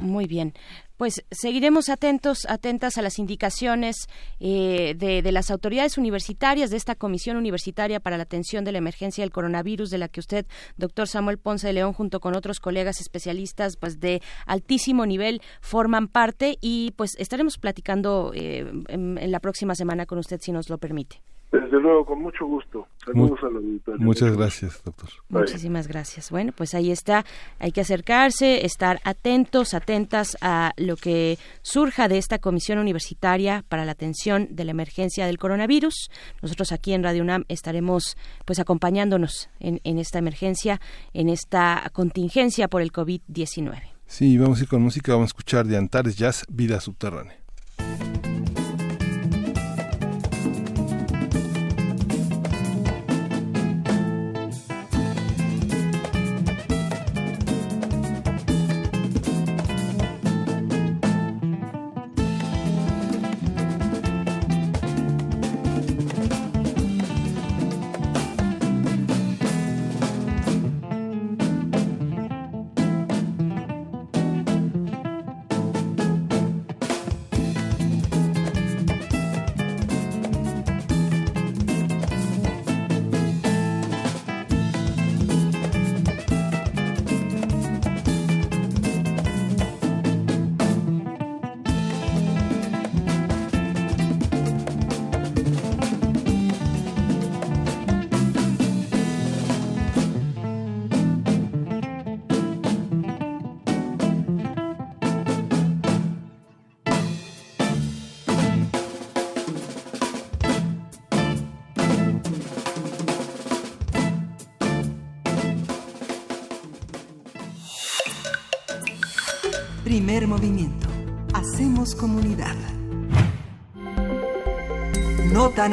[0.00, 0.52] Muy bien.
[1.00, 4.06] Pues seguiremos atentos, atentas a las indicaciones
[4.38, 8.76] eh, de, de las autoridades universitarias, de esta Comisión Universitaria para la Atención de la
[8.76, 10.44] Emergencia del Coronavirus, de la que usted,
[10.76, 16.06] doctor Samuel Ponce de León, junto con otros colegas especialistas pues de altísimo nivel, forman
[16.06, 20.68] parte y pues estaremos platicando eh, en, en la próxima semana con usted, si nos
[20.68, 21.22] lo permite.
[21.52, 22.86] Desde luego, con mucho gusto.
[23.04, 24.06] Saludos a la auditorio.
[24.06, 25.08] Muchas gracias, doctor.
[25.28, 26.30] Muchísimas gracias.
[26.30, 27.24] Bueno, pues ahí está.
[27.58, 33.84] Hay que acercarse, estar atentos, atentas a lo que surja de esta Comisión Universitaria para
[33.84, 36.10] la Atención de la Emergencia del Coronavirus.
[36.40, 40.80] Nosotros aquí en Radio UNAM estaremos pues acompañándonos en, en esta emergencia,
[41.14, 44.00] en esta contingencia por el COVID-19.
[44.06, 47.39] Sí, vamos a ir con música, vamos a escuchar de Antares Jazz, Vida Subterránea.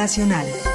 [0.08, 0.67] Nota nacional.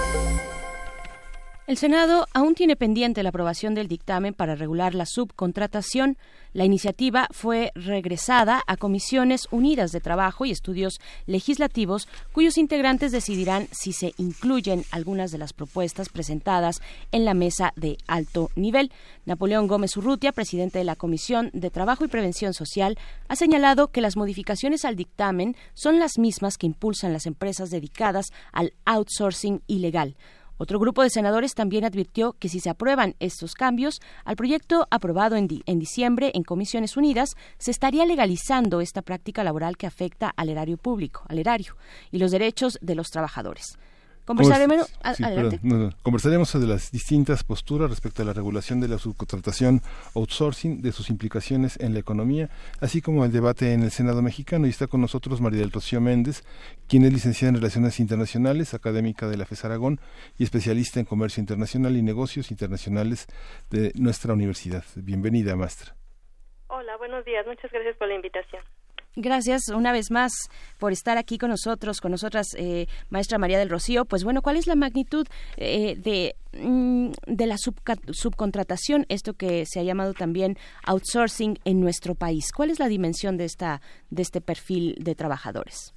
[1.73, 6.19] El Senado aún tiene pendiente la aprobación del dictamen para regular la subcontratación.
[6.53, 13.69] La iniciativa fue regresada a Comisiones Unidas de Trabajo y Estudios Legislativos, cuyos integrantes decidirán
[13.71, 18.93] si se incluyen algunas de las propuestas presentadas en la mesa de alto nivel.
[19.25, 24.03] Napoleón Gómez Urrutia, presidente de la Comisión de Trabajo y Prevención Social, ha señalado que
[24.03, 30.17] las modificaciones al dictamen son las mismas que impulsan las empresas dedicadas al outsourcing ilegal.
[30.59, 35.37] Otro grupo de senadores también advirtió que si se aprueban estos cambios al proyecto aprobado
[35.37, 40.33] en, di en, diciembre en Comisiones Unidas, se estaría legalizando esta práctica laboral que afecta
[40.37, 41.77] al erario público, al erario
[42.11, 43.79] y los derechos de los trabajadores.
[44.25, 45.59] Conversaremos, sí, adelante.
[45.59, 45.97] Perdón, no, no.
[46.03, 49.83] Conversaremos de las distintas posturas respecto a la regulación de la subcontratación
[50.15, 52.49] outsourcing, de sus implicaciones en la economía,
[52.81, 54.67] así como el debate en el Senado mexicano.
[54.67, 56.45] Y está con nosotros María del Rocío Méndez,
[56.89, 60.01] quien es licenciada en Relaciones Internacionales, académica de la FES Aragón
[60.39, 63.27] y especialista en Comercio Internacional y Negocios Internacionales
[63.71, 64.85] de nuestra universidad.
[64.95, 65.97] Bienvenida, maestra.
[66.69, 67.45] Hola, buenos días.
[67.47, 68.63] Muchas gracias por la invitación.
[69.15, 70.33] Gracias una vez más
[70.81, 74.07] por estar aquí con nosotros, con nosotras, eh, maestra María del Rocío.
[74.07, 75.27] Pues bueno, ¿cuál es la magnitud
[75.59, 80.57] eh, de, mm, de la subcontratación, esto que se ha llamado también
[80.87, 82.53] outsourcing en nuestro país?
[82.57, 85.95] ¿Cuál es la dimensión de, esta, de este perfil de trabajadores?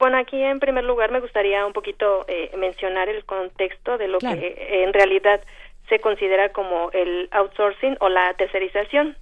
[0.00, 4.18] Bueno, aquí en primer lugar me gustaría un poquito eh, mencionar el contexto de lo
[4.18, 4.40] claro.
[4.40, 5.40] que en realidad
[5.88, 9.16] se considera como el outsourcing o la tercerización.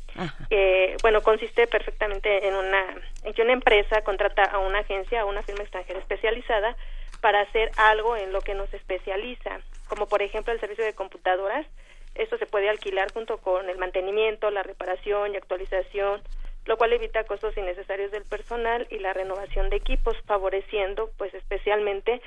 [0.51, 5.25] Eh, bueno, consiste perfectamente en una en que una empresa contrata a una agencia, a
[5.25, 6.77] una firma extranjera especializada
[7.21, 9.61] para hacer algo en lo que nos especializa.
[9.89, 11.67] como por ejemplo el servicio de computadoras.
[12.15, 16.23] Esto se puede alquilar junto con el mantenimiento, la reparación y actualización,
[16.67, 22.21] lo cual evita costos innecesarios del personal y la renovación de equipos, favoreciendo pues especialmente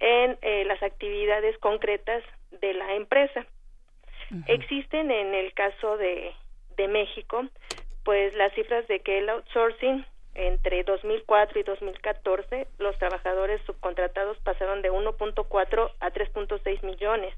[0.00, 2.22] en eh, las actividades concretas
[2.60, 3.46] de la empresa.
[4.46, 6.32] Existen en el caso de,
[6.76, 7.46] de México
[8.04, 10.02] pues las cifras de que el outsourcing
[10.34, 17.34] entre 2004 y 2014 los trabajadores subcontratados pasaron de 1.4 a 3.6 millones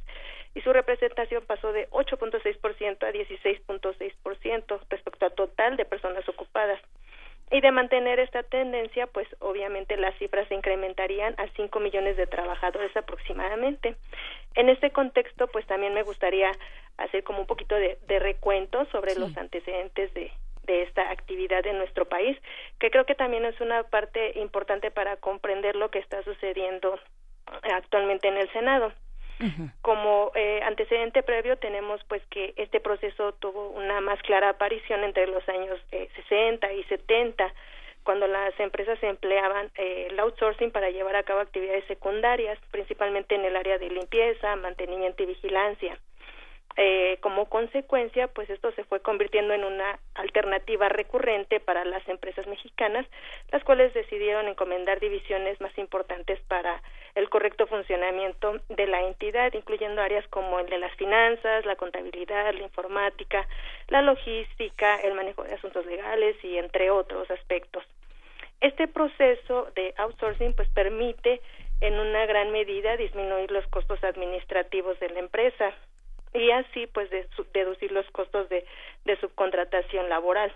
[0.55, 6.81] y su representación pasó de 8.6% a 16.6% respecto al total de personas ocupadas.
[7.51, 12.29] Y de mantener esta tendencia, pues obviamente las cifras se incrementarían a 5 millones de
[12.29, 13.97] trabajadores aproximadamente.
[14.55, 16.53] En este contexto, pues también me gustaría
[16.97, 20.31] hacer como un poquito de, recuento sobre los antecedentes de,
[20.65, 22.39] de esta actividad en nuestro país,
[22.79, 27.01] que creo que también es una parte importante para comprender lo que está sucediendo
[27.63, 28.93] actualmente en el Senado.
[29.83, 35.27] Como eh, antecedente previo tenemos pues que este proceso tuvo una más clara aparición entre
[35.27, 37.53] los años eh, 60 y 70
[38.03, 43.45] cuando las empresas empleaban eh, el outsourcing para llevar a cabo actividades secundarias, principalmente en
[43.45, 45.99] el área de limpieza, mantenimiento y vigilancia.
[46.83, 52.47] Eh, como consecuencia, pues esto se fue convirtiendo en una alternativa recurrente para las empresas
[52.47, 53.05] mexicanas,
[53.53, 56.83] las cuales decidieron encomendar divisiones más importantes para
[57.15, 62.55] el correcto funcionamiento de la entidad, incluyendo áreas como el de las finanzas, la contabilidad,
[62.55, 63.47] la informática,
[63.89, 67.85] la logística, el manejo de asuntos legales y entre otros aspectos.
[68.63, 71.43] Este proceso de outsourcing pues permite
[71.83, 75.75] en una gran medida disminuir los costos administrativos de la empresa,
[76.35, 78.65] y así pues de, deducir los costos de,
[79.05, 80.53] de subcontratación laboral.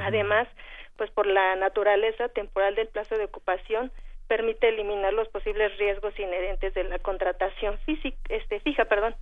[0.00, 0.48] Además,
[0.96, 3.92] pues por la naturaleza temporal del plazo de ocupación
[4.26, 9.14] permite eliminar los posibles riesgos inherentes de la contratación física, este, fija, perdón,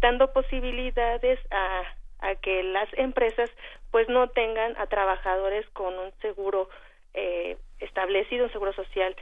[0.00, 1.82] dando posibilidades a,
[2.20, 3.50] a que las empresas
[3.90, 6.68] pues no tengan a trabajadores con un seguro
[7.14, 9.14] eh, establecido, un seguro social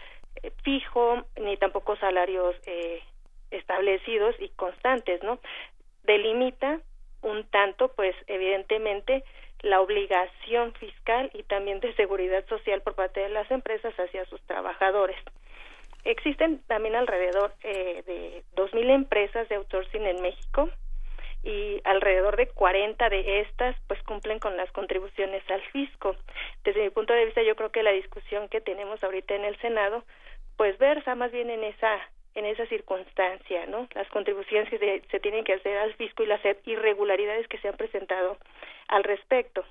[0.42, 3.02] eh, fijo, ni tampoco salarios eh,
[3.50, 5.38] establecidos y constantes, ¿no?
[6.04, 6.80] Delimita
[7.22, 9.24] un tanto, pues evidentemente,
[9.62, 14.40] la obligación fiscal y también de seguridad social por parte de las empresas hacia sus
[14.42, 15.16] trabajadores.
[16.04, 20.68] Existen también alrededor eh, de 2.000 empresas de outsourcing en México
[21.42, 26.14] y alrededor de 40 de estas pues cumplen con las contribuciones al fisco.
[26.62, 29.58] Desde mi punto de vista yo creo que la discusión que tenemos ahorita en el
[29.60, 30.04] Senado
[30.56, 31.98] pues versa más bien en esa
[32.34, 33.88] en esa circunstancia, ¿no?
[33.94, 37.76] Las contribuciones que se, tienen que hacer al fisco y las irregularidades que se han
[37.76, 38.38] presentado
[38.88, 39.64] al respecto.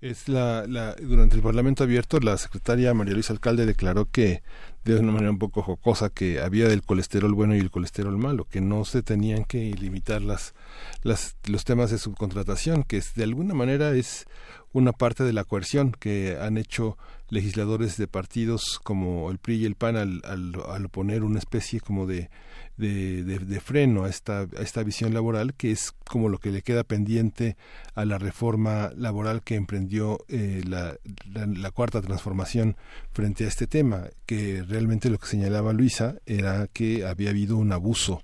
[0.00, 4.42] Es la, la, durante el Parlamento abierto, la secretaria María Luisa Alcalde declaró que,
[4.84, 8.44] de una manera un poco jocosa, que había del colesterol bueno y el colesterol malo,
[8.44, 10.54] que no se tenían que limitar las,
[11.02, 14.26] las, los temas de subcontratación, que de alguna manera es
[14.72, 16.98] una parte de la coerción que han hecho
[17.30, 22.06] legisladores de partidos como el PRI y el PAN al, al, poner una especie como
[22.06, 22.28] de,
[22.76, 26.84] de, freno a esta, a esta visión laboral que es como lo que le queda
[26.84, 27.56] pendiente
[27.94, 30.96] a la reforma laboral que emprendió eh, la,
[31.32, 32.76] la, cuarta transformación
[33.12, 37.72] frente a este tema que realmente lo que señalaba Luisa era que había habido un
[37.72, 38.22] abuso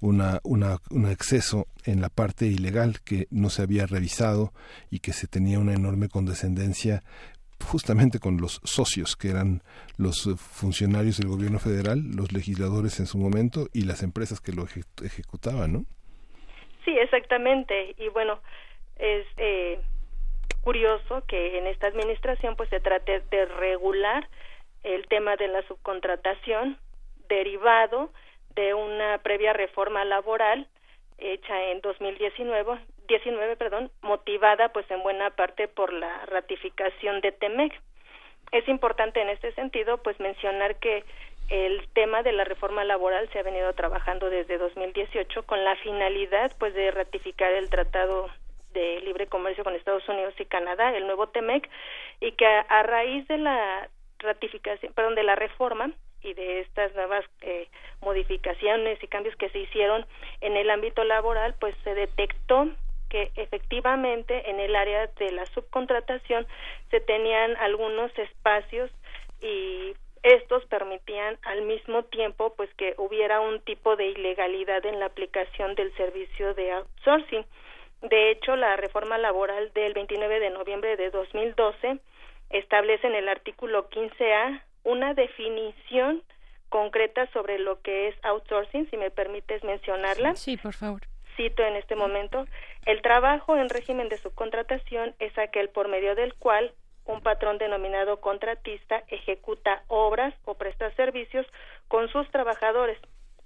[0.00, 4.52] una, una, un exceso en la parte ilegal que no se había revisado
[4.90, 7.02] y que se tenía una enorme condescendencia
[7.64, 9.62] justamente con los socios que eran
[9.96, 14.64] los funcionarios del gobierno federal, los legisladores en su momento y las empresas que lo
[14.64, 15.84] ejecutaban, ¿no?
[16.84, 17.94] Sí, exactamente.
[17.98, 18.40] Y bueno,
[18.96, 19.80] es eh,
[20.62, 24.28] curioso que en esta administración pues se trate de regular
[24.82, 26.78] el tema de la subcontratación
[27.28, 28.10] derivado
[28.54, 30.66] de una previa reforma laboral
[31.18, 32.78] hecha en 2019,
[33.10, 37.72] 19, perdón, motivada pues en buena parte por la ratificación de TEMEC.
[38.52, 41.04] Es importante en este sentido pues mencionar que
[41.48, 46.52] el tema de la reforma laboral se ha venido trabajando desde 2018 con la finalidad
[46.58, 48.30] pues de ratificar el tratado
[48.72, 51.68] de libre comercio con Estados Unidos y Canadá, el nuevo TEMEC,
[52.20, 53.88] y que a raíz de la
[54.20, 55.92] ratificación, perdón, de la reforma,
[56.22, 57.66] y de estas nuevas eh,
[58.02, 60.04] modificaciones y cambios que se hicieron
[60.40, 62.68] en el ámbito laboral, pues se detectó
[63.10, 66.46] que efectivamente en el área de la subcontratación
[66.90, 68.90] se tenían algunos espacios
[69.42, 75.06] y estos permitían al mismo tiempo pues que hubiera un tipo de ilegalidad en la
[75.06, 77.44] aplicación del servicio de outsourcing.
[78.02, 81.98] De hecho, la reforma laboral del 29 de noviembre de 2012
[82.50, 86.22] establece en el artículo 15A una definición
[86.68, 90.36] concretas sobre lo que es outsourcing, si me permites mencionarla.
[90.36, 91.09] Sí, por favor.
[91.36, 92.46] Cito en este momento,
[92.86, 96.72] el trabajo en régimen de subcontratación es aquel por medio del cual
[97.06, 101.46] un patrón denominado contratista ejecuta obras o presta servicios
[101.88, 102.98] con sus trabajadores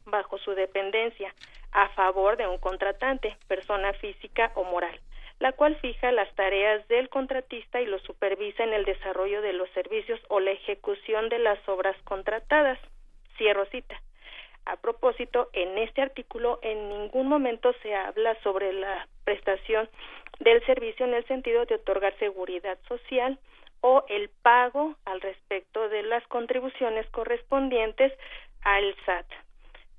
[0.05, 1.35] bajo su dependencia
[1.73, 4.99] a favor de un contratante, persona física o moral,
[5.41, 9.69] la cual fija las tareas del contratista y lo supervisa en el desarrollo de los
[9.71, 12.79] servicios o la ejecución de las obras contratadas.
[13.37, 14.01] Cierro cita.
[14.67, 19.89] A propósito, en este artículo en ningún momento se habla sobre la prestación
[20.41, 23.39] del servicio en el sentido de otorgar seguridad social
[23.81, 28.13] o el pago al respecto de las contribuciones correspondientes
[28.63, 29.27] al SAT.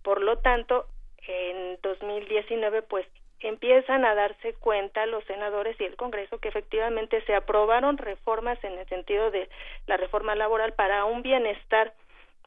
[0.02, 0.88] Por lo tanto,
[1.28, 3.06] en 2019 pues
[3.40, 8.74] empiezan a darse cuenta los senadores y el Congreso que efectivamente se aprobaron reformas en
[8.74, 9.50] el sentido de
[9.86, 11.94] la reforma laboral para un bienestar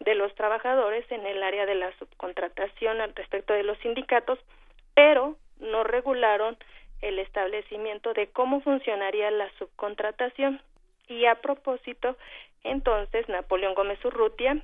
[0.00, 4.38] de los trabajadores en el área de la subcontratación al respecto de los sindicatos,
[4.94, 6.56] pero no regularon
[7.02, 10.60] el establecimiento de cómo funcionaría la subcontratación.
[11.08, 12.16] Y a propósito,
[12.64, 14.62] entonces, Napoleón Gómez Urrutia,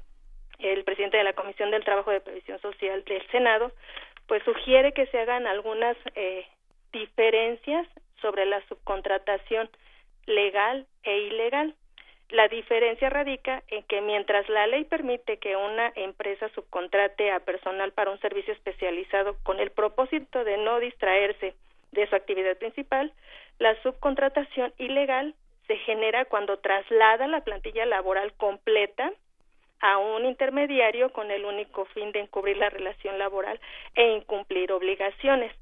[0.58, 3.72] el presidente de la Comisión del Trabajo de Previsión Social del Senado,
[4.26, 6.46] pues sugiere que se hagan algunas eh,
[6.92, 7.86] diferencias
[8.20, 9.68] sobre la subcontratación
[10.26, 11.74] legal e ilegal.
[12.30, 17.92] La diferencia radica en que mientras la ley permite que una empresa subcontrate a personal
[17.92, 21.54] para un servicio especializado con el propósito de no distraerse
[21.92, 23.12] de su actividad principal,
[23.58, 25.34] la subcontratación ilegal
[25.66, 29.12] se genera cuando traslada la plantilla laboral completa
[29.80, 33.60] a un intermediario con el único fin de encubrir la relación laboral
[33.94, 35.52] e incumplir obligaciones.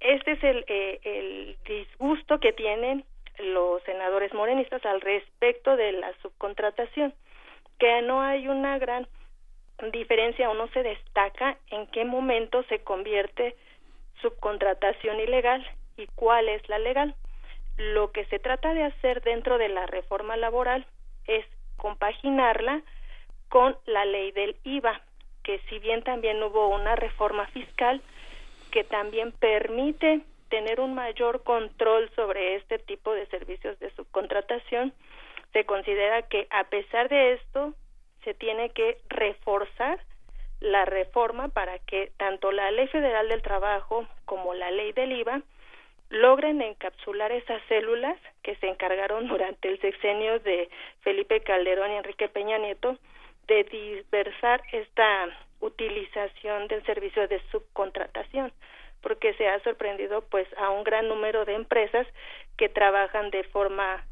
[0.00, 3.04] Este es el, eh, el disgusto que tienen
[3.38, 7.14] los senadores morenistas al respecto de la subcontratación,
[7.78, 9.06] que no hay una gran
[9.92, 13.56] diferencia o no se destaca en qué momento se convierte
[14.20, 15.64] subcontratación ilegal
[15.96, 17.14] y cuál es la legal.
[17.76, 20.84] Lo que se trata de hacer dentro de la reforma laboral
[21.26, 21.46] es
[21.76, 22.82] compaginarla
[23.48, 25.00] con la ley del IVA,
[25.44, 28.02] que si bien también hubo una reforma fiscal
[28.72, 34.92] que también permite tener un mayor control sobre este tipo de servicios de subcontratación,
[35.52, 37.74] se considera que a pesar de esto
[38.24, 39.98] se tiene que reforzar
[40.60, 45.42] la reforma para que tanto la Ley Federal del Trabajo como la Ley del IVA
[46.10, 50.68] logren encapsular esas células que se encargaron durante el sexenio de
[51.00, 52.98] Felipe Calderón y Enrique Peña Nieto
[53.46, 55.28] de dispersar esta
[55.60, 58.52] utilización del servicio de subcontratación
[59.02, 62.06] porque se ha sorprendido pues a un gran número de empresas
[62.56, 64.04] que trabajan de forma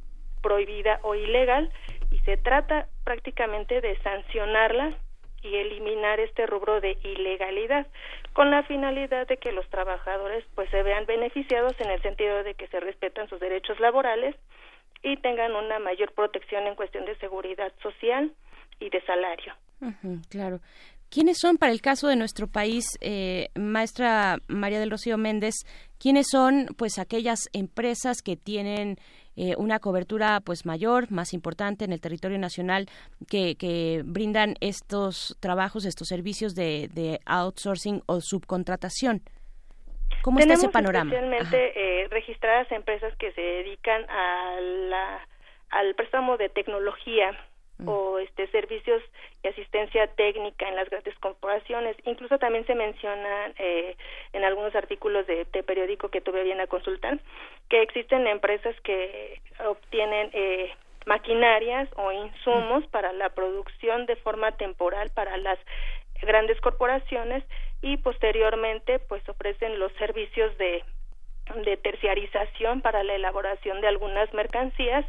[0.42, 1.72] prohibida o ilegal
[2.10, 4.94] y se trata prácticamente de sancionarlas
[5.42, 7.86] y eliminar este rubro de ilegalidad
[8.32, 12.54] con la finalidad de que los trabajadores pues se vean beneficiados en el sentido de
[12.54, 14.34] que se respetan sus derechos laborales
[15.02, 18.32] y tengan una mayor protección en cuestión de seguridad social
[18.80, 19.54] y de salario.
[20.30, 20.60] claro.
[21.10, 25.54] ¿Quiénes son, para el caso de nuestro país, eh, maestra María del Rocío Méndez,
[25.98, 28.96] quiénes son pues aquellas empresas que tienen
[29.36, 32.86] eh, una cobertura pues mayor, más importante en el territorio nacional,
[33.28, 39.22] que, que brindan estos trabajos, estos servicios de, de outsourcing o subcontratación?
[40.22, 41.12] ¿Cómo está ese panorama?
[41.12, 45.28] Especialmente eh, registradas empresas que se dedican a la,
[45.70, 47.32] al préstamo de tecnología
[47.78, 47.88] Mm.
[47.90, 49.02] o este servicios
[49.42, 53.96] y asistencia técnica en las grandes corporaciones incluso también se menciona eh,
[54.32, 57.18] en algunos artículos de, periódico que tuve bien a consultar
[57.68, 60.72] que existen empresas que obtienen eh,
[61.04, 62.88] maquinarias o insumos mm.
[62.88, 65.58] para la producción de forma temporal para las
[66.22, 67.44] grandes corporaciones
[67.82, 70.82] y posteriormente pues ofrecen los servicios de
[71.62, 75.04] de terciarización para la elaboración de algunas mercancías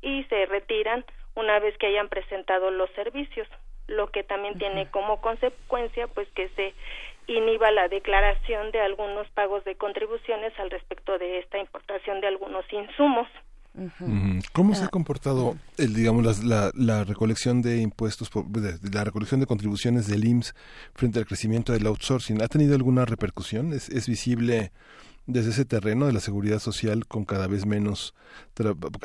[0.00, 1.04] y se retiran
[1.34, 3.48] una vez que hayan presentado los servicios,
[3.86, 6.74] lo que también tiene como consecuencia pues que se
[7.26, 12.64] inhiba la declaración de algunos pagos de contribuciones al respecto de esta importación de algunos
[12.72, 13.28] insumos.
[14.52, 14.90] ¿Cómo se ha ah.
[14.90, 18.30] comportado el, digamos, la, la, recolección de impuestos,
[18.92, 20.54] la recolección de contribuciones del IMSS
[20.94, 22.40] frente al crecimiento del outsourcing?
[22.40, 23.72] ¿Ha tenido alguna repercusión?
[23.72, 24.70] ¿Es, es visible
[25.26, 28.14] desde ese terreno de la seguridad social con cada vez menos,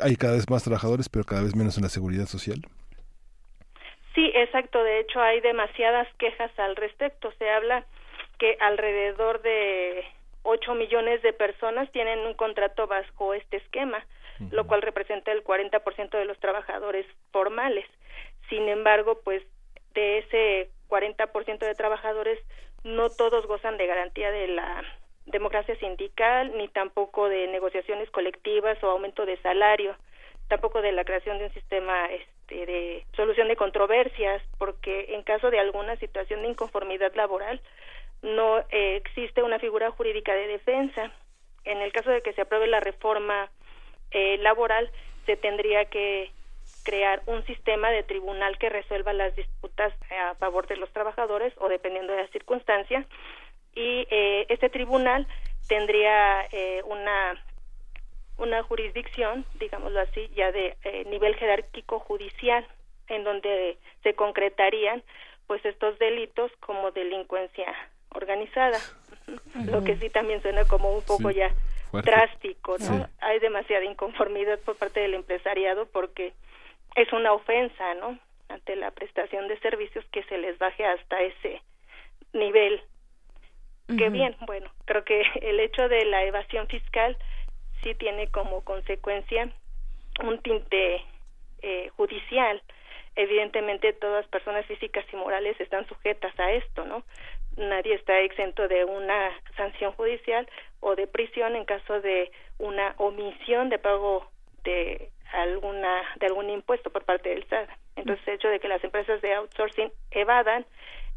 [0.02, 2.60] hay cada vez más trabajadores, pero cada vez menos en la seguridad social?
[4.14, 4.82] Sí, exacto.
[4.82, 7.32] De hecho, hay demasiadas quejas al respecto.
[7.38, 7.86] Se habla
[8.38, 10.04] que alrededor de
[10.42, 14.04] 8 millones de personas tienen un contrato bajo este esquema,
[14.50, 17.84] lo cual representa el 40% de los trabajadores formales.
[18.48, 19.42] Sin embargo, pues
[19.94, 22.38] de ese 40% de trabajadores,
[22.82, 24.82] no todos gozan de garantía de la
[25.30, 29.96] democracia sindical, ni tampoco de negociaciones colectivas o aumento de salario,
[30.48, 35.50] tampoco de la creación de un sistema este, de solución de controversias, porque en caso
[35.50, 37.60] de alguna situación de inconformidad laboral
[38.22, 41.12] no eh, existe una figura jurídica de defensa.
[41.64, 43.50] En el caso de que se apruebe la reforma
[44.10, 44.90] eh, laboral,
[45.26, 46.30] se tendría que
[46.84, 51.68] crear un sistema de tribunal que resuelva las disputas a favor de los trabajadores o
[51.68, 53.06] dependiendo de la circunstancia
[53.74, 55.26] y eh, este tribunal
[55.68, 57.40] tendría eh, una
[58.40, 62.66] una jurisdicción, digámoslo así, ya de eh, nivel jerárquico judicial,
[63.08, 65.02] en donde se concretarían
[65.46, 67.66] pues estos delitos como delincuencia
[68.14, 68.78] organizada,
[69.66, 71.52] lo que sí también suena como un poco ya
[71.92, 73.08] drástico, ¿no?
[73.20, 76.32] Hay demasiada inconformidad por parte del empresariado porque
[76.94, 78.18] es una ofensa, ¿no?
[78.48, 81.60] Ante la prestación de servicios que se les baje hasta ese
[82.32, 82.80] nivel
[83.96, 87.16] Qué bien, bueno, creo que el hecho de la evasión fiscal
[87.82, 89.50] sí tiene como consecuencia
[90.22, 91.02] un tinte
[91.62, 92.62] eh, judicial.
[93.16, 97.04] Evidentemente todas personas físicas y morales están sujetas a esto, ¿no?
[97.56, 100.48] Nadie está exento de una sanción judicial
[100.80, 104.30] o de prisión en caso de una omisión de pago
[104.64, 107.68] de alguna de algún impuesto por parte del SAT.
[107.96, 110.64] Entonces, el hecho de que las empresas de outsourcing evadan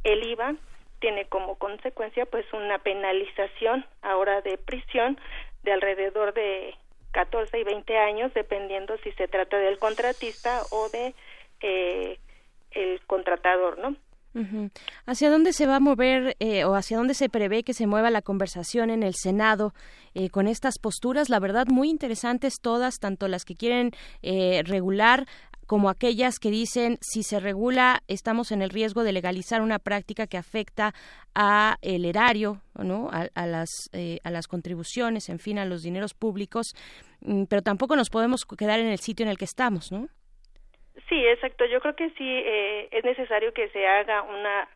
[0.04, 0.56] el IVA
[1.04, 5.20] tiene como consecuencia pues una penalización ahora de prisión
[5.64, 6.76] de alrededor de
[7.12, 11.14] 14 y 20 años dependiendo si se trata del contratista o de
[11.60, 12.20] eh,
[12.72, 13.98] el contratador, ¿no?
[15.06, 18.10] ¿Hacia dónde se va a mover eh, o hacia dónde se prevé que se mueva
[18.10, 19.74] la conversación en el Senado
[20.16, 21.30] eh, con estas posturas?
[21.30, 23.92] La verdad, muy interesantes todas, tanto las que quieren
[24.24, 25.28] eh, regular
[25.68, 30.28] como aquellas que dicen si se regula estamos en el riesgo de legalizar una práctica
[30.28, 30.94] que afecta
[31.36, 33.10] a el erario, ¿no?
[33.12, 36.74] a, las eh, a las contribuciones, en fin, a los dineros públicos,
[37.22, 40.08] mm, pero tampoco nos podemos quedar en el sitio en el que estamos, ¿no?
[41.10, 41.66] Sí, exacto.
[41.66, 44.70] Yo creo que sí eh, es necesario que se haga una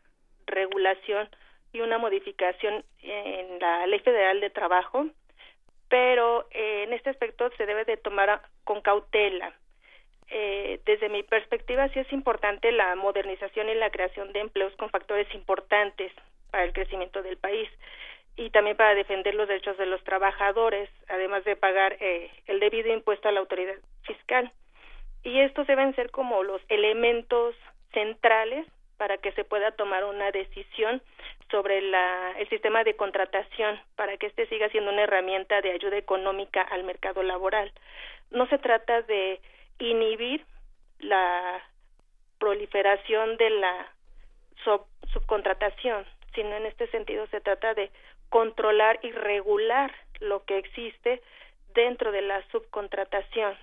[0.46, 1.28] regulación
[1.72, 5.06] y una modificación en la Ley Federal de Trabajo,
[5.88, 9.54] pero eh, en este aspecto se debe de tomar con cautela
[10.30, 14.90] eh, desde mi perspectiva sí es importante la modernización y la creación de empleos con
[14.90, 16.12] factores importantes
[16.50, 17.68] para el crecimiento del país
[18.36, 22.92] y también para defender los derechos de los trabajadores, además de pagar eh, el debido
[22.92, 24.52] impuesto a la autoridad fiscal.
[25.24, 27.56] Y estos deben ser como los elementos
[27.92, 31.02] centrales para que se pueda tomar una decisión
[31.50, 35.96] sobre la, el sistema de contratación para que éste siga siendo una herramienta de ayuda
[35.96, 37.72] económica al mercado laboral.
[38.30, 39.40] No se trata de
[39.78, 40.44] inhibir
[41.00, 41.62] la
[42.38, 43.92] proliferación de la
[45.12, 47.90] subcontratación, sino en este sentido se trata de
[48.28, 51.22] controlar y regular lo que existe
[51.74, 53.56] dentro de la subcontratación.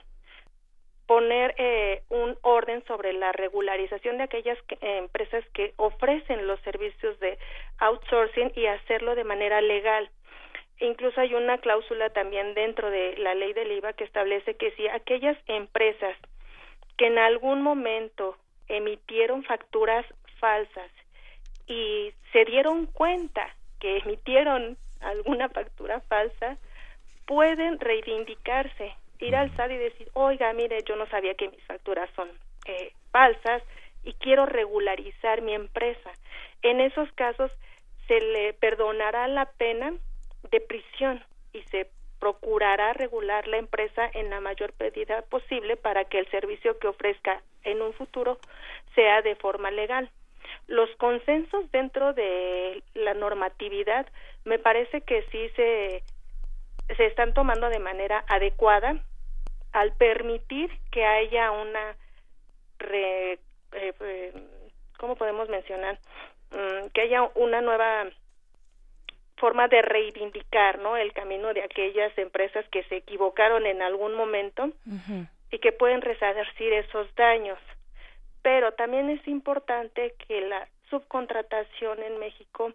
[1.05, 7.37] Poner eh, un orden sobre la regularización de aquellas empresas que ofrecen los servicios de
[7.77, 10.09] outsourcing y hacerlo de manera legal
[10.79, 14.87] Incluso hay una cláusula también dentro de la ley del IVA que establece que si
[14.87, 16.15] aquellas empresas
[16.97, 18.37] que en algún momento
[18.67, 20.05] emitieron facturas
[20.39, 20.91] falsas
[21.67, 26.57] y se dieron cuenta que emitieron alguna factura falsa,
[27.25, 32.09] pueden reivindicarse, ir al SAT y decir, oiga, mire, yo no sabía que mis facturas
[32.15, 32.29] son
[32.65, 33.63] eh, falsas
[34.03, 36.11] y quiero regularizar mi empresa.
[36.61, 37.51] En esos casos
[38.07, 39.93] se le perdonará la pena
[40.51, 41.23] de prisión
[41.53, 41.89] y se
[42.19, 47.41] procurará regular la empresa en la mayor medida posible para que el servicio que ofrezca
[47.63, 48.39] en un futuro
[48.95, 50.09] sea de forma legal.
[50.67, 54.07] Los consensos dentro de la normatividad
[54.43, 56.03] me parece que sí se,
[56.95, 59.03] se están tomando de manera adecuada
[59.71, 61.95] al permitir que haya una
[62.79, 63.39] re, eh,
[63.99, 64.33] eh,
[64.97, 65.99] ¿cómo podemos mencionar?
[66.51, 68.05] Mm, que haya una nueva
[69.37, 74.71] forma de reivindicar no el camino de aquellas empresas que se equivocaron en algún momento
[75.51, 77.59] y que pueden resarcir esos daños.
[78.41, 82.71] Pero también es importante que la subcontratación en México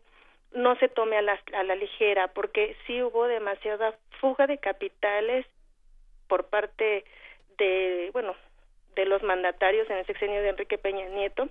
[0.53, 5.47] no se tome a la, a la ligera porque sí hubo demasiada fuga de capitales
[6.29, 7.05] por parte
[7.57, 8.35] de bueno
[8.97, 11.49] de los mandatarios en el sexenio de Enrique Peña Nieto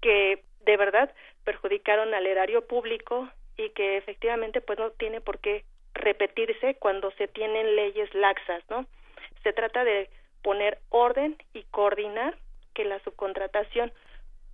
[0.00, 1.12] que de verdad
[1.44, 5.64] perjudicaron al erario público y que efectivamente pues no tiene por qué
[5.94, 8.86] repetirse cuando se tienen leyes laxas, ¿no?
[9.42, 10.08] Se trata de
[10.42, 12.36] poner orden y coordinar
[12.74, 13.92] que la subcontratación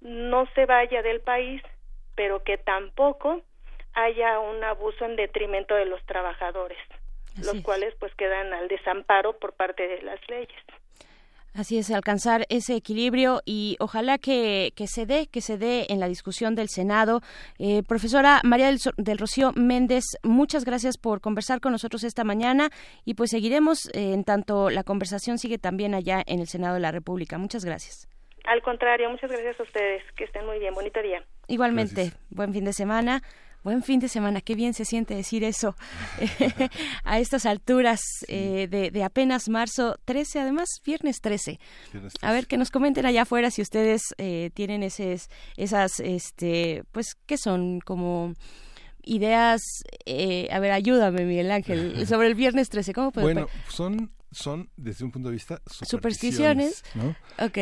[0.00, 1.62] no se vaya del país
[2.18, 3.42] pero que tampoco
[3.94, 6.76] haya un abuso en detrimento de los trabajadores,
[7.36, 10.62] los cuales pues quedan al desamparo por parte de las leyes.
[11.54, 15.98] Así es, alcanzar ese equilibrio y ojalá que, que se dé, que se dé en
[15.98, 17.20] la discusión del Senado.
[17.58, 22.70] Eh, profesora María del, del, Rocío Méndez, muchas gracias por conversar con nosotros esta mañana
[23.04, 26.80] y pues seguiremos eh, en tanto la conversación sigue también allá en el Senado de
[26.80, 27.38] la República.
[27.38, 28.08] Muchas gracias.
[28.44, 30.02] Al contrario, muchas gracias a ustedes.
[30.16, 30.72] Que estén muy bien.
[30.72, 31.22] Bonito día.
[31.48, 33.22] Igualmente, buen fin de semana.
[33.68, 35.76] Buen fin de semana, qué bien se siente decir eso
[37.04, 41.60] a estas alturas eh, de, apenas marzo 13, además viernes 13.
[42.22, 45.28] A ver, que nos comenten allá afuera si ustedes eh, tienen esas,
[46.00, 47.80] este, pues, ¿qué son?
[47.80, 48.32] Como
[49.02, 49.60] ideas,
[50.06, 53.26] eh, a ver, ayúdame Miguel Ángel, sobre el viernes 13, ¿cómo puedo?
[53.26, 57.16] Bueno, son son desde un punto de vista supersticiones, ¿no?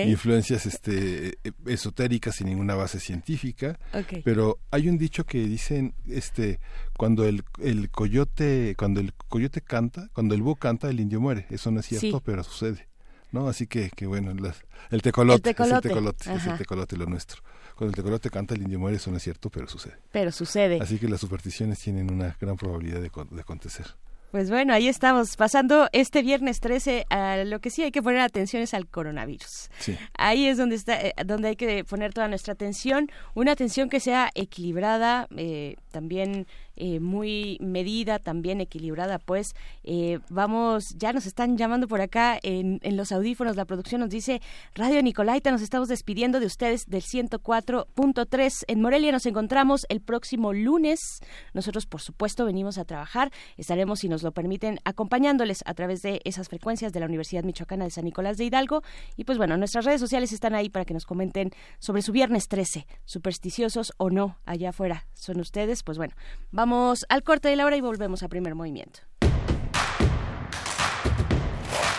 [0.05, 3.78] influencias este esotéricas sin ninguna base científica.
[4.24, 6.60] Pero hay un dicho que dicen este
[6.97, 11.47] cuando el, el coyote cuando el coyote canta cuando el búho canta el indio muere.
[11.51, 12.88] Eso no es cierto pero sucede
[13.32, 17.43] no así que que bueno el tecolote, es el tecolote es el tecolote lo nuestro.
[17.76, 19.98] Cuando el tecolote canta el indio muere eso no es cierto pero sucede.
[20.10, 20.78] Pero sucede.
[20.80, 23.86] Así que las supersticiones tienen una gran probabilidad de, de acontecer
[24.30, 28.20] pues bueno, ahí estamos, pasando este viernes 13 a lo que sí hay que poner
[28.20, 29.70] atención es al coronavirus.
[30.18, 34.00] Ahí es donde está, eh, donde hay que poner toda nuestra atención, una atención que
[34.00, 36.46] sea equilibrada, eh, también
[36.76, 39.54] eh, muy medida, también equilibrada, pues
[39.84, 44.10] eh, vamos, ya nos están llamando por acá en, en, los audífonos, la producción nos
[44.10, 44.40] dice,
[44.74, 48.64] Radio Nicolaita, nos estamos despidiendo de ustedes del 104.3.
[48.68, 51.20] En Morelia nos encontramos el próximo lunes.
[51.54, 53.32] Nosotros, por supuesto, venimos a trabajar.
[53.56, 57.84] Estaremos, si nos lo permiten, acompañándoles a través de esas frecuencias de la Universidad Michoacana
[57.84, 58.82] de San Nicolás de Hidalgo.
[59.16, 62.48] Y pues bueno, nuestras redes sociales están ahí para que nos comenten sobre su viernes
[62.48, 65.06] 13, supersticiosos o no, allá afuera.
[65.14, 66.14] Son ustedes, pues bueno,
[66.50, 68.98] vamos Vamos al corte de la hora y volvemos a primer movimiento.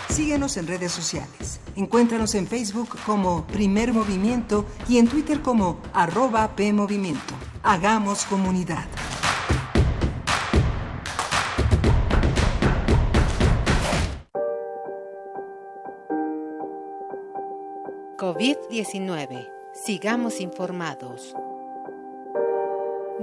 [0.10, 1.62] Síguenos en redes sociales.
[1.78, 7.34] Encuéntranos en Facebook como Primer Movimiento y en Twitter como arroba PMovimiento.
[7.64, 8.84] Hagamos comunidad.
[18.18, 19.50] COVID-19.
[19.72, 21.34] Sigamos informados.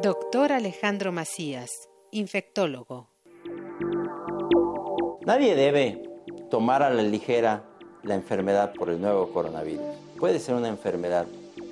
[0.05, 3.09] Doctor Alejandro Macías, infectólogo.
[5.25, 6.03] Nadie debe
[6.51, 7.65] tomar a la ligera
[8.03, 9.87] la enfermedad por el nuevo coronavirus.
[10.19, 11.25] Puede ser una enfermedad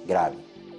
[0.07, 0.37] grave.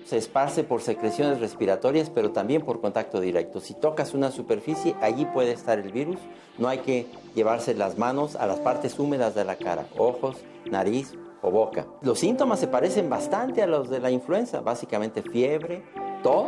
[0.07, 3.59] Se esparce por secreciones respiratorias, pero también por contacto directo.
[3.59, 6.17] Si tocas una superficie, allí puede estar el virus.
[6.57, 7.05] No hay que
[7.35, 10.37] llevarse las manos a las partes húmedas de la cara, ojos,
[10.71, 11.13] nariz
[11.43, 11.85] o boca.
[12.01, 15.83] Los síntomas se parecen bastante a los de la influenza, básicamente fiebre,
[16.23, 16.47] tos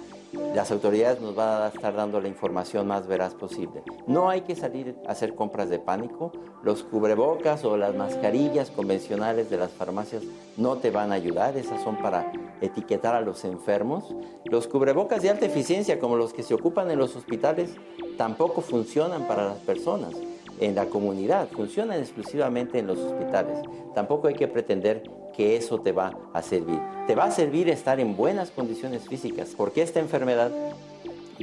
[0.53, 3.83] las autoridades nos van a estar dando la información más veraz posible.
[4.05, 6.33] No hay que salir a hacer compras de pánico.
[6.61, 10.23] Los cubrebocas o las mascarillas convencionales de las farmacias
[10.57, 11.55] no te van a ayudar.
[11.55, 14.13] Esas son para etiquetar a los enfermos.
[14.43, 17.75] Los cubrebocas de alta eficiencia, como los que se ocupan en los hospitales,
[18.17, 20.13] tampoco funcionan para las personas
[20.59, 23.57] en la comunidad, funcionan exclusivamente en los hospitales.
[23.95, 25.03] Tampoco hay que pretender
[25.35, 26.79] que eso te va a servir.
[27.07, 30.51] Te va a servir estar en buenas condiciones físicas, porque esta enfermedad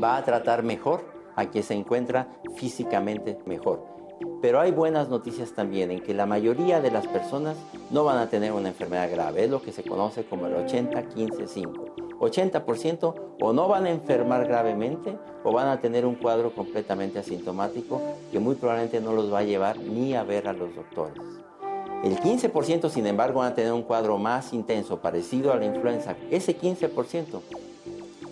[0.02, 1.04] va a tratar mejor
[1.36, 3.84] a quien se encuentra físicamente mejor.
[4.42, 7.56] Pero hay buenas noticias también en que la mayoría de las personas
[7.90, 12.18] no van a tener una enfermedad grave, es lo que se conoce como el 80-15-5.
[12.18, 18.00] 80% o no van a enfermar gravemente o van a tener un cuadro completamente asintomático
[18.32, 21.22] que muy probablemente no los va a llevar ni a ver a los doctores.
[22.04, 26.16] El 15% sin embargo van a tener un cuadro más intenso, parecido a la influenza.
[26.30, 27.40] Ese 15%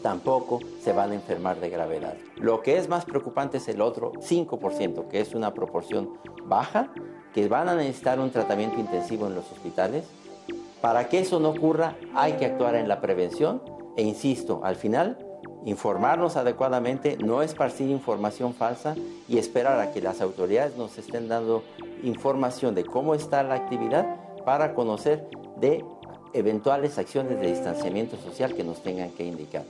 [0.02, 2.14] tampoco se van a enfermar de gravedad.
[2.36, 6.10] Lo que es más preocupante es el otro 5%, que es una proporción
[6.44, 6.93] baja,
[7.34, 10.05] que van a necesitar un tratamiento intensivo en los hospitales.
[10.80, 13.60] Para que eso no ocurra hay que actuar en la prevención
[13.97, 15.18] e insisto, al final,
[15.66, 18.94] informarnos adecuadamente, no esparcir información falsa
[19.28, 21.64] y esperar a que las autoridades nos estén dando
[22.05, 24.06] información de cómo está la actividad
[24.44, 25.84] para conocer de
[26.32, 29.64] eventuales acciones de distanciamiento social que nos tengan que indicar.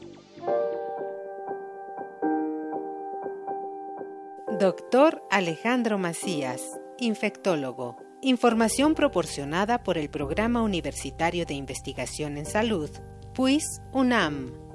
[4.60, 7.96] Doctor Alejandro Macías, infectólogo.
[8.20, 12.90] Información proporcionada por el Programa Universitario de Investigación en Salud,
[13.34, 14.65] PUIS UNAM.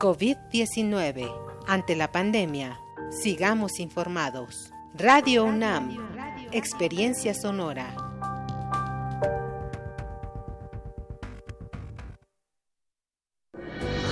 [0.00, 1.30] COVID-19.
[1.66, 4.72] Ante la pandemia, sigamos informados.
[4.94, 5.94] Radio UNAM.
[6.52, 7.94] Experiencia sonora.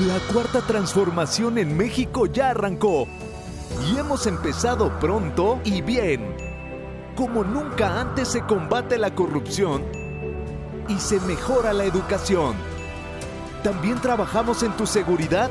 [0.07, 3.09] La cuarta transformación en México ya arrancó.
[3.91, 6.37] Y hemos empezado pronto y bien
[7.17, 9.85] como nunca antes se combate la corrupción
[10.87, 12.55] y se mejora la educación.
[13.65, 15.51] También trabajamos en tu seguridad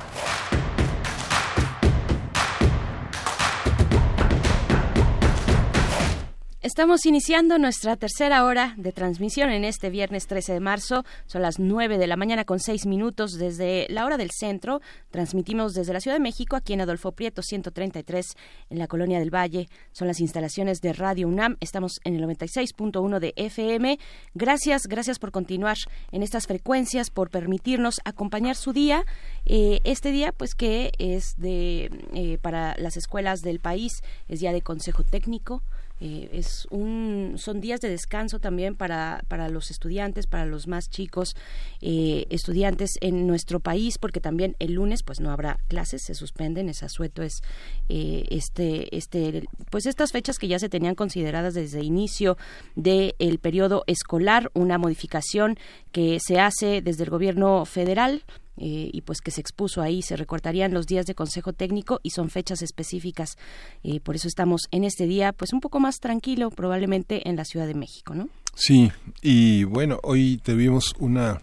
[6.63, 11.03] Estamos iniciando nuestra tercera hora de transmisión en este viernes 13 de marzo.
[11.25, 14.79] Son las 9 de la mañana con 6 minutos desde la hora del centro.
[15.09, 18.37] Transmitimos desde la Ciudad de México, aquí en Adolfo Prieto 133,
[18.69, 19.69] en la Colonia del Valle.
[19.91, 21.57] Son las instalaciones de Radio UNAM.
[21.61, 23.97] Estamos en el 96.1 de FM.
[24.35, 25.77] Gracias, gracias por continuar
[26.11, 29.03] en estas frecuencias, por permitirnos acompañar su día.
[29.47, 34.53] Eh, este día, pues que es de eh, para las escuelas del país, es día
[34.53, 35.63] de consejo técnico.
[36.01, 41.35] Es un, son días de descanso también para, para los estudiantes, para los más chicos
[41.79, 46.69] eh, estudiantes en nuestro país, porque también el lunes pues no habrá clases, se suspenden,
[46.69, 47.43] es asueto es
[47.89, 52.35] eh, este, este, pues estas fechas que ya se tenían consideradas desde inicio
[52.75, 55.59] del periodo escolar, una modificación
[55.91, 58.23] que se hace desde el gobierno federal
[58.61, 62.11] eh, y pues que se expuso ahí, se recortarían los días de consejo técnico y
[62.11, 63.35] son fechas específicas.
[63.83, 67.43] Eh, por eso estamos en este día pues un poco más tranquilo probablemente en la
[67.43, 68.29] Ciudad de México, ¿no?
[68.53, 68.91] Sí,
[69.23, 71.41] y bueno, hoy tuvimos una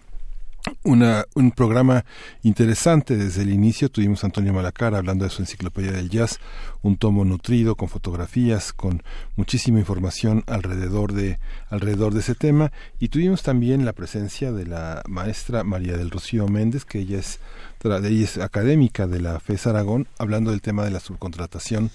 [0.82, 2.04] una, un programa
[2.42, 3.90] interesante desde el inicio.
[3.90, 6.38] Tuvimos a Antonio Malacar hablando de su enciclopedia del jazz,
[6.82, 9.02] un tomo nutrido con fotografías, con
[9.36, 11.38] muchísima información alrededor de,
[11.70, 12.72] alrededor de ese tema.
[12.98, 17.40] Y tuvimos también la presencia de la maestra María del Rocío Méndez, que ella es,
[17.82, 21.90] ella es académica de la FES Aragón, hablando del tema de la subcontratación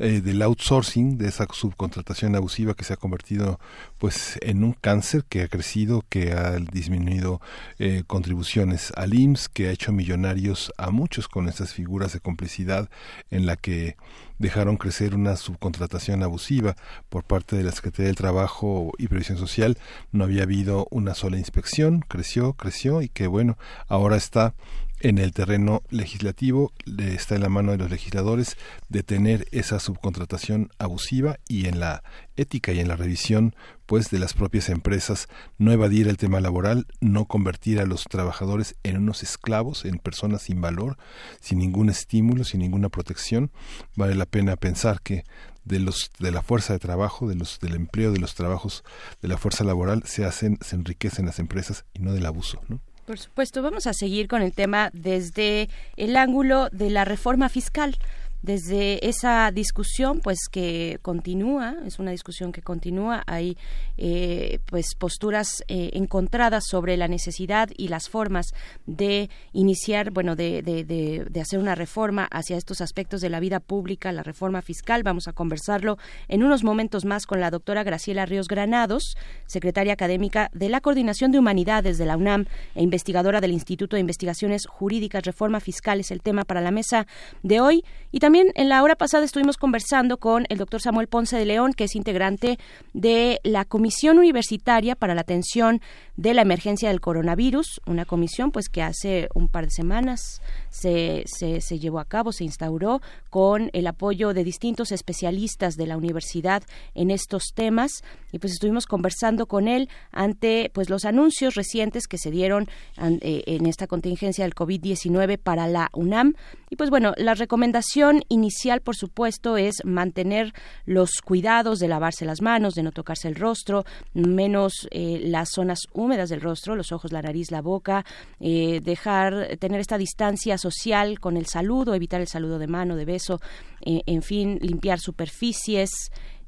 [0.00, 3.60] eh, del outsourcing, de esa subcontratación abusiva que se ha convertido
[3.98, 7.42] pues en un cáncer que ha crecido, que ha disminuido
[7.78, 12.88] eh, contribuciones al IMSS, que ha hecho millonarios a muchos con esas figuras de complicidad
[13.30, 13.96] en la que
[14.38, 16.76] dejaron crecer una subcontratación abusiva
[17.10, 19.76] por parte de la Secretaría del Trabajo y Previsión Social.
[20.12, 24.54] No había habido una sola inspección, creció, creció y que bueno, ahora está
[25.00, 28.56] en el terreno legislativo está en la mano de los legisladores
[28.88, 32.02] detener esa subcontratación abusiva y en la
[32.36, 33.54] ética y en la revisión
[33.86, 35.28] pues de las propias empresas
[35.58, 40.42] no evadir el tema laboral, no convertir a los trabajadores en unos esclavos, en personas
[40.42, 40.96] sin valor,
[41.40, 43.50] sin ningún estímulo, sin ninguna protección.
[43.96, 45.24] Vale la pena pensar que
[45.64, 48.84] de los de la fuerza de trabajo, de los del empleo, de los trabajos
[49.22, 52.80] de la fuerza laboral se hacen se enriquecen las empresas y no del abuso, ¿no?
[53.10, 57.96] Por supuesto, vamos a seguir con el tema desde el ángulo de la reforma fiscal
[58.42, 63.56] desde esa discusión pues que continúa es una discusión que continúa hay
[63.98, 68.54] eh, pues posturas eh, encontradas sobre la necesidad y las formas
[68.86, 73.60] de iniciar bueno de, de, de, hacer una reforma hacia estos aspectos de la vida
[73.60, 75.02] pública la reforma fiscal.
[75.02, 75.98] Vamos a conversarlo
[76.28, 81.32] en unos momentos más con la doctora Graciela Ríos Granados secretaria académica de la coordinación
[81.32, 86.10] de humanidades de la UNAM e investigadora del Instituto de Investigaciones Jurídicas Reforma Fiscal es
[86.10, 87.06] el tema para la mesa
[87.42, 87.84] de hoy.
[88.12, 91.44] Y también también en la hora pasada estuvimos conversando con el doctor Samuel Ponce de
[91.44, 92.60] León, que es integrante
[92.92, 95.80] de la Comisión Universitaria para la Atención
[96.16, 100.40] de la Emergencia del Coronavirus, una comisión pues que hace un par de semanas
[100.70, 105.96] se, se, llevó a cabo, se instauró con el apoyo de distintos especialistas de la
[105.96, 106.62] universidad
[106.94, 108.02] en estos temas.
[108.32, 112.68] Y pues estuvimos conversando con él ante pues los anuncios recientes que se dieron
[112.98, 116.34] eh, en esta contingencia del COVID-19 para la UNAM.
[116.70, 120.52] Y pues bueno, la recomendación inicial, por supuesto, es mantener
[120.86, 123.84] los cuidados de lavarse las manos, de no tocarse el rostro,
[124.14, 128.04] menos eh, las zonas húmedas del rostro, los ojos, la nariz, la boca,
[128.38, 133.04] eh, dejar, tener esta distancia social con el saludo, evitar el saludo de mano, de
[133.04, 133.40] beso,
[133.80, 135.90] eh, en fin, limpiar superficies.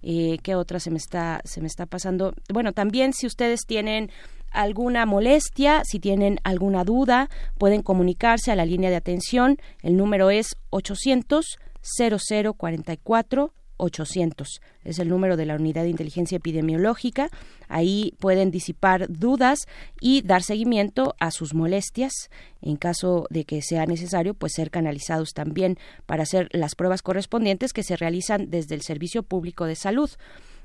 [0.04, 2.34] ¿Qué otra se me está se me está pasando?
[2.52, 4.10] Bueno, también si ustedes tienen
[4.50, 9.58] alguna molestia, si tienen alguna duda, pueden comunicarse a la línea de atención.
[9.80, 11.46] El número es 800
[11.82, 13.52] 0044
[13.82, 14.60] 800.
[14.84, 17.28] Es el número de la Unidad de Inteligencia Epidemiológica.
[17.68, 19.66] Ahí pueden disipar dudas
[20.00, 22.30] y dar seguimiento a sus molestias.
[22.60, 27.72] En caso de que sea necesario, pues ser canalizados también para hacer las pruebas correspondientes
[27.72, 30.10] que se realizan desde el Servicio Público de Salud.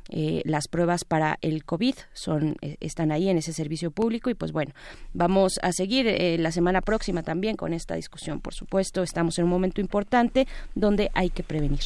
[0.10, 4.36] Eh, las pruebas para el COVID son eh, están ahí en ese servicio público y
[4.36, 4.72] pues bueno
[5.14, 9.44] vamos a seguir eh, la semana próxima también con esta discusión por supuesto estamos en
[9.44, 11.82] un momento importante donde hay que prevenir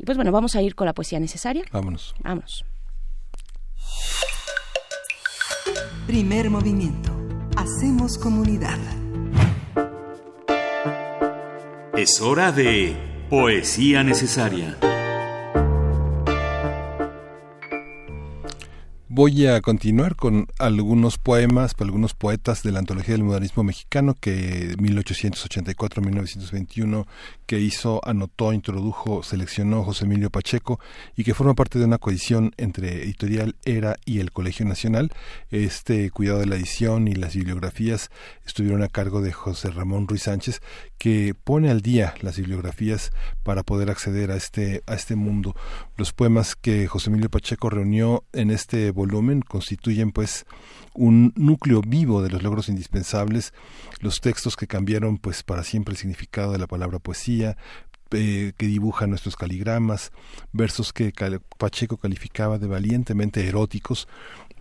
[0.00, 1.62] y pues bueno vamos a ir con la poesía necesaria.
[1.70, 2.14] Vámonos.
[2.24, 2.64] Vámonos.
[6.06, 7.12] Primer movimiento.
[7.54, 8.78] Hacemos comunidad.
[11.94, 12.96] Es hora de
[13.28, 14.78] poesía necesaria.
[19.12, 24.74] Voy a continuar con algunos poemas, algunos poetas de la antología del modernismo mexicano que
[24.78, 27.06] 1884-1921
[27.50, 30.78] que hizo, anotó, introdujo, seleccionó José Emilio Pacheco
[31.16, 35.10] y que forma parte de una coedición entre Editorial Era y el Colegio Nacional.
[35.50, 38.12] Este cuidado de la edición y las bibliografías
[38.46, 40.62] estuvieron a cargo de José Ramón Ruiz Sánchez,
[40.96, 43.10] que pone al día las bibliografías
[43.42, 45.56] para poder acceder a este, a este mundo.
[45.96, 50.46] Los poemas que José Emilio Pacheco reunió en este volumen constituyen pues
[50.94, 53.52] un núcleo vivo de los logros indispensables,
[54.00, 57.56] los textos que cambiaron pues para siempre el significado de la palabra poesía,
[58.12, 60.10] eh, que dibujan nuestros caligramas,
[60.52, 61.12] versos que
[61.58, 64.08] Pacheco calificaba de valientemente eróticos,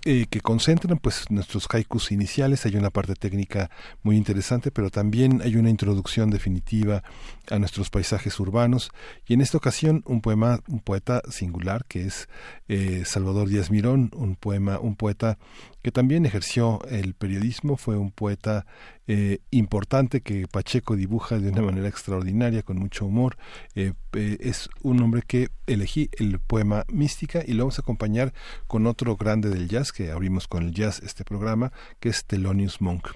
[0.05, 2.65] eh, que concentran pues nuestros haikus iniciales.
[2.65, 3.69] Hay una parte técnica
[4.01, 7.03] muy interesante, pero también hay una introducción definitiva
[7.49, 8.91] a nuestros paisajes urbanos.
[9.27, 12.29] Y en esta ocasión un poema, un poeta singular que es
[12.67, 15.37] eh, Salvador Díaz Mirón, un poema, un poeta
[15.81, 18.65] que también ejerció el periodismo, fue un poeta
[19.07, 23.37] eh, importante que Pacheco dibuja de una manera extraordinaria, con mucho humor.
[23.75, 28.33] Eh, es un hombre que elegí el poema Mística y lo vamos a acompañar
[28.67, 32.81] con otro grande del jazz, que abrimos con el jazz este programa, que es Thelonious
[32.81, 33.09] Monk.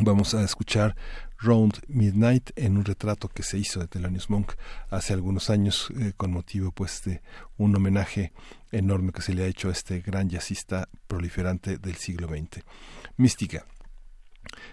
[0.00, 0.96] Vamos a escuchar
[1.38, 4.52] Round Midnight en un retrato que se hizo de Thelonious Monk
[4.88, 7.20] hace algunos años con motivo pues de
[7.58, 8.32] un homenaje
[8.70, 12.64] enorme que se le ha hecho a este gran jazzista proliferante del siglo XX.
[13.18, 13.66] Mística.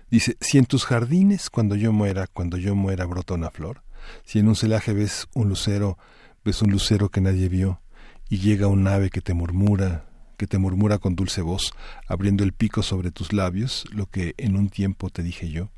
[0.09, 3.83] Dice, si en tus jardines cuando yo muera, cuando yo muera brota una flor,
[4.23, 5.97] si en un celaje ves un lucero,
[6.45, 7.81] ves un lucero que nadie vio,
[8.29, 10.08] y llega un ave que te murmura,
[10.39, 11.73] que te murmura con dulce voz,
[12.07, 15.69] abriendo el pico sobre tus labios, lo que en un tiempo te dije yo,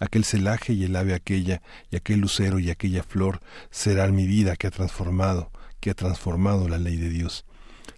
[0.00, 1.60] aquel celaje y el ave aquella,
[1.90, 3.40] y aquel lucero y aquella flor
[3.70, 7.44] serán mi vida que ha transformado, que ha transformado la ley de Dios.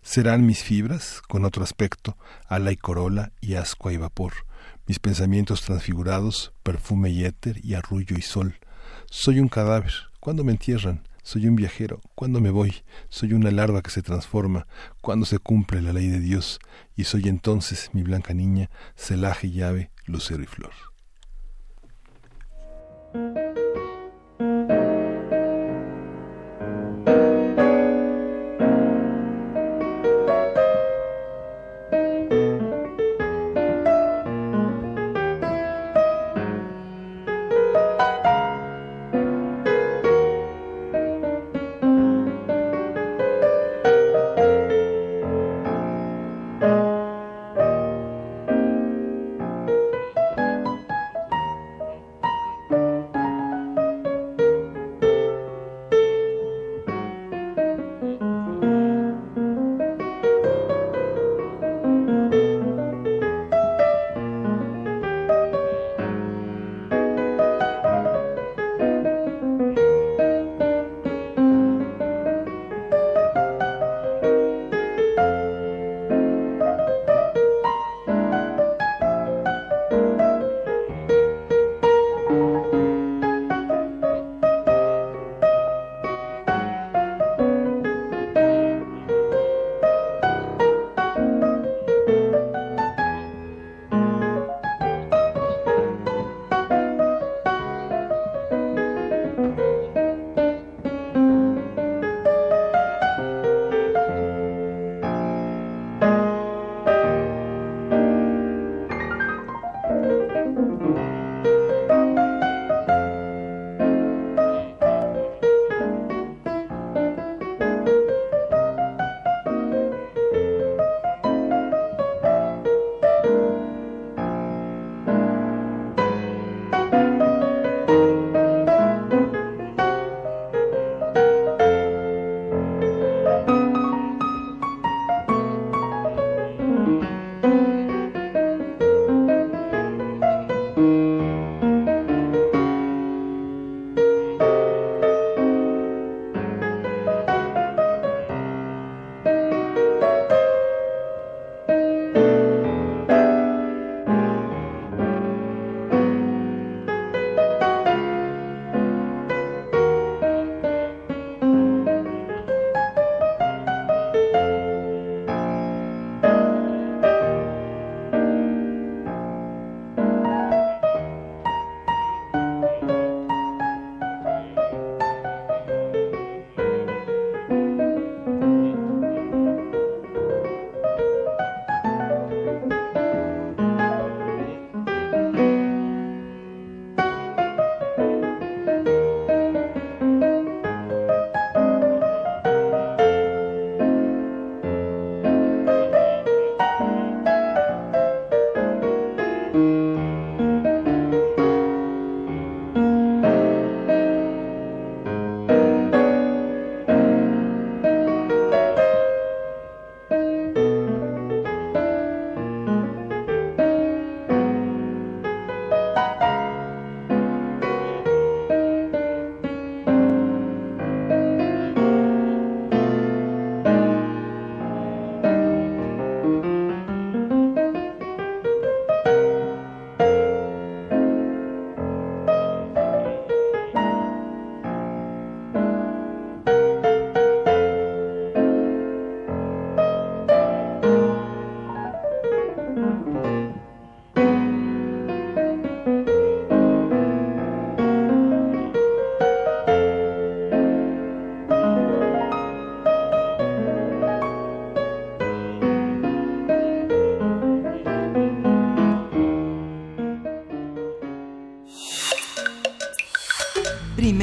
[0.02, 2.18] Serán mis fibras, con otro aspecto,
[2.48, 4.32] ala y corola y ascua y vapor,
[4.88, 8.56] mis pensamientos transfigurados, perfume y éter y arrullo y sol.
[9.08, 11.07] Soy un cadáver, ¿cuándo me entierran?
[11.28, 12.76] Soy un viajero, ¿cuándo me voy?
[13.10, 14.66] Soy una larva que se transforma,
[15.02, 16.58] ¿cuándo se cumple la ley de Dios?
[16.96, 20.72] Y soy entonces, mi blanca niña, celaje y ave, lucero y flor.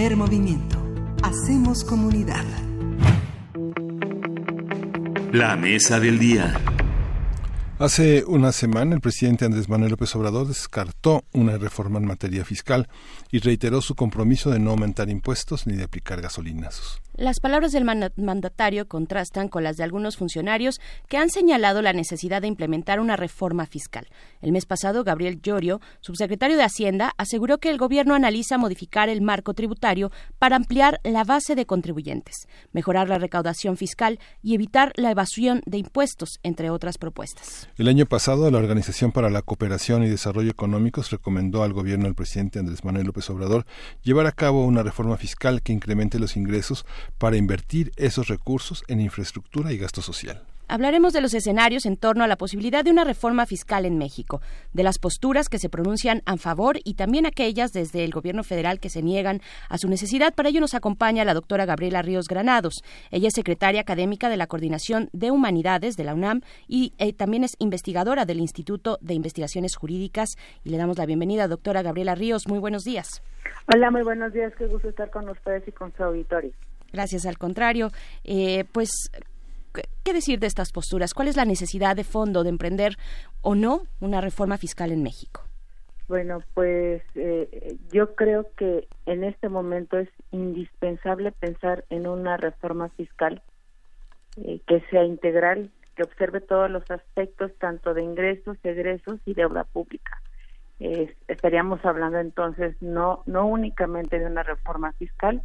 [0.06, 0.78] Primer movimiento.
[1.24, 2.46] Hacemos comunidad.
[5.32, 6.54] La mesa del día.
[7.80, 12.88] Hace una semana el presidente Andrés Manuel López Obrador descartó una reforma en materia fiscal
[13.32, 17.02] y reiteró su compromiso de no aumentar impuestos ni de aplicar gasolinazos.
[17.18, 22.42] Las palabras del mandatario contrastan con las de algunos funcionarios que han señalado la necesidad
[22.42, 24.08] de implementar una reforma fiscal.
[24.42, 29.22] El mes pasado, Gabriel Llorio, subsecretario de Hacienda, aseguró que el gobierno analiza modificar el
[29.22, 35.12] marco tributario para ampliar la base de contribuyentes, mejorar la recaudación fiscal y evitar la
[35.12, 37.70] evasión de impuestos, entre otras propuestas.
[37.78, 42.16] El año pasado, la Organización para la Cooperación y Desarrollo Económicos recomendó al gobierno del
[42.16, 43.66] presidente Andrés Manuel López Obrador
[44.04, 46.86] llevar a cabo una reforma fiscal que incremente los ingresos
[47.18, 50.44] para invertir esos recursos en infraestructura y gasto social.
[50.68, 54.42] Hablaremos de los escenarios en torno a la posibilidad de una reforma fiscal en México,
[54.74, 58.80] de las posturas que se pronuncian a favor y también aquellas desde el gobierno federal
[58.80, 60.34] que se niegan a su necesidad.
[60.34, 62.84] Para ello nos acompaña la doctora Gabriela Ríos Granados.
[63.12, 67.44] Ella es secretaria académica de la Coordinación de Humanidades de la UNAM y eh, también
[67.44, 70.36] es investigadora del Instituto de Investigaciones Jurídicas.
[70.64, 72.48] Y le damos la bienvenida, doctora Gabriela Ríos.
[72.48, 73.22] Muy buenos días.
[73.72, 74.52] Hola, muy buenos días.
[74.58, 76.52] Qué gusto estar con ustedes y con su auditorio.
[76.96, 77.90] Gracias, al contrario.
[78.24, 78.90] Eh, pues,
[80.06, 81.14] ¿qué decir de estas posturas?
[81.14, 82.96] ¿Cuál es la necesidad de fondo de emprender
[83.42, 85.42] o no una reforma fiscal en México?
[86.08, 92.88] Bueno, pues eh, yo creo que en este momento es indispensable pensar en una reforma
[92.90, 93.42] fiscal
[94.38, 99.66] eh, que sea integral, que observe todos los aspectos tanto de ingresos, egresos y deuda
[99.66, 100.22] pública.
[101.28, 105.42] estaríamos hablando entonces no no únicamente de una reforma fiscal,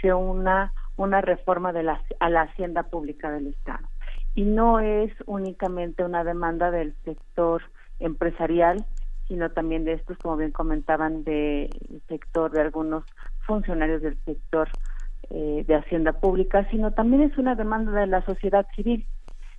[0.00, 3.88] sino una una reforma de la, a la hacienda pública del Estado.
[4.34, 7.62] Y no es únicamente una demanda del sector
[7.98, 8.84] empresarial,
[9.26, 11.70] sino también de estos, como bien comentaban, del
[12.06, 13.04] sector de algunos
[13.46, 14.68] funcionarios del sector
[15.30, 19.06] eh, de hacienda pública, sino también es una demanda de la sociedad civil,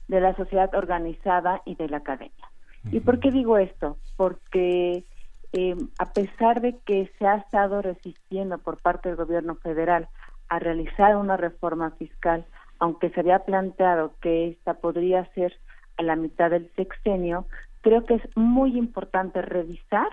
[0.07, 2.51] de la sociedad organizada y de la academia.
[2.91, 3.97] ¿Y por qué digo esto?
[4.15, 5.05] Porque
[5.53, 10.07] eh, a pesar de que se ha estado resistiendo por parte del gobierno federal
[10.51, 12.45] a realizar una reforma fiscal,
[12.77, 15.57] aunque se había planteado que esta podría ser
[15.95, 17.45] a la mitad del sexenio,
[17.79, 20.09] creo que es muy importante revisar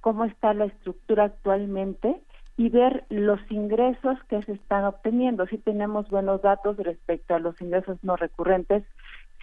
[0.00, 2.16] cómo está la estructura actualmente
[2.56, 5.46] y ver los ingresos que se están obteniendo.
[5.46, 8.84] Si tenemos buenos datos respecto a los ingresos no recurrentes,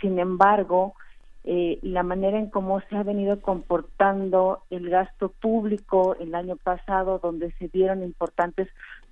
[0.02, 0.96] sin embargo,
[1.44, 7.20] eh, la manera en cómo se ha venido comportando el gasto público el año pasado,
[7.20, 8.70] donde se dieron importantes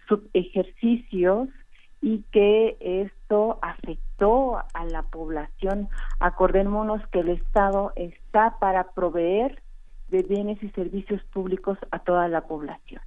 [0.08, 1.50] subejercicios
[2.02, 5.88] y que esto afectó a la población.
[6.20, 9.62] Acordémonos que el Estado está para proveer
[10.10, 13.02] de bienes y servicios públicos a toda la población.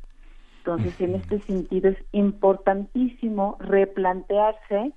[0.59, 4.93] Entonces, en este sentido es importantísimo replantearse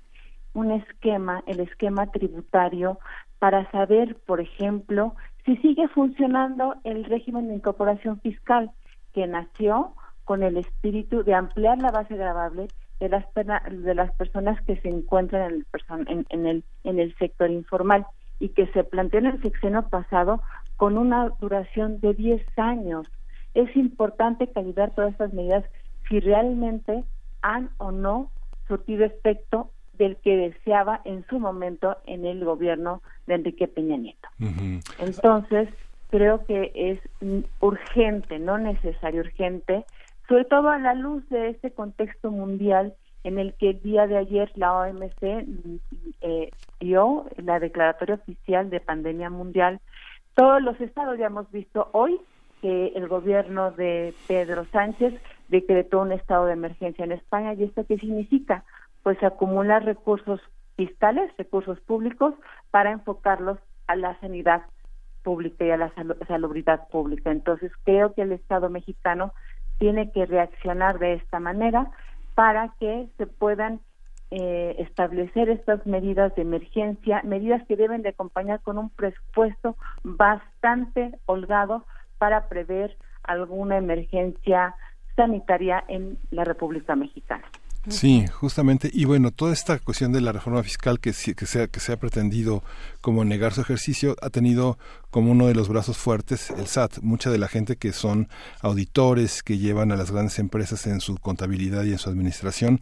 [0.54, 2.98] un esquema, el esquema tributario,
[3.38, 5.14] para saber, por ejemplo,
[5.44, 8.70] si sigue funcionando el régimen de incorporación fiscal
[9.12, 9.94] que nació
[10.30, 12.68] con el espíritu de ampliar la base grabable
[13.00, 17.50] de las de las personas que se encuentran en el, en, el en el sector
[17.50, 18.06] informal
[18.38, 20.40] y que se planteó en el sexenio pasado
[20.76, 23.08] con una duración de 10 años.
[23.54, 25.64] Es importante calibrar todas estas medidas
[26.08, 27.02] si realmente
[27.42, 28.30] han o no
[28.68, 34.28] surtido efecto del que deseaba en su momento en el gobierno de Enrique Peña Nieto.
[35.00, 35.70] Entonces,
[36.08, 37.00] creo que es
[37.58, 39.84] urgente, no necesario, urgente,
[40.30, 42.94] sobre todo a la luz de este contexto mundial
[43.24, 45.44] en el que el día de ayer la OMC
[46.20, 49.80] eh, dio la declaratoria oficial de pandemia mundial.
[50.36, 52.20] Todos los estados ya hemos visto hoy
[52.62, 57.84] que el gobierno de Pedro Sánchez decretó un estado de emergencia en España y esto
[57.84, 58.62] qué significa
[59.02, 60.40] pues acumular recursos
[60.76, 62.34] fiscales, recursos públicos
[62.70, 63.58] para enfocarlos
[63.88, 64.62] a la sanidad
[65.24, 65.92] pública y a la
[66.28, 67.32] salubridad pública.
[67.32, 69.32] Entonces creo que el Estado mexicano
[69.80, 71.90] tiene que reaccionar de esta manera
[72.36, 73.80] para que se puedan
[74.30, 81.10] eh, establecer estas medidas de emergencia, medidas que deben de acompañar con un presupuesto bastante
[81.26, 81.84] holgado
[82.18, 84.76] para prever alguna emergencia
[85.16, 87.44] sanitaria en la República Mexicana.
[87.88, 88.90] Sí, justamente.
[88.92, 91.96] Y bueno, toda esta cuestión de la reforma fiscal que, que, se, que se ha
[91.96, 92.62] pretendido
[93.00, 94.78] como negar su ejercicio ha tenido
[95.10, 96.98] como uno de los brazos fuertes el SAT.
[97.02, 98.28] Mucha de la gente que son
[98.60, 102.80] auditores, que llevan a las grandes empresas en su contabilidad y en su administración,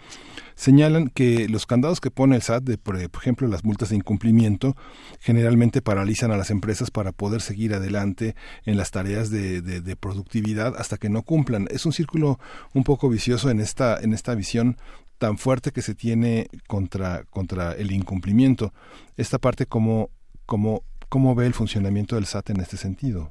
[0.55, 4.77] señalan que los candados que pone el SAT, de, por ejemplo, las multas de incumplimiento,
[5.21, 8.35] generalmente paralizan a las empresas para poder seguir adelante
[8.65, 11.67] en las tareas de, de, productividad hasta que no cumplan.
[11.71, 12.39] Es un círculo
[12.75, 14.77] un poco vicioso en esta, en esta visión
[15.19, 18.73] tan fuerte que se tiene contra, contra el incumplimiento.
[19.17, 20.11] Esta parte, ¿cómo,
[20.47, 23.31] cómo, ¿cómo ve el funcionamiento del SAT en este sentido?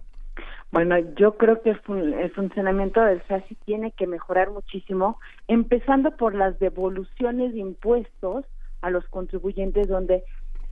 [0.72, 6.36] Bueno, yo creo que el funcionamiento del SAT sí tiene que mejorar muchísimo, empezando por
[6.36, 8.46] las devoluciones de impuestos
[8.82, 10.24] a los contribuyentes, donde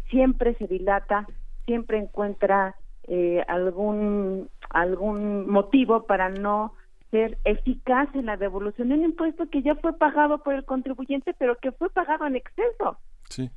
[0.10, 1.28] siempre se dilata,
[1.66, 2.76] siempre encuentra
[3.08, 6.74] eh, algún algún motivo para no
[7.16, 11.34] ser eficaz en la devolución de un impuesto que ya fue pagado por el contribuyente,
[11.34, 12.98] pero que fue pagado en exceso.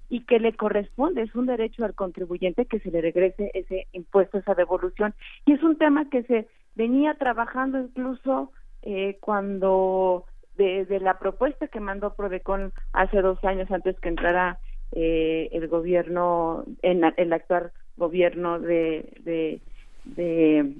[0.08, 4.38] Y que le corresponde, es un derecho al contribuyente que se le regrese ese impuesto,
[4.38, 5.14] esa devolución.
[5.44, 8.52] Y es un tema que se venía trabajando incluso
[8.82, 10.24] eh, cuando
[10.56, 14.58] de, la propuesta que mandó Prodecon hace dos años antes que entrara
[14.92, 19.60] eh, el gobierno, en el actual gobierno de, de,
[20.04, 20.74] de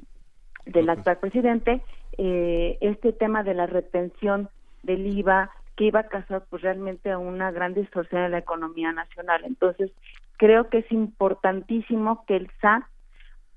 [0.68, 1.82] del actual presidente,
[2.18, 4.48] eh, este tema de la retención
[4.82, 9.42] del IVA que iba a causar pues realmente una gran distorsión en la economía nacional.
[9.44, 9.92] Entonces,
[10.36, 12.82] creo que es importantísimo que el SAT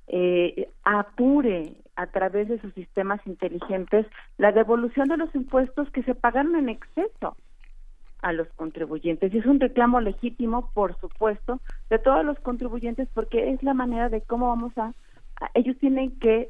[0.07, 4.05] eh, apure a través de sus sistemas inteligentes
[4.37, 7.35] la devolución de los impuestos que se pagaron en exceso
[8.21, 9.33] a los contribuyentes.
[9.33, 11.59] Y es un reclamo legítimo, por supuesto,
[11.89, 14.93] de todos los contribuyentes porque es la manera de cómo vamos a
[15.53, 16.49] ellos tienen que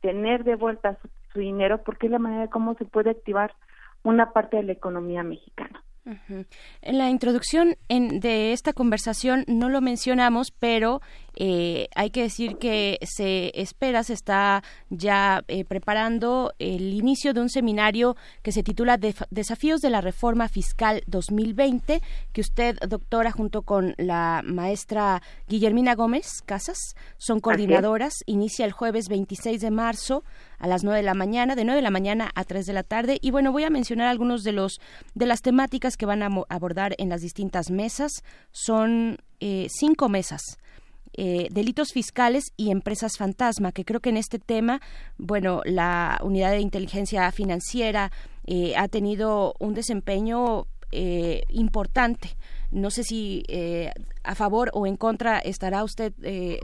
[0.00, 3.54] tener de vuelta su, dinero porque es la manera de cómo se puede activar
[4.02, 5.82] una parte de la economía mexicana.
[6.82, 11.00] En la introducción de esta conversación no lo mencionamos, pero
[11.36, 17.42] eh, hay que decir que se espera, se está ya eh, preparando el inicio de
[17.42, 18.98] un seminario que se titula
[19.30, 22.00] Desafíos de la Reforma Fiscal 2020,
[22.32, 28.14] que usted, doctora, junto con la maestra Guillermina Gómez Casas, son coordinadoras.
[28.24, 30.24] Inicia el jueves 26 de marzo
[30.58, 32.82] a las 9 de la mañana, de 9 de la mañana a 3 de la
[32.82, 33.18] tarde.
[33.20, 34.80] Y bueno, voy a mencionar algunos de los
[35.14, 38.22] de las temáticas que van a abordar en las distintas mesas.
[38.52, 40.40] Son eh, cinco mesas
[41.18, 44.82] eh, delitos fiscales y empresas fantasma, que creo que en este tema,
[45.16, 48.12] bueno, la unidad de inteligencia financiera
[48.46, 52.36] eh, ha tenido un desempeño eh, importante.
[52.70, 53.44] No sé si
[54.24, 56.12] a favor o en contra estará usted,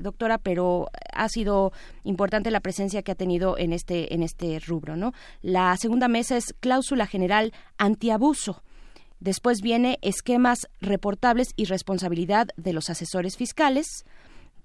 [0.03, 1.73] doctora, pero ha sido
[2.05, 5.13] importante la presencia que ha tenido en este en este rubro, ¿no?
[5.43, 8.63] La segunda mesa es cláusula general antiabuso.
[9.21, 14.05] Después viene esquemas reportables y responsabilidad de los asesores fiscales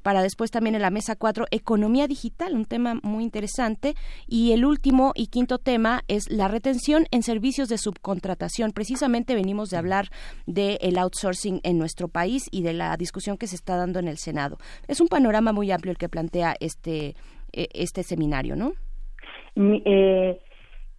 [0.07, 3.93] para después también en la mesa 4, economía digital, un tema muy interesante.
[4.25, 8.71] Y el último y quinto tema es la retención en servicios de subcontratación.
[8.71, 10.05] Precisamente venimos de hablar
[10.45, 14.15] del outsourcing en nuestro país y de la discusión que se está dando en el
[14.15, 14.59] Senado.
[14.87, 17.15] Es un panorama muy amplio el que plantea este,
[17.51, 18.71] e, este seminario, ¿no?
[19.57, 20.39] Eh,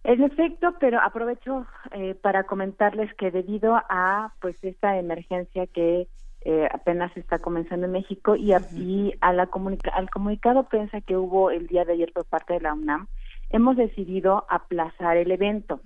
[0.03, 6.07] en efecto, pero aprovecho eh, para comentarles que debido a pues esta emergencia que
[6.41, 8.59] eh, apenas está comenzando en México y, a,
[9.33, 9.49] la
[9.93, 13.07] al comunicado prensa que hubo el día de ayer por parte de la UNAM,
[13.49, 15.81] hemos decidido aplazar el evento.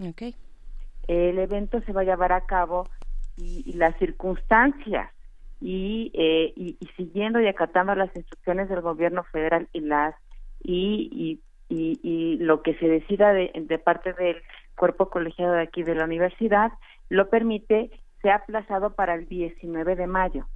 [1.07, 2.87] El evento se va a llevar a cabo
[3.35, 5.11] y, las circunstancias
[5.59, 10.13] y, eh, y, siguiendo y acatando las instrucciones del gobierno federal y las
[10.61, 14.37] y, y, lo que se decida de, de parte del
[14.75, 16.71] cuerpo colegiado de aquí de la universidad
[17.09, 17.89] lo permite
[18.23, 20.47] se ha aplazado para el 19 de mayo.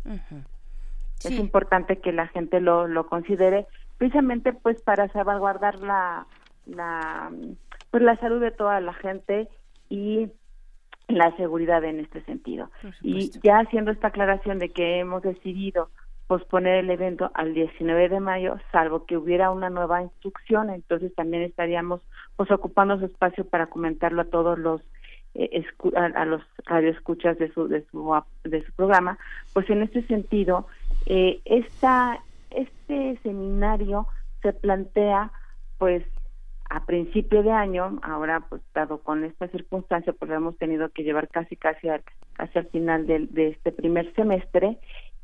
[1.23, 6.25] Es importante que la gente lo, lo considere, precisamente pues para salvaguardar la,
[6.65, 7.29] la,
[7.91, 9.49] pues la salud de toda la gente
[9.89, 10.29] y
[11.09, 12.71] la seguridad en este sentido.
[13.01, 15.89] Y ya haciendo esta aclaración de que hemos decidido
[16.27, 21.43] posponer el evento al 19 de mayo, salvo que hubiera una nueva instrucción, entonces también
[21.43, 22.01] estaríamos
[22.35, 24.81] pues ocupando su espacio para comentarlo a todos los
[25.35, 25.65] eh,
[25.95, 29.17] a, los radioescuchas de su, de su de su programa
[29.53, 30.67] pues en este sentido
[31.05, 34.07] eh, esta este seminario
[34.41, 35.31] se plantea
[35.77, 36.03] pues
[36.69, 41.27] a principio de año ahora pues dado con esta circunstancia pues hemos tenido que llevar
[41.27, 44.77] casi casi al casi al final de, de este primer semestre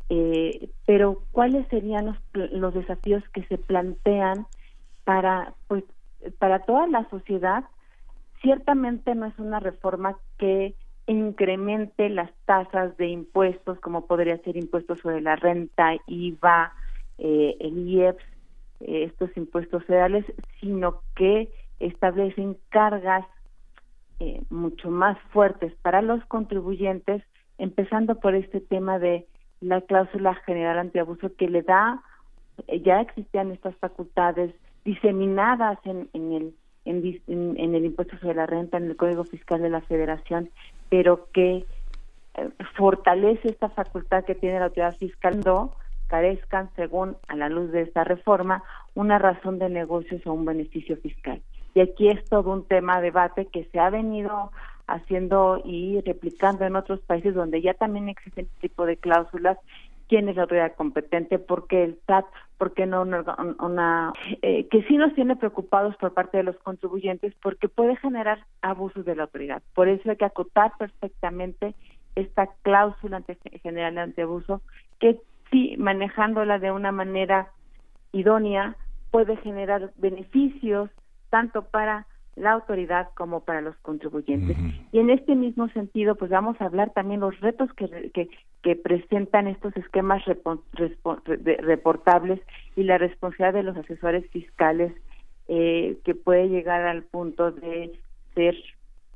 [0.10, 4.46] eh, pero cuáles serían los, los desafíos que se plantean
[5.06, 5.84] para pues
[6.40, 7.66] para toda la sociedad
[8.44, 10.76] ciertamente no es una reforma que
[11.08, 16.74] incremente las tasas de impuestos, como podría ser impuestos sobre la renta, IVA,
[17.18, 18.24] eh, el IEPS,
[18.82, 20.26] eh, estos impuestos federales,
[20.60, 23.26] sino que establecen cargas
[24.20, 27.24] eh, mucho más fuertes para los contribuyentes,
[27.58, 29.26] empezando por este tema de
[29.62, 32.02] la cláusula general antiabuso que le da,
[32.68, 34.54] eh, ya existían estas facultades
[34.86, 36.54] diseminadas en, en el
[36.86, 40.50] en, el impuesto sobre la renta, en el Código Fiscal de la Federación,
[40.90, 41.66] pero que
[42.36, 45.72] eh, fortalece esta facultad que tiene la autoridad fiscal, no
[46.08, 48.64] carezcan, según a la luz de esta reforma,
[48.94, 51.42] una razón de negocios o un beneficio fiscal.
[51.74, 54.52] Y aquí es todo un tema de debate que se ha venido
[54.86, 59.58] haciendo y replicando en otros países donde ya también existen este tipo de cláusulas
[60.08, 62.26] quién es la autoridad competente, por qué el SAT,
[62.58, 67.34] por qué no una, eh, que sí nos tiene preocupados por parte de los contribuyentes
[67.42, 69.62] porque puede generar abusos de la autoridad.
[69.74, 71.76] Por eso hay que acotar perfectamente
[72.16, 73.24] esta cláusula
[73.62, 74.62] general de antiabuso
[75.00, 75.20] que
[75.52, 77.50] sí manejándola de una manera
[78.12, 78.76] idónea
[79.12, 80.90] puede generar beneficios
[81.30, 82.06] tanto para
[82.36, 84.58] la autoridad como para los contribuyentes.
[84.92, 88.30] Y en este mismo sentido, pues vamos a hablar también los retos que, que,
[88.62, 90.24] que presentan estos esquemas
[91.36, 92.42] reportables
[92.76, 94.94] y la responsabilidad de los asesores fiscales
[95.48, 97.92] eh, que puede llegar al punto de
[98.34, 98.56] ser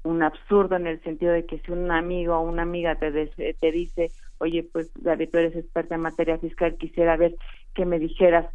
[0.04, 3.72] un absurdo en el sentido de que si un amigo o una amiga te, te
[3.72, 7.36] dice, oye, pues David, tú eres experta en materia fiscal, quisiera ver
[7.74, 8.46] que me dijeras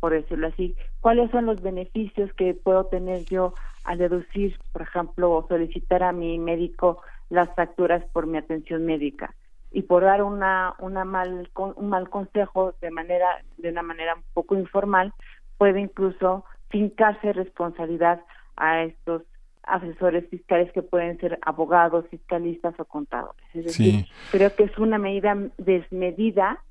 [0.00, 3.54] por decirlo así, cuáles son los beneficios que puedo tener yo
[3.84, 9.34] al deducir, por ejemplo, o solicitar a mi médico las facturas por mi atención médica
[9.70, 14.22] y por dar una, una mal, un mal consejo de manera de una manera un
[14.32, 15.12] poco informal
[15.58, 18.20] puede incluso fincarse responsabilidad
[18.56, 19.22] a estos
[19.64, 23.44] asesores fiscales que pueden ser abogados, fiscalistas o contadores.
[23.52, 26.62] Es decir, creo que es una medida desmedida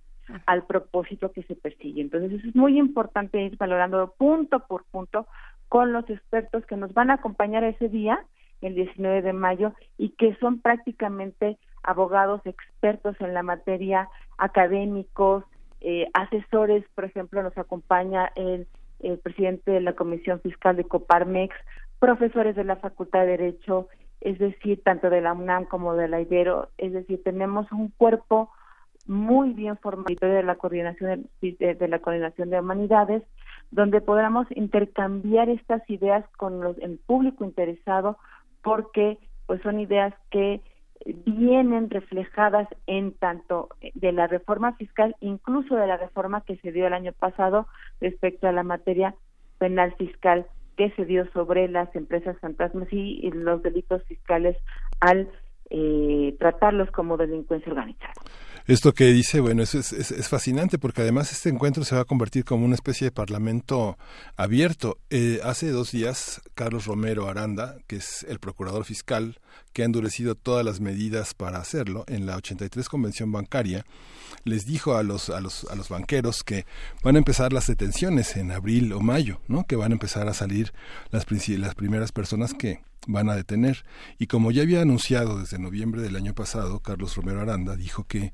[0.45, 2.01] al propósito que se persigue.
[2.01, 5.27] Entonces, eso es muy importante ir valorando punto por punto
[5.69, 8.23] con los expertos que nos van a acompañar ese día,
[8.61, 15.43] el 19 de mayo, y que son prácticamente abogados expertos en la materia, académicos,
[15.81, 18.67] eh, asesores, por ejemplo, nos acompaña el,
[18.99, 21.55] el presidente de la Comisión Fiscal de Coparmex,
[21.99, 23.87] profesores de la Facultad de Derecho,
[24.21, 28.49] es decir, tanto de la UNAM como de la Ibero, es decir, tenemos un cuerpo
[29.07, 33.23] muy bien formado de la coordinación de, la coordinación de humanidades
[33.71, 38.17] donde podamos intercambiar estas ideas con los, el público interesado
[38.61, 40.61] porque pues son ideas que
[41.25, 46.87] vienen reflejadas en tanto de la reforma fiscal, incluso de la reforma que se dio
[46.87, 47.67] el año pasado
[48.01, 49.15] respecto a la materia
[49.57, 54.55] penal fiscal que se dio sobre las empresas fantasmas y, los delitos fiscales
[54.99, 55.29] al
[55.69, 58.13] eh, tratarlos como delincuencia organizada.
[58.67, 62.05] Esto que dice, bueno, es, es, es, fascinante porque además este encuentro se va a
[62.05, 63.97] convertir como una especie de parlamento
[64.35, 64.97] abierto.
[65.09, 69.39] Eh, hace dos días, Carlos Romero Aranda, que es el procurador fiscal,
[69.73, 73.85] que ha endurecido todas las medidas para hacerlo, en la 83 Convención Bancaria,
[74.43, 76.65] les dijo a los, a los, a los banqueros que
[77.03, 79.65] van a empezar las detenciones en abril o mayo, ¿no?
[79.65, 80.73] que van a empezar a salir
[81.11, 83.85] las, las primeras personas que van a detener.
[84.19, 88.33] Y como ya había anunciado desde noviembre del año pasado, Carlos Romero Aranda dijo que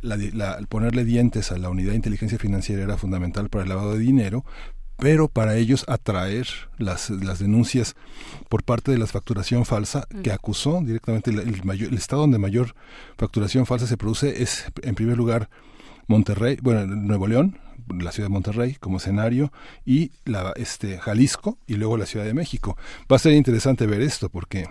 [0.00, 4.00] la, ponerle dientes a la unidad de inteligencia financiera era fundamental para el lavado de
[4.00, 4.44] dinero,
[4.96, 6.46] pero para ellos atraer
[6.78, 7.94] las, las denuncias
[8.48, 12.74] por parte de la facturación falsa que acusó directamente el, el, estado donde mayor
[13.16, 15.48] facturación falsa se produce es en primer lugar
[16.06, 17.58] Monterrey, bueno, Nuevo León,
[17.88, 19.52] la ciudad de Monterrey como escenario
[19.84, 22.76] y la este Jalisco y luego la Ciudad de México.
[23.10, 24.68] Va a ser interesante ver esto porque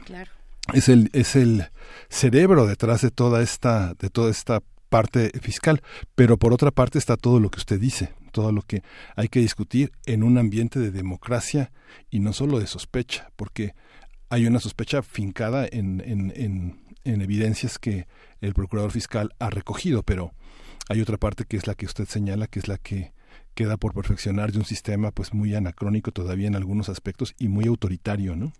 [0.74, 1.70] es el es el
[2.10, 5.82] cerebro detrás de toda esta de toda esta parte fiscal,
[6.16, 8.84] pero por otra parte está todo lo que usted dice, todo lo que
[9.16, 11.72] hay que discutir en un ambiente de democracia
[12.10, 13.74] y no solo de sospecha, porque
[14.30, 18.08] hay una sospecha fincada en, en, en, en evidencias que
[18.42, 20.32] el procurador fiscal ha recogido, pero
[20.90, 23.14] hay otra parte que es la que usted señala, que es la que
[23.54, 27.68] queda por perfeccionar de un sistema pues muy anacrónico todavía en algunos aspectos y muy
[27.68, 28.52] autoritario, ¿no?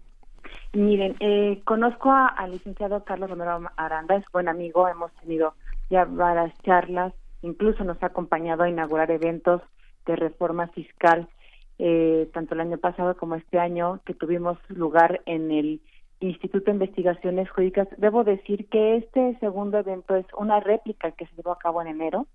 [0.74, 5.56] Miren, eh, conozco al licenciado Carlos Romero Aranda, es buen amigo, hemos tenido
[5.90, 9.62] ya varias charlas, incluso nos ha acompañado a inaugurar eventos
[10.06, 11.28] de reforma fiscal,
[11.78, 15.82] eh, tanto el año pasado como este año, que tuvimos lugar en el
[16.20, 17.88] Instituto de Investigaciones Jurídicas.
[17.98, 21.90] Debo decir que este segundo evento es una réplica que se llevó a cabo en
[21.90, 22.28] enero,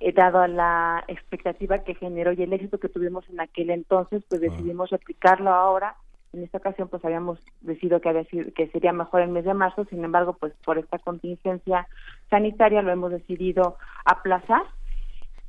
[0.00, 4.22] eh, dado a la expectativa que generó y el éxito que tuvimos en aquel entonces,
[4.28, 5.96] pues decidimos replicarlo ahora.
[6.34, 9.84] En esta ocasión, pues habíamos decidido que, había que sería mejor el mes de marzo,
[9.86, 11.86] sin embargo, pues por esta contingencia
[12.28, 14.62] sanitaria lo hemos decidido aplazar.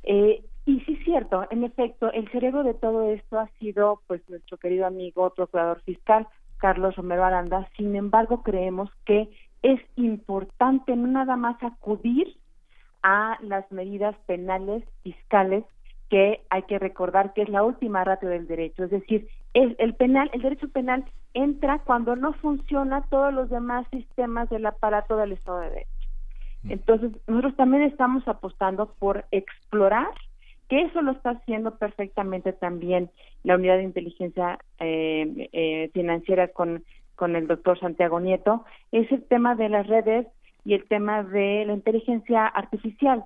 [0.04, 4.20] Eh, Y sí es cierto, en efecto, el cerebro de todo esto ha sido pues
[4.28, 6.26] nuestro querido amigo procurador fiscal,
[6.58, 7.68] Carlos Romero Aranda.
[7.76, 9.28] Sin embargo, creemos que
[9.62, 12.36] es importante no nada más acudir
[13.02, 15.64] a las medidas penales fiscales
[16.08, 19.94] que hay que recordar que es la última ratio del derecho, es decir, el, el,
[19.94, 25.32] penal, el derecho penal entra cuando no funciona todos los demás sistemas del aparato del
[25.32, 25.90] Estado de Derecho.
[26.62, 26.72] Mm.
[26.72, 30.08] Entonces, nosotros también estamos apostando por explorar,
[30.68, 33.08] que eso lo está haciendo perfectamente también
[33.44, 39.22] la unidad de inteligencia eh, eh, financiera con, con el doctor Santiago Nieto, es el
[39.22, 40.26] tema de las redes
[40.66, 43.24] y el tema de la inteligencia artificial.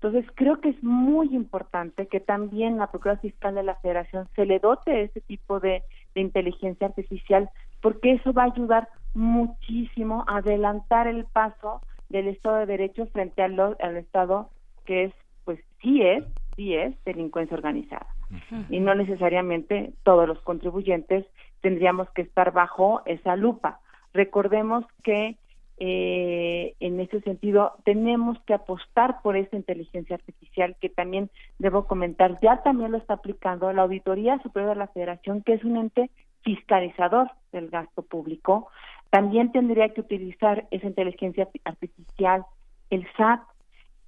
[0.00, 4.44] Entonces, creo que es muy importante que también la Procuraduría Fiscal de la Federación se
[4.44, 5.82] le dote ese tipo de,
[6.14, 7.50] inteligencia artificial,
[7.82, 13.42] porque eso va a ayudar muchísimo a adelantar el paso del Estado de Derecho frente
[13.42, 14.48] al, al Estado
[14.86, 15.12] que es,
[15.44, 16.24] pues sí es,
[16.56, 18.06] sí es delincuencia organizada.
[18.70, 21.26] Y no necesariamente todos los contribuyentes
[21.60, 23.80] tendríamos que estar bajo esa lupa.
[24.14, 25.36] Recordemos que
[25.78, 32.38] eh, en ese sentido tenemos que apostar por esa inteligencia artificial que también debo comentar
[32.40, 36.10] ya también lo está aplicando la auditoría superior de la Federación que es un ente
[36.46, 38.68] fiscalizador del gasto público.
[39.10, 42.44] También tendría que utilizar esa inteligencia artificial
[42.90, 43.40] el SAT.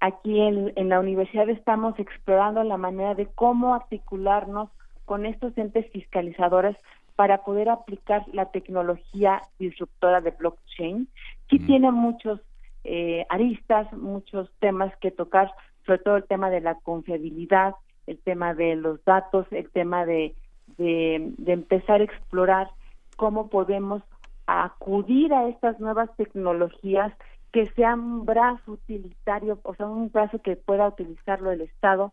[0.00, 4.70] Aquí en, en la universidad estamos explorando la manera de cómo articularnos
[5.04, 6.76] con estos entes fiscalizadores
[7.18, 11.08] para poder aplicar la tecnología disruptora de blockchain.
[11.50, 12.38] Sí tiene muchos
[12.84, 15.50] eh, aristas, muchos temas que tocar,
[15.84, 17.74] sobre todo el tema de la confiabilidad,
[18.06, 20.36] el tema de los datos, el tema de,
[20.76, 22.70] de, de empezar a explorar
[23.16, 24.00] cómo podemos
[24.46, 27.12] acudir a estas nuevas tecnologías
[27.50, 32.12] que sean un brazo utilitario, o sea, un brazo que pueda utilizarlo el Estado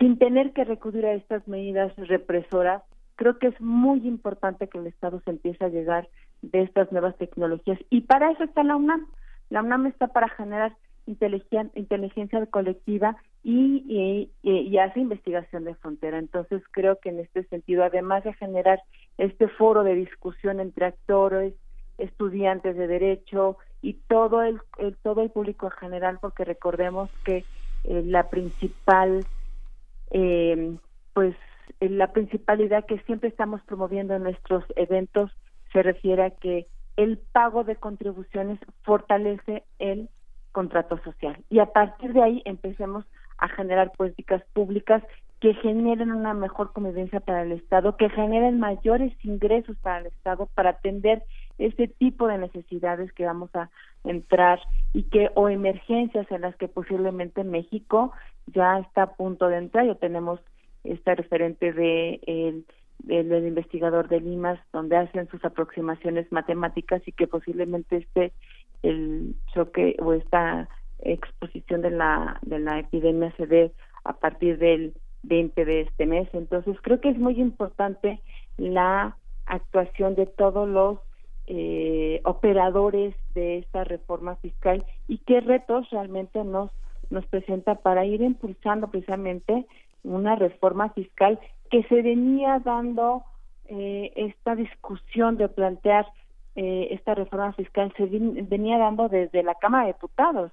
[0.00, 2.82] sin tener que recurrir a estas medidas represoras
[3.16, 6.08] creo que es muy importante que el Estado se empiece a llegar
[6.42, 9.06] de estas nuevas tecnologías y para eso está la UNAM.
[9.50, 16.18] La UNAM está para generar inteligencia, inteligencia colectiva y, y, hace investigación de frontera.
[16.18, 18.82] Entonces creo que en este sentido, además de generar
[19.18, 21.54] este foro de discusión entre actores,
[21.96, 24.60] estudiantes de derecho y todo el,
[25.02, 27.44] todo el público en general, porque recordemos que
[27.84, 29.24] eh, la principal
[30.10, 30.76] eh,
[31.14, 31.36] pues
[31.80, 35.30] la principalidad que siempre estamos promoviendo en nuestros eventos
[35.72, 40.08] se refiere a que el pago de contribuciones fortalece el
[40.52, 41.36] contrato social.
[41.50, 43.04] Y a partir de ahí empecemos
[43.38, 45.02] a generar políticas públicas
[45.40, 50.48] que generen una mejor convivencia para el Estado, que generen mayores ingresos para el Estado
[50.54, 51.22] para atender
[51.58, 53.70] ese tipo de necesidades que vamos a
[54.04, 54.60] entrar
[54.94, 58.12] y que o emergencias en las que posiblemente México
[58.46, 60.40] ya está a punto de entrar, ya tenemos
[60.92, 62.64] esta referente de el,
[62.98, 68.32] del investigador de Limas, donde hacen sus aproximaciones matemáticas y que posiblemente esté
[68.82, 70.68] el choque o esta
[71.00, 73.72] exposición de la, de la epidemia se dé
[74.04, 76.28] a partir del 20 de este mes.
[76.32, 78.20] Entonces, creo que es muy importante
[78.56, 79.16] la
[79.46, 80.98] actuación de todos los
[81.48, 86.70] eh, operadores de esta reforma fiscal y qué retos realmente nos
[87.10, 89.66] nos presenta para ir impulsando precisamente
[90.02, 91.38] una reforma fiscal
[91.70, 93.24] que se venía dando
[93.66, 96.06] eh, esta discusión de plantear
[96.56, 100.52] eh, esta reforma fiscal se venía dando desde la Cámara de Diputados.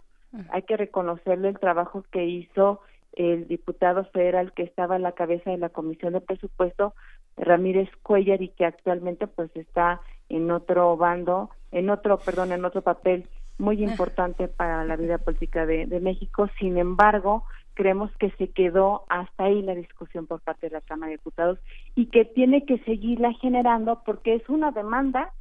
[0.50, 2.82] Hay que reconocerle el trabajo que hizo
[3.14, 6.96] el diputado federal que estaba a la cabeza de la Comisión de Presupuesto,
[7.38, 12.82] Ramírez Cuellar, y que actualmente pues está en otro bando, en otro, perdón, en otro
[12.82, 16.50] papel muy importante para la vida política de México.
[16.60, 21.12] Sin embargo, creemos que se quedó hasta ahí la discusión por parte de la Cámara
[21.12, 21.60] de Diputados
[21.96, 25.32] y que tiene que seguirla generando porque es una demanda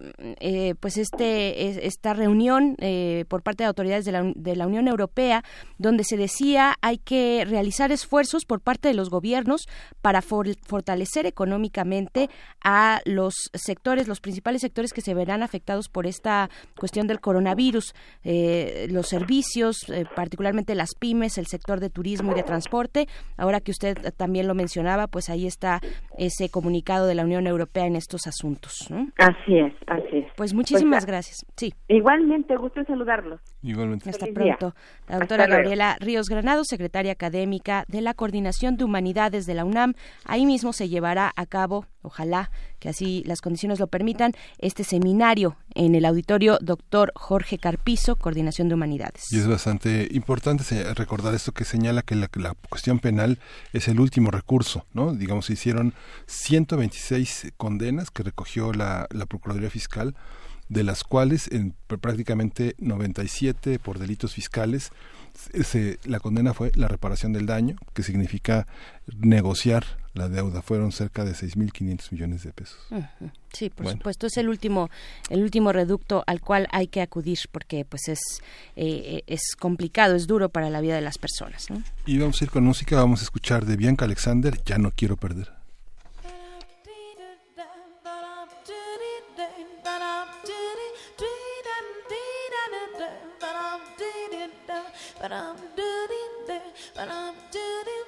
[0.41, 2.77] eh, pues este, esta reunión
[3.29, 5.45] por parte de autoridades de la, de la Unión Europea,
[5.79, 9.67] donde se decía hay que realizar esfuerzos por parte de los gobiernos
[10.01, 12.31] para fortalecer económicamente
[12.63, 16.40] a los sectores, los principales sectores que se verán afectados por esta
[16.79, 17.95] cuestión del coronavirus,
[18.25, 23.07] eh, los servicios, eh, particularmente las pymes, el sector de turismo y de transporte.
[23.37, 25.81] Ahora que usted también lo mencionaba, pues ahí está
[26.17, 28.89] ese comunicado de la Unión Europea en estos asuntos.
[29.19, 30.27] Así es, así es.
[30.37, 31.47] Pues muchísimas pues, gracias.
[31.57, 31.75] Sí.
[31.89, 33.41] Igualmente, gusto saludarlos.
[33.63, 34.11] Igualmente.
[34.11, 34.75] Hasta pronto.
[35.09, 39.95] La doctora Gabriela Ríos Granado, secretaria académica de la Coordinación de Humanidades de la UNAM.
[40.25, 45.57] Ahí mismo se llevará a cabo, ojalá que así las condiciones lo permitan, este seminario
[45.75, 49.33] en el auditorio doctor Jorge Carpizo, Coordinación de Humanidades.
[49.33, 52.29] Y es bastante importante recordar esto que señala que la,
[52.69, 53.39] cuestión penal
[53.73, 55.15] es el último recurso, ¿no?
[55.15, 55.95] Digamos, se hicieron
[56.27, 60.15] 126 condenas que recogió la, la Procuraduría Fiscal
[60.71, 64.93] de las cuales en prácticamente 97 por delitos fiscales
[66.05, 68.67] la condena fue la reparación del daño, que significa
[69.19, 70.63] negociar la deuda.
[70.63, 72.79] Fueron cerca de 6.500 millones de pesos.
[73.53, 74.91] Sí, por supuesto, es el último,
[75.29, 78.21] el último reducto al cual hay que acudir porque pues es,
[78.77, 81.67] eh, es complicado, es duro para la vida de las personas.
[82.07, 85.17] Y vamos a ir con música, vamos a escuchar de Bianca Alexander, Ya no quiero
[85.17, 85.60] perder.
[95.31, 96.61] But I'm doing there,
[96.97, 98.00] but I'm doing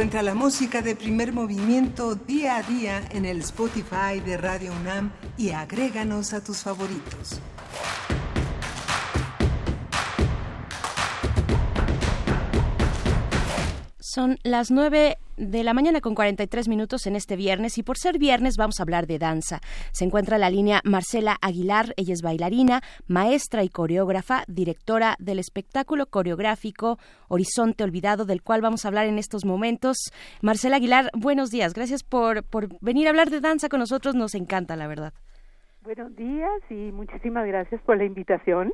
[0.00, 5.12] Encuentra la música de primer movimiento día a día en el Spotify de Radio UNAM
[5.36, 7.38] y agréganos a tus favoritos.
[13.98, 18.18] Son las nueve de la mañana con 43 minutos en este viernes y por ser
[18.18, 19.60] viernes vamos a hablar de danza.
[20.00, 26.06] Se encuentra la línea Marcela Aguilar, ella es bailarina, maestra y coreógrafa, directora del espectáculo
[26.06, 26.98] coreográfico
[27.28, 30.10] Horizonte Olvidado, del cual vamos a hablar en estos momentos.
[30.40, 34.34] Marcela Aguilar, buenos días, gracias por, por venir a hablar de danza con nosotros, nos
[34.34, 35.12] encanta, la verdad.
[35.82, 38.72] Buenos días y muchísimas gracias por la invitación.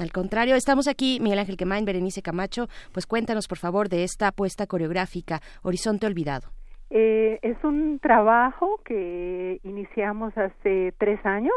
[0.00, 4.28] Al contrario, estamos aquí, Miguel Ángel Quemain, Berenice Camacho, pues cuéntanos por favor de esta
[4.28, 6.52] apuesta coreográfica, Horizonte Olvidado.
[6.90, 11.54] Eh, es un trabajo que iniciamos hace tres años.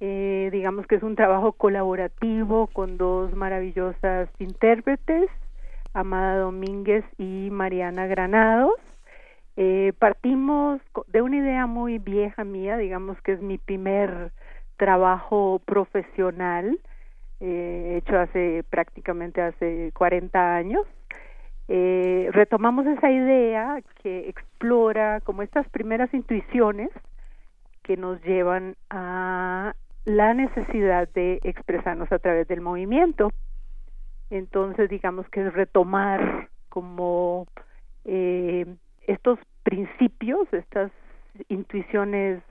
[0.00, 5.30] Eh, digamos que es un trabajo colaborativo con dos maravillosas intérpretes,
[5.94, 8.80] Amada Domínguez y Mariana Granados.
[9.56, 14.32] Eh, partimos de una idea muy vieja mía, digamos que es mi primer
[14.76, 16.80] trabajo profesional
[17.44, 20.86] eh, hecho hace prácticamente hace 40 años.
[21.74, 26.90] Eh, retomamos esa idea que explora como estas primeras intuiciones
[27.82, 33.32] que nos llevan a la necesidad de expresarnos a través del movimiento.
[34.28, 37.46] Entonces, digamos que es retomar como
[38.04, 38.66] eh,
[39.06, 40.92] estos principios, estas
[41.48, 42.42] intuiciones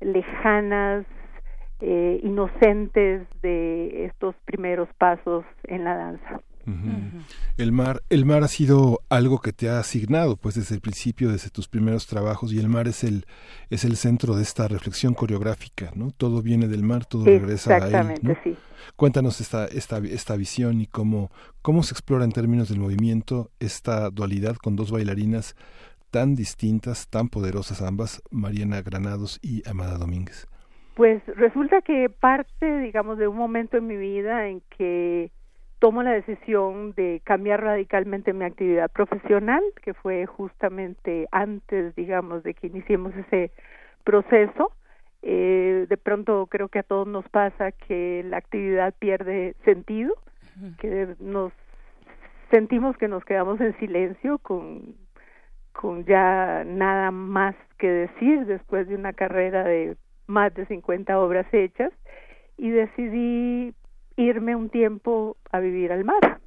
[0.00, 1.04] lejanas,
[1.80, 6.40] eh, inocentes de estos primeros pasos en la danza.
[7.56, 11.30] El mar, el mar ha sido algo que te ha asignado, pues desde el principio,
[11.30, 13.26] desde tus primeros trabajos, y el mar es el
[13.70, 16.10] es el centro de esta reflexión coreográfica, ¿no?
[16.10, 18.18] Todo viene del mar, todo regresa a él.
[18.22, 18.36] ¿no?
[18.42, 18.56] sí.
[18.96, 21.30] Cuéntanos esta esta esta visión y cómo
[21.62, 25.56] cómo se explora en términos del movimiento esta dualidad con dos bailarinas
[26.10, 30.46] tan distintas, tan poderosas ambas, Mariana Granados y Amada Domínguez.
[30.94, 35.32] Pues resulta que parte, digamos, de un momento en mi vida en que
[35.82, 42.54] tomo la decisión de cambiar radicalmente mi actividad profesional, que fue justamente antes, digamos, de
[42.54, 43.50] que iniciemos ese
[44.04, 44.70] proceso.
[45.22, 50.14] Eh, de pronto creo que a todos nos pasa que la actividad pierde sentido,
[50.78, 51.52] que nos
[52.52, 54.94] sentimos que nos quedamos en silencio con
[55.72, 59.96] con ya nada más que decir después de una carrera de
[60.28, 61.90] más de 50 obras hechas
[62.56, 63.74] y decidí
[64.16, 66.40] irme un tiempo a vivir al mar.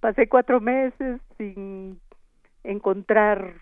[0.00, 2.00] Pasé cuatro meses sin
[2.64, 3.54] encontrar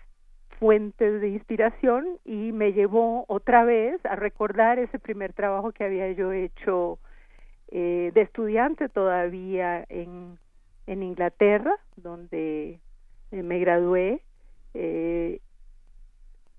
[0.59, 6.11] fuentes de inspiración y me llevó otra vez a recordar ese primer trabajo que había
[6.11, 6.99] yo hecho
[7.69, 10.37] eh, de estudiante todavía en,
[10.87, 12.79] en Inglaterra, donde
[13.31, 14.21] eh, me gradué
[14.73, 15.39] eh,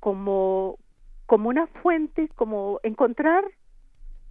[0.01, 0.79] como
[1.27, 3.45] como una fuente, como encontrar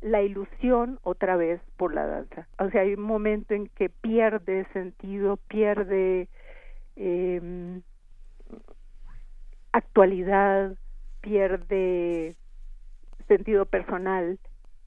[0.05, 2.47] la ilusión otra vez por la danza.
[2.59, 6.27] O sea, hay un momento en que pierde sentido, pierde
[6.95, 7.81] eh,
[9.71, 10.75] actualidad,
[11.21, 12.35] pierde
[13.27, 14.37] sentido personal.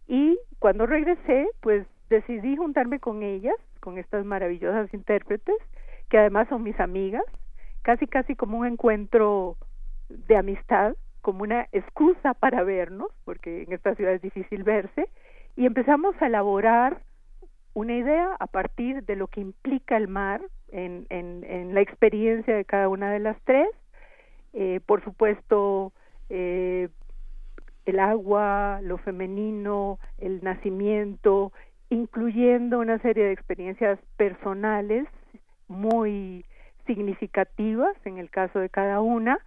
[0.07, 5.57] Y cuando regresé, pues decidí juntarme con ellas, con estas maravillosas intérpretes,
[6.11, 7.25] que además son mis amigas,
[7.83, 9.57] casi casi como un encuentro
[10.09, 15.09] de amistad, como una excusa para vernos, porque en esta ciudad es difícil verse,
[15.57, 17.01] y empezamos a elaborar
[17.75, 20.41] una idea a partir de lo que implica el mar
[20.71, 23.69] en, en, en la experiencia de cada una de las tres.
[24.53, 25.93] Eh, por supuesto,
[26.29, 26.89] eh,
[27.85, 31.53] el agua, lo femenino, el nacimiento,
[31.91, 35.07] incluyendo una serie de experiencias personales
[35.69, 36.45] muy
[36.87, 39.39] significativas en el caso de cada una,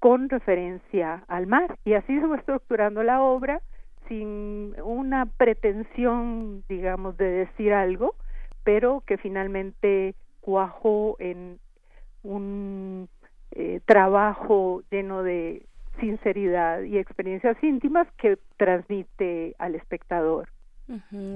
[0.00, 1.78] con referencia al mar.
[1.84, 3.60] Y así se va estructurando la obra
[4.08, 8.16] sin una pretensión, digamos, de decir algo,
[8.64, 11.60] pero que finalmente cuajó en
[12.24, 13.08] un
[13.52, 15.62] eh, trabajo lleno de
[16.00, 20.48] sinceridad y experiencias íntimas que transmite al espectador.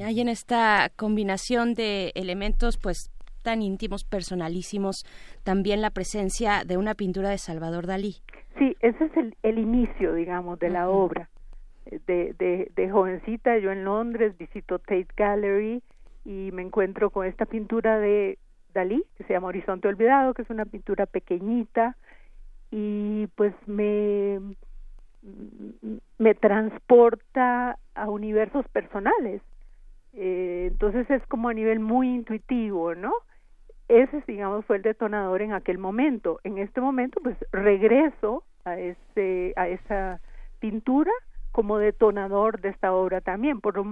[0.05, 3.13] Hay en esta combinación de elementos, pues
[3.45, 5.05] tan íntimos, personalísimos,
[5.45, 8.17] también la presencia de una pintura de Salvador Dalí.
[8.59, 11.29] Sí, ese es el, el inicio, digamos, de la obra.
[11.85, 15.83] De, de, de jovencita, yo en Londres visito Tate Gallery
[16.25, 18.39] y me encuentro con esta pintura de
[18.73, 21.97] Dalí, que se llama Horizonte Olvidado, que es una pintura pequeñita,
[22.71, 24.41] y pues me,
[26.19, 29.43] me transporta a universos personales.
[30.15, 33.13] Eh, entonces es como a nivel muy intuitivo, ¿no?
[33.89, 36.41] Ese, digamos, fue el detonador en aquel momento.
[36.45, 40.21] En este momento, pues regreso a, ese, a esa
[40.59, 41.13] pintura
[41.53, 43.61] como detonador de esta obra también.
[43.61, 43.83] Por,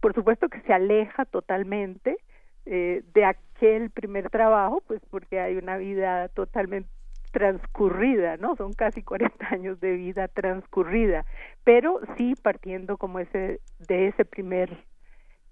[0.00, 2.18] por supuesto que se aleja totalmente
[2.66, 6.90] eh, de aquel primer trabajo, pues porque hay una vida totalmente
[7.32, 8.56] transcurrida, ¿no?
[8.56, 11.24] Son casi 40 años de vida transcurrida,
[11.64, 14.84] pero sí partiendo como ese de ese primer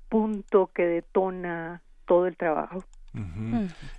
[0.09, 2.85] punto que detona todo el trabajo.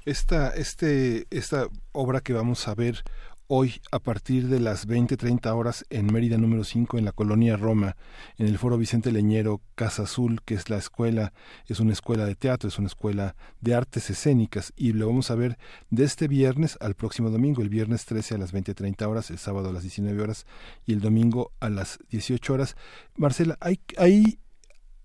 [0.06, 3.04] Esta este esta obra que vamos a ver
[3.48, 7.96] hoy a partir de las 20-30 horas en Mérida número 5 en la colonia Roma,
[8.38, 11.34] en el Foro Vicente Leñero, Casa Azul, que es la escuela,
[11.68, 14.74] es una escuela de teatro, es una escuela de artes escénicas.
[14.76, 15.58] Y lo vamos a ver
[15.90, 19.70] de este viernes al próximo domingo, el viernes 13 a las 20-30 horas, el sábado
[19.70, 20.46] a las 19 horas
[20.86, 22.76] y el domingo a las 18 horas.
[23.16, 24.40] Marcela, hay, hay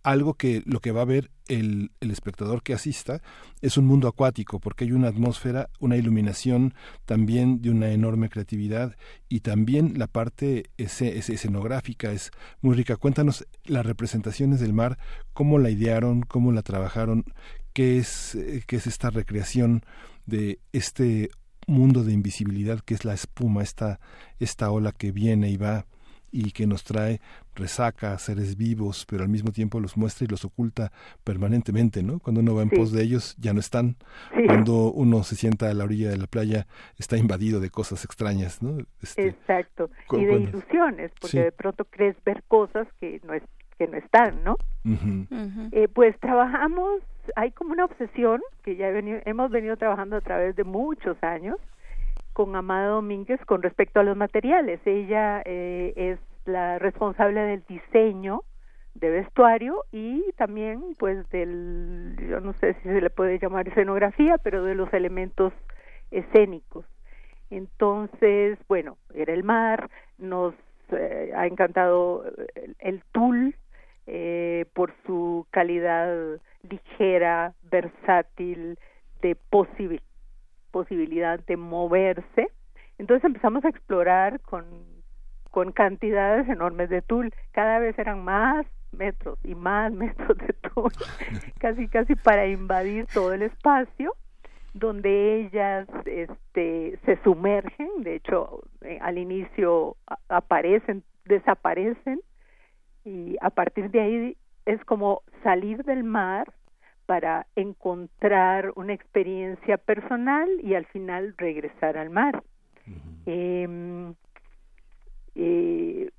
[0.02, 3.20] algo que lo que va a ver el, el, espectador que asista
[3.60, 6.74] es un mundo acuático, porque hay una atmósfera, una iluminación
[7.05, 8.97] también de una enorme creatividad
[9.28, 12.97] y también la parte ese, escenográfica es muy rica.
[12.97, 14.98] Cuéntanos las representaciones del mar,
[15.32, 17.24] cómo la idearon, cómo la trabajaron,
[17.72, 19.82] qué es, qué es esta recreación
[20.26, 21.31] de este
[21.66, 24.00] mundo de invisibilidad que es la espuma, esta,
[24.39, 25.86] esta ola que viene y va
[26.32, 27.20] y que nos trae
[27.54, 30.90] resaca, seres vivos, pero al mismo tiempo los muestra y los oculta
[31.22, 32.18] permanentemente, ¿no?
[32.18, 33.96] Cuando uno va en pos de ellos ya no están.
[34.46, 36.66] Cuando uno se sienta a la orilla de la playa
[36.98, 38.78] está invadido de cosas extrañas, ¿no?
[39.02, 39.90] Este, Exacto.
[40.12, 43.42] Y de ilusiones, porque de pronto crees ver cosas que no es
[43.78, 44.56] que no están, ¿no?
[45.72, 47.02] Eh, pues trabajamos,
[47.36, 51.56] hay como una obsesión que ya hemos venido trabajando a través de muchos años
[52.32, 54.80] con Amada Domínguez con respecto a los materiales.
[54.84, 58.42] Ella eh, es la responsable del diseño
[58.94, 64.36] de vestuario y también pues del yo no sé si se le puede llamar escenografía
[64.38, 65.52] pero de los elementos
[66.10, 66.84] escénicos
[67.48, 69.88] entonces bueno era el mar
[70.18, 70.54] nos
[70.90, 73.56] eh, ha encantado el, el tul
[74.06, 76.38] eh, por su calidad
[76.68, 78.78] ligera versátil
[79.22, 80.02] de posible
[80.73, 82.49] posibilidad de moverse.
[82.99, 84.65] Entonces empezamos a explorar con,
[85.51, 87.33] con cantidades enormes de tul.
[87.52, 90.91] Cada vez eran más metros y más metros de tul,
[91.60, 94.15] casi casi para invadir todo el espacio
[94.75, 99.97] donde ellas este, se sumergen, de hecho eh, al inicio
[100.28, 102.20] aparecen, desaparecen
[103.05, 106.52] y a partir de ahí es como salir del mar
[107.06, 112.42] para encontrar una experiencia personal y al final regresar al mar.
[113.26, 114.14] Em,
[115.34, 116.10] eh,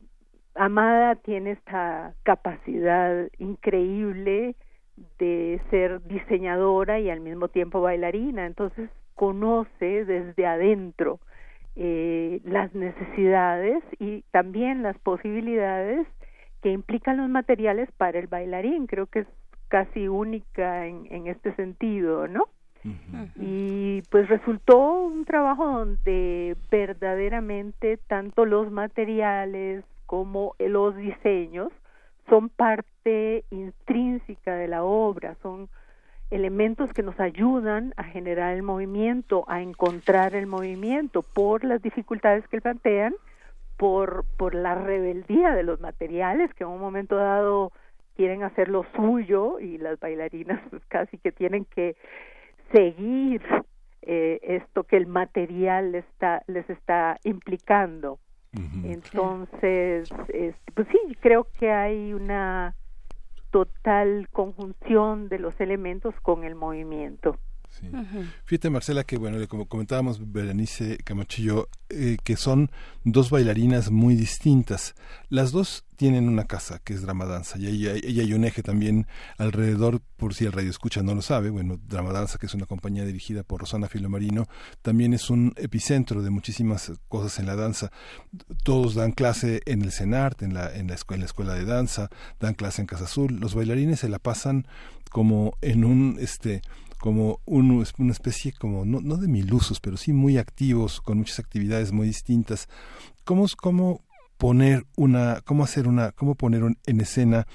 [0.56, 4.56] Amada tiene esta capacidad increíble
[5.18, 11.20] de ser diseñadora y al mismo tiempo bailarina, entonces conoce desde adentro
[11.76, 16.06] eh, las necesidades y también las posibilidades
[16.62, 18.86] que implican los materiales para el bailarín.
[18.86, 19.28] Creo que es
[19.74, 22.48] casi única en, en este sentido, ¿no?
[23.40, 31.70] Y pues resultó un trabajo donde verdaderamente tanto los materiales como los diseños
[32.30, 35.70] son parte intrínseca de la obra, son
[36.30, 42.48] elementos que nos ayudan a generar el movimiento, a encontrar el movimiento por las dificultades
[42.48, 43.16] que plantean,
[43.76, 47.72] por, por la rebeldía de los materiales que en un momento dado
[48.16, 51.96] quieren hacer lo suyo y las bailarinas pues casi que tienen que
[52.72, 53.42] seguir
[54.02, 58.20] eh, esto que el material les está, les está implicando.
[58.84, 60.08] Entonces,
[60.76, 62.76] pues sí, creo que hay una
[63.50, 67.38] total conjunción de los elementos con el movimiento.
[68.46, 72.72] Fíjate, Marcela, que bueno, como comentábamos Berenice Camachillo, eh, que son
[73.04, 74.96] dos bailarinas muy distintas.
[75.30, 79.08] Las dos tienen una casa que es Drama Danza y ella, hay un eje también
[79.38, 82.66] alrededor, por si el radio escucha no lo sabe, bueno, Drama Danza, que es una
[82.66, 84.48] compañía dirigida por Rosana Filomarino,
[84.82, 87.92] también es un epicentro de muchísimas cosas en la danza.
[88.64, 91.66] Todos dan clase en el CENART, en la, en la, escuela, en la escuela de
[91.66, 93.40] danza, dan clase en Casa Azul.
[93.40, 94.68] Los bailarines se la pasan
[95.14, 96.64] como en un, este,
[97.04, 101.40] como un, una especie como, no, no de milusos, pero sí muy activos, con muchas
[101.40, 102.70] actividades muy distintas.
[103.26, 104.06] ¿Cómo, cómo
[104.38, 107.46] poner una, cómo hacer una, cómo poner en escena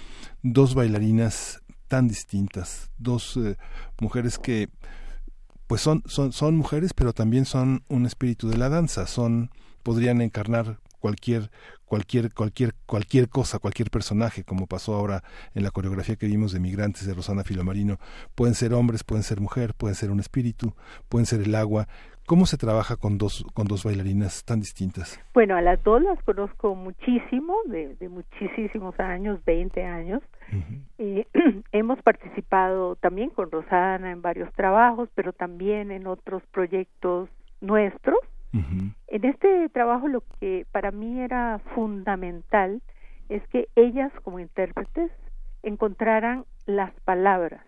[0.43, 3.57] dos bailarinas tan distintas, dos eh,
[4.03, 4.69] mujeres que
[5.67, 9.51] pues son, son, son mujeres, pero también son un espíritu de la danza, son,
[9.83, 11.51] podrían encarnar cualquier
[11.85, 15.23] cualquier cualquier cualquier cosa, cualquier personaje, como pasó ahora
[15.55, 17.99] en la coreografía que vimos de Migrantes de Rosana Filomarino,
[18.35, 20.75] pueden ser hombres, pueden ser mujer, pueden ser un espíritu,
[21.09, 21.89] pueden ser el agua.
[22.27, 25.19] ¿Cómo se trabaja con dos con dos bailarinas tan distintas?
[25.33, 30.23] Bueno, a las dos las conozco muchísimo, de, de muchísimos años, 20 años.
[30.99, 31.27] Eh,
[31.73, 37.31] hemos participado también con Rosana en varios trabajos, pero también en otros proyectos
[37.63, 38.19] nuestros.
[38.53, 42.81] En este trabajo lo que para mí era fundamental
[43.29, 45.11] es que ellas como intérpretes
[45.63, 47.63] encontraran las palabras,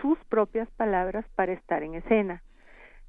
[0.00, 2.42] sus propias palabras para estar en escena.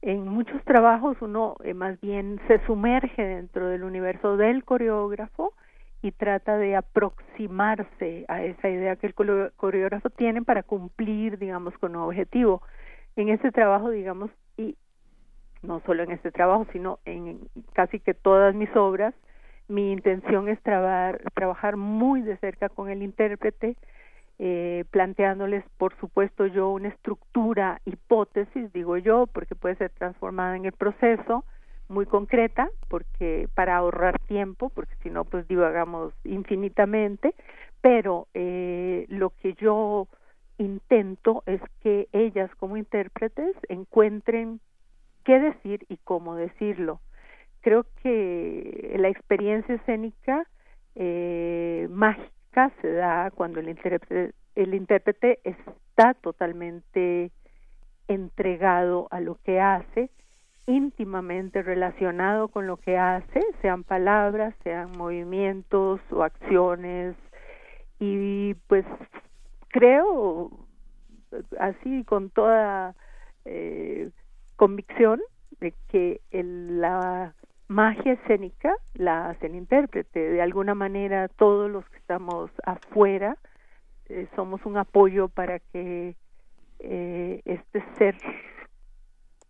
[0.02, 5.54] En muchos trabajos uno eh, más bien se sumerge dentro del universo del coreógrafo
[6.02, 11.96] y trata de aproximarse a esa idea que el coreógrafo tiene para cumplir, digamos, con
[11.96, 12.64] un objetivo.
[13.16, 14.76] En este trabajo, digamos, y
[15.62, 17.40] no solo en este trabajo, sino en
[17.74, 19.14] casi que todas mis obras,
[19.68, 23.76] mi intención es trabajar, trabajar muy de cerca con el intérprete,
[24.40, 30.66] eh, planteándoles, por supuesto, yo una estructura, hipótesis, digo yo, porque puede ser transformada en
[30.66, 31.46] el proceso,
[31.88, 37.36] muy concreta, porque para ahorrar tiempo, porque si no, pues divagamos infinitamente,
[37.82, 40.08] pero eh, lo que yo
[40.58, 44.60] intento es que ellas como intérpretes encuentren
[45.24, 47.02] qué decir y cómo decirlo.
[47.62, 50.48] Creo que la experiencia escénica
[50.96, 57.32] eh, mágica se da cuando el intérprete, el intérprete está totalmente
[58.08, 60.10] entregado a lo que hace,
[60.68, 67.16] íntimamente relacionado con lo que hace, sean palabras, sean movimientos o acciones,
[68.00, 68.86] y pues
[69.70, 70.52] creo
[71.60, 72.96] así con toda
[73.46, 74.10] eh,
[74.62, 75.20] convicción
[75.60, 77.34] de que la
[77.68, 80.20] magia escénica la hace el intérprete.
[80.20, 83.38] De alguna manera todos los que estamos afuera
[84.10, 86.16] eh, somos un apoyo para que
[86.78, 88.16] eh, este ser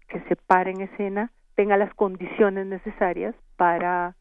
[0.08, 4.16] que se para en escena tenga las condiciones necesarias para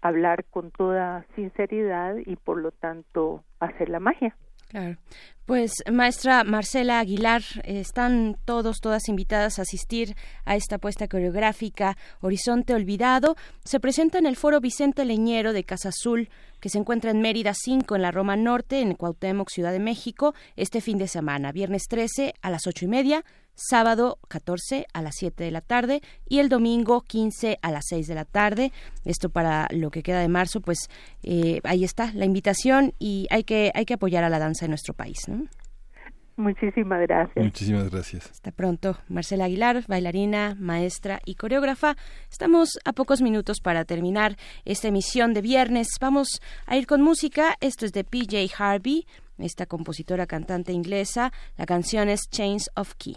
[0.00, 4.34] hablar con toda sinceridad y por lo tanto hacer la magia.
[4.70, 4.98] Claro.
[5.46, 12.72] Pues maestra Marcela Aguilar, están todos, todas invitadas a asistir a esta apuesta coreográfica Horizonte
[12.72, 13.34] Olvidado.
[13.64, 16.28] Se presenta en el Foro Vicente Leñero de Casa Azul,
[16.60, 20.36] que se encuentra en Mérida 5, en la Roma Norte, en Cuauhtémoc, Ciudad de México,
[20.54, 23.24] este fin de semana, viernes 13 a las ocho y media,
[23.54, 28.06] sábado 14 a las 7 de la tarde y el domingo 15 a las 6
[28.06, 28.72] de la tarde.
[29.04, 30.88] Esto para lo que queda de marzo, pues
[31.22, 34.70] eh, ahí está la invitación y hay que, hay que apoyar a la danza en
[34.70, 35.28] nuestro país.
[35.28, 35.46] ¿no?
[36.40, 37.44] Muchísimas gracias.
[37.44, 38.30] Muchísimas gracias.
[38.30, 38.96] Hasta pronto.
[39.08, 41.96] Marcela Aguilar, bailarina, maestra y coreógrafa.
[42.30, 45.88] Estamos a pocos minutos para terminar esta emisión de viernes.
[46.00, 47.56] Vamos a ir con música.
[47.60, 49.06] Esto es de PJ Harvey,
[49.38, 51.30] esta compositora cantante inglesa.
[51.56, 53.16] La canción es Chains of Key.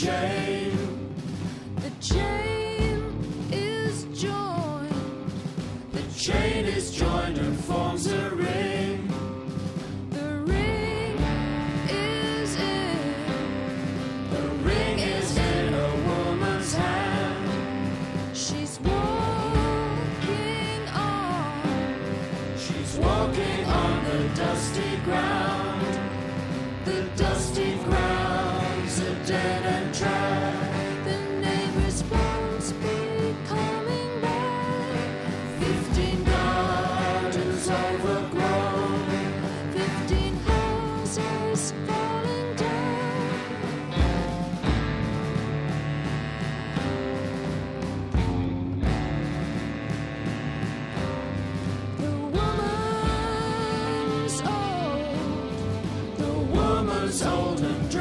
[0.00, 0.72] Chain.
[1.76, 5.32] The chain is joined.
[5.92, 8.69] The chain is joined and forms a ring.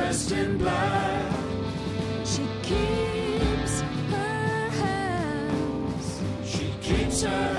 [0.09, 1.35] Dressed in black.
[2.25, 6.21] She keeps her hands.
[6.43, 7.58] She keeps her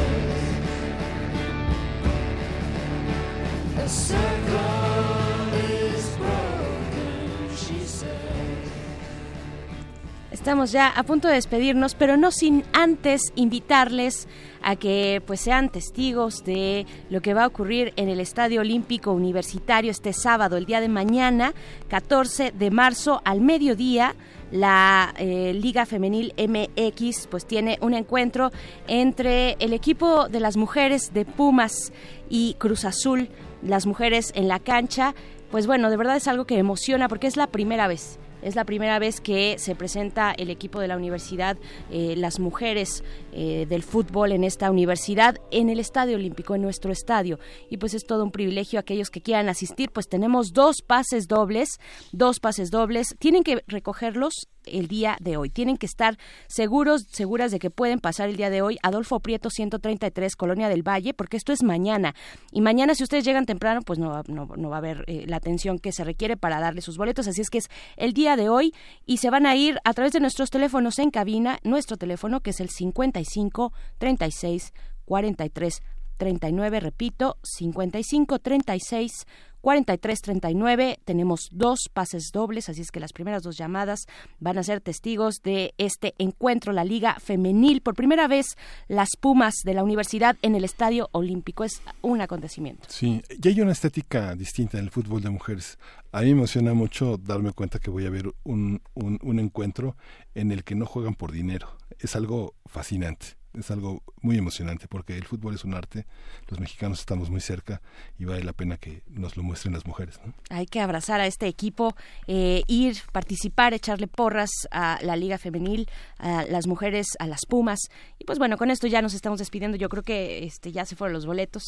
[10.41, 14.27] Estamos ya a punto de despedirnos, pero no sin antes invitarles
[14.63, 19.11] a que pues sean testigos de lo que va a ocurrir en el Estadio Olímpico
[19.11, 21.53] Universitario este sábado, el día de mañana,
[21.89, 24.15] 14 de marzo al mediodía.
[24.51, 28.51] La eh, Liga Femenil MX pues tiene un encuentro
[28.87, 31.93] entre el equipo de las mujeres de Pumas
[32.29, 33.29] y Cruz Azul,
[33.61, 35.15] las mujeres en la cancha.
[35.51, 38.65] Pues bueno, de verdad es algo que emociona porque es la primera vez es la
[38.65, 41.57] primera vez que se presenta el equipo de la universidad,
[41.91, 43.03] eh, las mujeres
[43.33, 47.39] eh, del fútbol en esta universidad, en el Estadio Olímpico, en nuestro estadio.
[47.69, 49.91] Y pues es todo un privilegio aquellos que quieran asistir.
[49.91, 51.79] Pues tenemos dos pases dobles,
[52.11, 53.15] dos pases dobles.
[53.19, 55.49] Tienen que recogerlos el día de hoy.
[55.49, 56.17] Tienen que estar
[56.47, 58.77] seguros, seguras de que pueden pasar el día de hoy.
[58.83, 62.15] Adolfo Prieto 133, Colonia del Valle, porque esto es mañana.
[62.51, 65.37] Y mañana si ustedes llegan temprano, pues no, no, no va a haber eh, la
[65.37, 67.27] atención que se requiere para darle sus boletos.
[67.27, 68.73] Así es que es el día de hoy
[69.05, 72.51] y se van a ir a través de nuestros teléfonos en cabina, nuestro teléfono que
[72.51, 74.73] es el 55 36
[75.05, 75.81] 43
[76.17, 79.25] 39, repito, 55 36 43
[79.61, 80.99] 39.
[81.05, 84.07] Tenemos dos pases dobles, así es que las primeras dos llamadas
[84.39, 87.81] van a ser testigos de este encuentro, la Liga Femenil.
[87.81, 88.57] Por primera vez,
[88.87, 91.63] las Pumas de la universidad en el Estadio Olímpico.
[91.63, 92.87] Es un acontecimiento.
[92.89, 95.77] Sí, ya hay una estética distinta en el fútbol de mujeres.
[96.11, 99.95] A mí me emociona mucho darme cuenta que voy a ver un, un, un encuentro
[100.35, 101.77] en el que no juegan por dinero.
[101.99, 106.05] Es algo fascinante, es algo muy emocionante porque el fútbol es un arte,
[106.47, 107.81] los mexicanos estamos muy cerca
[108.17, 110.19] y vale la pena que nos lo muestren las mujeres.
[110.25, 110.33] ¿no?
[110.49, 111.95] Hay que abrazar a este equipo,
[112.27, 117.79] eh, ir, participar, echarle porras a la Liga Femenil, a las mujeres, a las Pumas.
[118.19, 119.77] Y pues bueno, con esto ya nos estamos despidiendo.
[119.77, 121.63] Yo creo que este ya se fueron los boletos.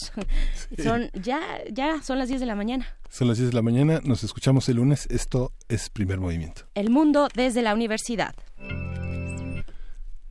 [0.83, 2.87] Son ya ya son las 10 de la mañana.
[3.09, 6.63] Son las 10 de la mañana, nos escuchamos el lunes, esto es primer movimiento.
[6.73, 8.35] El mundo desde la universidad.